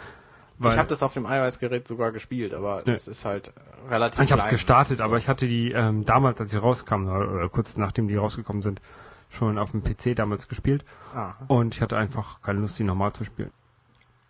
Weil 0.59 0.73
ich 0.73 0.79
habe 0.79 0.89
das 0.89 1.03
auf 1.03 1.15
dem 1.15 1.25
iOS-Gerät 1.25 1.87
sogar 1.87 2.11
gespielt, 2.11 2.53
aber 2.53 2.87
es 2.87 3.07
ist 3.07 3.25
halt 3.25 3.49
äh, 3.49 3.93
relativ 3.93 4.25
ich 4.25 4.33
habe 4.33 4.43
es 4.43 4.49
gestartet, 4.49 5.01
aber 5.01 5.17
ich 5.17 5.29
hatte 5.29 5.47
die 5.47 5.71
ähm, 5.71 6.05
damals, 6.05 6.41
als 6.41 6.51
sie 6.51 6.57
rauskamen, 6.57 7.09
oder, 7.09 7.49
kurz 7.49 7.77
nachdem 7.77 8.09
die 8.09 8.17
rausgekommen 8.17 8.63
sind, 8.63 8.81
schon 9.31 9.59
auf 9.59 9.71
dem 9.71 9.83
PC 9.83 10.17
damals 10.17 10.49
gespielt. 10.49 10.85
Ah. 11.15 11.35
Und 11.47 11.75
ich 11.75 11.83
hatte 11.83 11.97
einfach 11.97 12.43
keine 12.43 12.61
Lust, 12.61 12.79
die 12.79 12.85
normal 12.85 13.13
zu 13.13 13.25
spielen. 13.25 13.53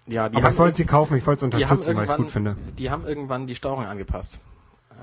Ja, 0.06 0.28
die 0.28 0.36
aber 0.36 0.50
ich 0.50 0.58
wollte 0.58 0.76
sie 0.76 0.86
kaufen, 0.86 1.16
ich 1.16 1.26
wollte 1.26 1.46
haben 1.46 1.52
unterstützen, 1.52 1.96
weil 1.96 2.04
ich 2.04 2.10
es 2.10 2.16
gut 2.16 2.30
finde. 2.30 2.56
die 2.78 2.90
haben 2.90 3.06
irgendwann 3.06 3.46
die 3.46 3.54
Steuerung 3.54 3.84
angepasst. 3.84 4.40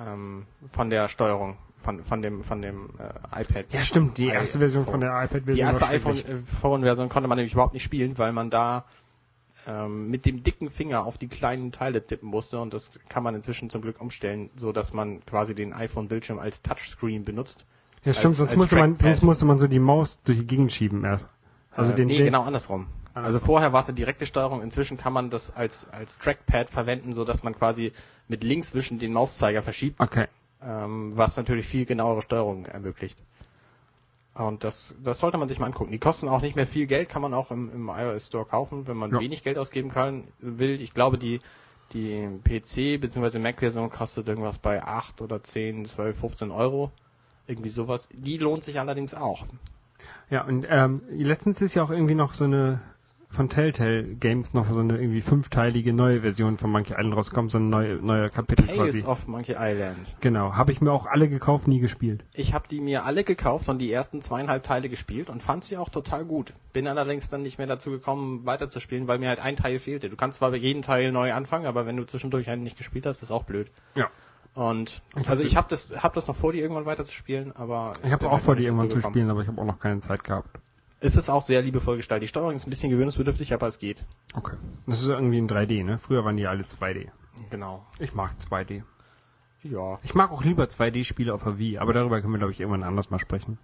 Ähm, 0.08 0.46
von 0.72 0.90
der 0.90 1.08
Steuerung, 1.08 1.58
von, 1.82 2.04
von 2.04 2.22
dem, 2.22 2.44
von 2.44 2.62
dem 2.62 2.90
äh, 3.00 3.42
iPad. 3.42 3.66
Ja, 3.72 3.82
stimmt, 3.84 4.18
die 4.18 4.28
erste 4.28 4.60
Version 4.60 4.84
iPhone. 4.84 4.92
von 4.92 5.02
der 5.02 5.12
iPad-Version 5.12 5.56
Die 5.56 5.62
erste 5.62 5.88
iPhone-Version 5.88 7.10
konnte 7.10 7.28
man 7.28 7.38
nämlich 7.38 7.54
überhaupt 7.54 7.74
nicht 7.74 7.84
spielen, 7.84 8.18
weil 8.18 8.34
man 8.34 8.50
da 8.50 8.86
ähm, 9.68 10.10
mit 10.10 10.26
dem 10.26 10.44
dicken 10.44 10.70
Finger 10.70 11.06
auf 11.06 11.18
die 11.18 11.28
kleinen 11.28 11.72
Teile 11.72 12.06
tippen 12.06 12.30
musste 12.30 12.60
und 12.60 12.74
das 12.74 13.00
kann 13.10 13.24
man 13.24 13.36
inzwischen 13.36 13.70
zum 13.70 13.82
Glück 13.82 14.00
umstellen, 14.02 14.50
so 14.56 14.72
dass 14.72 14.94
man 14.94 15.26
quasi 15.26 15.56
den 15.56 15.74
iPhone-Bildschirm 15.74 16.40
als 16.40 16.62
Touchscreen 16.62 17.24
benutzt. 17.24 17.66
Ja, 18.04 18.14
stimmt, 18.14 18.28
Als- 18.28 18.38
sonst, 18.38 18.50
als 18.52 18.60
musste 18.60 18.76
man, 18.78 18.96
sonst 18.98 19.24
musste 19.24 19.46
man 19.46 19.58
so 19.58 19.68
die 19.68 19.80
Maus 19.80 20.22
durch 20.24 20.40
die 20.40 20.46
Gegend 20.48 20.72
schieben. 20.72 21.04
Ja. 21.04 21.20
Also 21.72 21.92
äh, 21.92 21.96
den, 21.96 22.08
nee, 22.08 22.18
den 22.18 22.26
genau 22.26 22.44
andersrum. 22.44 22.88
Also 23.16 23.40
vorher 23.40 23.72
war 23.72 23.80
es 23.80 23.88
eine 23.88 23.96
direkte 23.96 24.26
Steuerung, 24.26 24.62
inzwischen 24.62 24.98
kann 24.98 25.14
man 25.14 25.30
das 25.30 25.56
als, 25.56 25.90
als 25.90 26.18
Trackpad 26.20 26.70
verwenden, 26.70 27.14
so 27.14 27.24
dass 27.24 27.44
man 27.44 27.56
quasi 27.56 27.94
mit 28.28 28.44
links 28.44 28.72
zwischen 28.72 29.00
den 29.00 29.14
Mauszeiger 29.14 29.62
verschiebt, 29.62 30.02
Okay. 30.02 30.26
ähm, 30.62 31.16
was 31.16 31.38
natürlich 31.38 31.66
viel 31.66 31.86
genauere 31.86 32.22
Steuerung 32.22 32.66
ermöglicht. 32.66 33.18
Und 34.36 34.66
das, 34.66 34.96
das 35.02 35.20
sollte 35.20 35.38
man 35.38 35.48
sich 35.48 35.60
mal 35.60 35.68
angucken. 35.68 35.92
Die 35.92 35.98
kosten 35.98 36.28
auch 36.28 36.42
nicht 36.42 36.58
mehr 36.58 36.68
viel 36.68 36.88
Geld, 36.88 37.08
kann 37.08 37.22
man 37.22 37.34
auch 37.34 37.52
im, 37.52 37.72
im 37.72 37.88
iOS 37.90 38.28
Store 38.28 38.46
kaufen, 38.46 38.86
wenn 38.86 38.98
man 38.98 39.12
Ja. 39.12 39.20
wenig 39.20 39.44
Geld 39.44 39.58
ausgeben 39.58 39.90
kann, 39.90 40.26
will. 40.40 40.82
Ich 40.82 40.94
glaube, 40.94 41.18
die, 41.18 41.40
die 41.94 42.28
PC 42.44 43.00
bzw. 43.00 43.40
Mac-Version 43.40 43.90
kostet 43.90 44.28
irgendwas 44.28 44.58
bei 44.58 44.84
8 44.84 45.22
oder 45.22 45.42
10, 45.42 45.86
12, 45.86 46.20
15 46.20 46.52
Euro. 46.52 46.92
Irgendwie 47.48 47.70
sowas. 47.70 48.10
Die 48.12 48.38
lohnt 48.38 48.64
sich 48.64 48.80
allerdings 48.80 49.14
auch. 49.14 49.46
Ja, 50.30 50.44
und 50.44 50.68
ähm, 50.70 51.02
letztens 51.10 51.62
ist 51.62 51.74
ja 51.76 51.84
auch 51.84 51.92
irgendwie 51.92 52.16
noch 52.16 52.34
so 52.34 52.44
eine 52.44 52.82
von 53.36 53.50
Telltale 53.50 54.04
Games 54.04 54.54
noch 54.54 54.72
so 54.72 54.80
eine 54.80 54.98
irgendwie 54.98 55.22
fünfteilige 55.22 55.94
neue 55.94 56.22
Version 56.22 56.58
von 56.58 56.72
Monkey 56.72 56.94
Island 56.94 57.16
rausgekommen, 57.16 57.50
so 57.50 57.60
ein 57.60 57.70
neue, 57.70 57.96
neuer 57.98 58.30
Kapitel 58.30 58.66
Tales 58.68 58.94
quasi. 58.94 59.06
of 59.06 59.28
Monkey 59.28 59.56
Island. 59.58 59.98
Genau, 60.22 60.54
habe 60.54 60.72
ich 60.72 60.82
mir 60.82 60.92
auch 60.92 61.06
alle 61.06 61.30
gekauft, 61.30 61.68
nie 61.68 61.80
gespielt. 61.80 62.24
Ich 62.34 62.54
habe 62.54 62.68
die 62.68 62.80
mir 62.80 63.06
alle 63.06 63.24
gekauft 63.24 63.70
und 63.70 63.80
die 63.80 63.92
ersten 63.92 64.22
zweieinhalb 64.22 64.64
Teile 64.64 64.90
gespielt 64.90 65.30
und 65.30 65.44
fand 65.44 65.64
sie 65.64 65.78
auch 65.78 65.90
total 65.90 66.26
gut. 66.26 66.54
Bin 66.74 66.88
allerdings 66.88 67.30
dann 67.30 67.44
nicht 67.44 67.58
mehr 67.58 67.68
dazu 67.68 67.92
gekommen, 67.92 68.46
weiterzuspielen, 68.46 69.08
weil 69.08 69.20
mir 69.20 69.30
halt 69.30 69.40
ein 69.40 69.56
Teil 69.56 69.80
fehlte. 69.80 70.10
Du 70.10 70.16
kannst 70.16 70.40
zwar 70.40 70.52
bei 70.52 70.58
jedem 70.58 70.82
Teil 70.82 71.12
neu 71.12 71.34
anfangen, 71.34 71.66
aber 71.66 71.86
wenn 71.86 71.98
du 71.98 72.06
zwischendurch 72.06 72.50
einen 72.50 72.64
nicht 72.64 72.78
gespielt 72.78 73.06
hast, 73.06 73.22
ist 73.22 73.32
auch 73.32 73.44
blöd. 73.44 73.70
Ja. 73.96 74.10
Und 74.56 75.02
Ich 75.20 75.30
also 75.30 75.44
ich 75.44 75.58
habe 75.58 75.68
das, 75.70 75.92
hab 76.02 76.14
das 76.14 76.28
noch 76.28 76.36
vor, 76.36 76.54
die 76.54 76.60
irgendwann 76.62 76.86
weiterzuspielen, 76.86 77.54
aber 77.56 77.94
Ich 78.04 78.12
habe 78.14 78.26
auch 78.28 78.34
halt 78.34 78.42
vor, 78.42 78.56
die 78.56 78.66
irgendwann 78.66 78.90
zu 78.90 79.02
spielen, 79.02 79.30
aber 79.30 79.42
ich 79.42 79.48
habe 79.50 79.62
auch 79.62 79.66
noch 79.66 79.80
keine 79.80 80.00
Zeit 80.00 80.24
gehabt. 80.24 80.58
Es 81.00 81.16
ist 81.16 81.30
auch 81.30 81.42
sehr 81.42 81.62
liebevoll 81.62 81.98
gestaltet. 81.98 82.24
Die 82.24 82.28
Steuerung 82.30 82.56
ist 82.56 82.66
ein 82.66 82.70
bisschen 82.70 82.90
gewöhnungsbedürftig, 82.90 83.54
aber 83.54 83.68
es 83.68 83.80
geht. 83.80 84.06
Okay. 84.34 84.56
Das 84.88 85.02
ist 85.02 85.08
irgendwie 85.08 85.38
in 85.38 85.50
3D, 85.50 85.84
ne? 85.84 86.00
Früher 86.00 86.24
waren 86.24 86.38
die 86.38 86.48
alle 86.48 86.64
2D. 86.64 87.10
Genau. 87.50 87.86
Ich 88.00 88.14
mag 88.14 88.32
2D. 88.40 88.84
Ja. 89.64 90.00
Ich 90.04 90.16
mag 90.16 90.32
auch 90.32 90.44
lieber 90.44 90.66
2D-Spiele 90.66 91.34
auf 91.34 91.44
der 91.44 91.58
Wii, 91.58 91.80
aber 91.80 91.94
darüber 91.94 92.22
können 92.22 92.34
wir, 92.34 92.38
glaube 92.38 92.54
ich, 92.54 92.60
irgendwann 92.60 92.84
anders 92.84 93.10
mal 93.10 93.20
sprechen. 93.20 93.58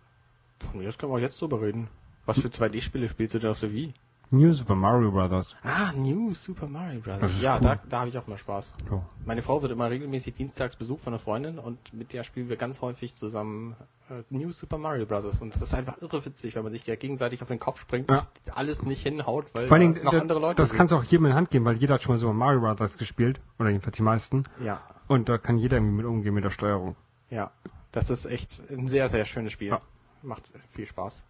Von 0.60 0.80
mir 0.80 0.88
aus 0.88 0.98
können 0.98 1.12
wir 1.12 1.18
auch 1.18 1.22
jetzt 1.22 1.42
drüber 1.42 1.62
reden. 1.62 1.90
Was 2.26 2.40
für 2.40 2.50
2D-Spiele 2.50 3.10
spielst 3.10 3.34
du 3.34 3.40
denn 3.40 3.52
auf 3.52 3.60
der 3.60 3.72
Wii? 3.72 3.94
New 4.34 4.54
Super 4.54 4.76
Mario 4.76 5.12
Bros. 5.12 5.56
Ah, 5.64 5.92
New 5.94 6.34
Super 6.34 6.68
Mario 6.68 7.02
ist 7.22 7.42
Ja, 7.42 7.56
cool. 7.56 7.62
da, 7.62 7.76
da 7.90 8.00
habe 8.00 8.10
ich 8.10 8.18
auch 8.18 8.28
mal 8.28 8.38
Spaß. 8.38 8.74
So. 8.90 9.04
Meine 9.26 9.42
Frau 9.42 9.62
wird 9.62 9.74
immer 9.74 9.90
regelmäßig 9.90 10.34
dienstags 10.36 10.78
besucht 10.78 11.04
von 11.04 11.12
einer 11.14 11.20
Freundin 11.20 11.60
und 11.60 11.94
mit 11.94 12.14
der 12.14 12.24
spielen 12.24 12.48
wir 12.48 12.56
ganz 12.56 12.80
häufig 12.82 13.14
zusammen 13.14 13.76
äh, 14.10 14.24
New 14.30 14.52
Super 14.54 14.78
Mario 14.78 15.06
Bros. 15.06 15.42
Und 15.42 15.54
das 15.54 15.62
ist 15.62 15.74
einfach 15.74 16.02
irre 16.02 16.26
witzig, 16.26 16.56
wenn 16.56 16.64
man 16.64 16.72
sich 16.72 16.88
ja 16.88 16.96
gegenseitig 16.96 17.42
auf 17.42 17.50
den 17.50 17.60
Kopf 17.60 17.82
springt 17.82 18.10
Ja. 18.10 18.28
und 18.46 18.58
alles 18.58 18.84
nicht 18.84 19.04
hinhaut, 19.04 19.54
weil 19.54 19.68
Vor 19.68 19.78
da 19.78 19.84
Dingen, 19.84 20.02
noch 20.04 20.14
andere 20.14 20.40
Leute 20.40 20.56
das 20.56 20.70
sind. 20.70 20.78
kannst 20.78 20.94
du 20.94 20.96
auch 20.96 21.04
jedem 21.04 21.26
in 21.26 21.34
Hand 21.34 21.50
geben, 21.50 21.66
weil 21.66 21.76
jeder 21.76 21.96
hat 21.96 22.02
schon 22.02 22.14
mal 22.14 22.18
Super 22.18 22.34
Mario 22.34 22.62
Bros. 22.62 22.98
gespielt. 22.98 23.42
Oder 23.60 23.70
jedenfalls 23.70 23.98
die 23.98 24.04
meisten. 24.04 24.46
Ja, 24.64 24.82
Und 25.10 25.28
da 25.28 25.38
kann 25.38 25.58
jeder 25.58 25.76
irgendwie 25.78 25.96
mit 25.98 26.06
umgehen 26.06 26.34
mit 26.34 26.44
der 26.46 26.52
Steuerung. 26.52 26.96
ja. 27.30 27.52
Das 27.94 28.10
ist 28.10 28.26
echt 28.26 28.62
ein 28.72 28.88
sehr, 28.88 29.10
sehr 29.10 29.26
schönes 29.26 29.52
Spiel. 29.52 29.68
Ja. 29.68 29.82
Macht 30.22 30.54
viel 30.70 30.86
Spaß. 30.86 31.26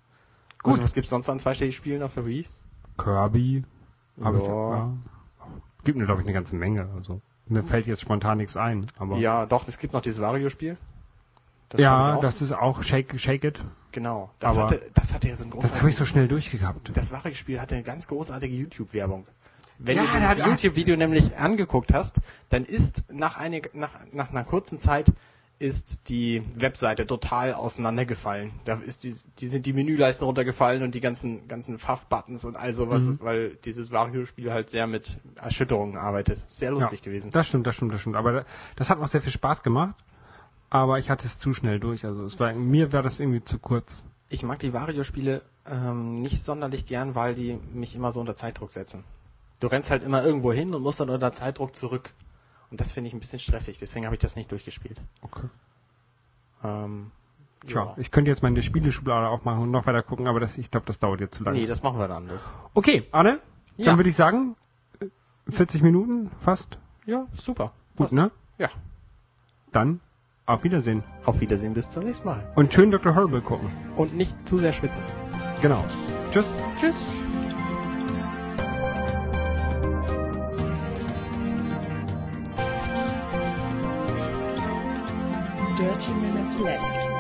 Gut. 0.62 0.74
Also, 0.74 0.84
was 0.84 0.94
gibt's 0.94 1.10
sonst 1.10 1.28
an 1.28 1.40
zweistelligen 1.40 1.76
Spielen 1.76 2.04
auf 2.04 2.14
der 2.14 2.28
Wii? 2.28 2.46
Kirby. 2.98 3.64
Hab 4.22 4.36
ich, 4.36 4.42
Ja. 4.42 4.76
ja. 4.76 4.94
Gibt 5.84 5.98
mir, 5.98 6.06
glaube 6.06 6.22
ich, 6.22 6.28
eine 6.28 6.34
ganze 6.34 6.56
Menge. 6.56 6.88
Also 6.96 7.22
mir 7.48 7.64
fällt 7.64 7.88
jetzt 7.88 8.02
spontan 8.02 8.38
nichts 8.38 8.56
ein. 8.56 8.86
Aber 9.00 9.18
Ja, 9.18 9.46
doch, 9.46 9.68
es 9.68 9.80
gibt 9.80 9.94
noch 9.94 10.02
dieses 10.02 10.22
Wario-Spiel. 10.22 10.78
Das 11.70 11.82
ja 11.82 12.20
das 12.22 12.42
ist 12.42 12.52
auch 12.52 12.84
Shake, 12.84 13.18
Shake 13.20 13.44
It. 13.46 13.64
genau. 13.94 14.30
Das 14.40 14.58
aber- 14.58 14.66
hatte, 14.68 14.82
das 14.94 15.14
hatte 15.14 15.30
ja 15.30 15.36
so 15.36 15.46
ein 15.46 15.52
Das 15.62 15.78
habe 15.80 15.90
ich 15.90 15.96
so 15.96 16.06
schnell 16.06 16.28
durchgehabt. 16.28 16.92
Das 16.96 17.12
Wario-Spiel 17.12 17.60
hatte 17.62 17.76
eine 17.76 17.84
ganz 17.84 18.08
großartige 18.08 18.54
YouTube-Werbung. 18.54 19.26
Wenn 19.80 19.98
Ja, 19.98 20.04
du 20.04 20.10
hat- 20.10 20.38
YouTube-Video 20.46 20.96
nämlich 20.96 21.36
angeguckt 21.38 21.92
hast, 21.94 22.20
dann 22.50 22.66
ist 22.66 23.12
nach, 23.12 23.38
eine, 23.38 23.62
nach, 23.74 23.92
nach 24.12 24.30
einer 24.30 24.44
kurzen 24.44 24.78
Zeit 24.78 25.12
ist 25.62 26.10
die 26.10 26.44
Webseite 26.56 27.06
total 27.06 27.54
auseinandergefallen. 27.54 28.52
Da 28.66 28.76
ist 28.76 29.04
die, 29.04 29.16
die 29.40 29.48
sind 29.48 29.66
die 29.66 29.74
Menüleisten 29.74 30.26
runtergefallen 30.26 30.82
und 30.84 30.96
die 30.96 31.02
ganzen 31.02 31.48
ganzen 31.48 31.78
Pfaff-Buttons 31.78 32.44
und 32.46 32.56
all 32.58 32.74
sowas, 32.74 33.08
Mhm. 33.08 33.20
weil 33.22 33.50
dieses 33.64 33.92
Wario-Spiel 33.92 34.52
halt 34.52 34.70
sehr 34.72 34.88
mit 34.88 35.20
Erschütterungen 35.36 35.98
arbeitet. 35.98 36.44
Sehr 36.48 36.72
lustig 36.72 37.04
gewesen. 37.04 37.32
Das 37.32 37.48
stimmt, 37.48 37.68
das 37.68 37.76
stimmt, 37.76 37.94
das 37.94 38.02
stimmt. 38.02 38.16
Aber 38.16 38.32
da- 38.32 38.46
das 38.76 38.90
hat 38.90 39.00
auch 39.00 39.08
sehr 39.08 39.22
viel 39.22 39.32
Spaß 39.32 39.64
gemacht. 39.64 39.96
Aber 40.70 41.00
ich 41.00 41.10
hatte 41.10 41.28
es 41.28 41.38
zu 41.38 41.54
schnell 41.54 41.80
durch. 41.80 42.06
Also 42.06 42.24
es 42.26 42.40
war 42.40 42.54
mir 42.54 42.92
war 42.94 43.04
das 43.04 43.20
irgendwie 43.20 43.44
zu 43.44 43.60
kurz. 43.60 44.06
Ich 44.30 44.44
mag 44.44 44.60
die 44.60 44.74
Wario-Spiele 44.74 45.42
ähm, 45.70 46.22
nicht 46.22 46.44
sonderlich 46.44 46.86
gern, 46.86 47.14
weil 47.14 47.36
die 47.36 47.60
mich 47.74 47.96
immer 47.96 48.12
so 48.12 48.20
unter 48.20 48.36
Zeitdruck 48.36 48.72
setzen. 48.72 49.04
Du 49.60 49.68
rennst 49.68 49.92
halt 49.92 50.04
immer 50.04 50.24
irgendwo 50.24 50.52
hin 50.54 50.74
und 50.74 50.82
musst 50.82 51.00
dann 51.00 51.10
unter 51.10 51.34
Zeitdruck 51.34 51.76
zurück. 51.76 52.12
Und 52.72 52.80
das 52.80 52.94
finde 52.94 53.10
ich 53.10 53.14
ein 53.14 53.20
bisschen 53.20 53.40
stressig, 53.40 53.78
deswegen 53.80 54.06
habe 54.06 54.16
ich 54.16 54.22
das 54.22 54.36
nicht 54.36 54.52
durchgespielt. 54.52 55.00
Okay. 55.22 55.48
Ähm, 56.64 57.12
Tja, 57.68 57.86
ja. 57.86 57.94
ich 57.98 58.10
könnte 58.12 58.32
jetzt 58.32 58.42
meine 58.42 58.64
Spieleschublade 58.64 59.28
aufmachen 59.28 59.62
und 59.62 59.72
noch 59.72 59.86
weiter 59.86 60.02
gucken, 60.02 60.28
aber 60.28 60.40
das, 60.40 60.58
ich 60.58 60.72
glaube, 60.72 60.86
das 60.88 60.98
dauert 61.00 61.20
jetzt 61.20 61.38
zu 61.38 61.44
lange. 61.44 61.60
Nee, 61.60 61.68
das 61.68 61.84
machen 61.84 62.00
wir 62.00 62.08
dann 62.08 62.24
anders. 62.24 62.50
Okay, 62.74 63.08
Arne, 63.12 63.40
Ja. 63.78 63.86
dann 63.88 63.98
würde 63.98 64.10
ich 64.10 64.16
sagen, 64.16 64.56
äh, 65.00 65.06
40 65.52 65.82
Minuten 65.84 66.32
fast. 66.40 66.80
Ja, 67.06 67.28
super. 67.34 67.74
Gut, 67.98 68.06
Passt. 68.06 68.14
ne? 68.14 68.32
Ja. 68.58 68.70
Dann 69.72 70.00
auf 70.46 70.64
Wiedersehen. 70.64 71.04
Auf 71.26 71.40
Wiedersehen, 71.40 71.74
bis 71.74 71.90
zum 71.90 72.04
nächsten 72.06 72.26
Mal. 72.28 72.52
Und 72.56 72.74
schön 72.74 72.90
Dr. 72.92 73.16
Horrible 73.16 73.42
gucken. 73.42 73.72
Und 73.96 74.16
nicht 74.16 74.36
zu 74.48 74.58
sehr 74.58 74.74
schwitzen. 74.74 75.04
Genau. 75.62 75.86
Tschüss. 76.32 76.46
Tschüss. 76.80 77.22
Dirty 86.52 86.64
Minutes 86.64 86.82
Left. 86.82 87.11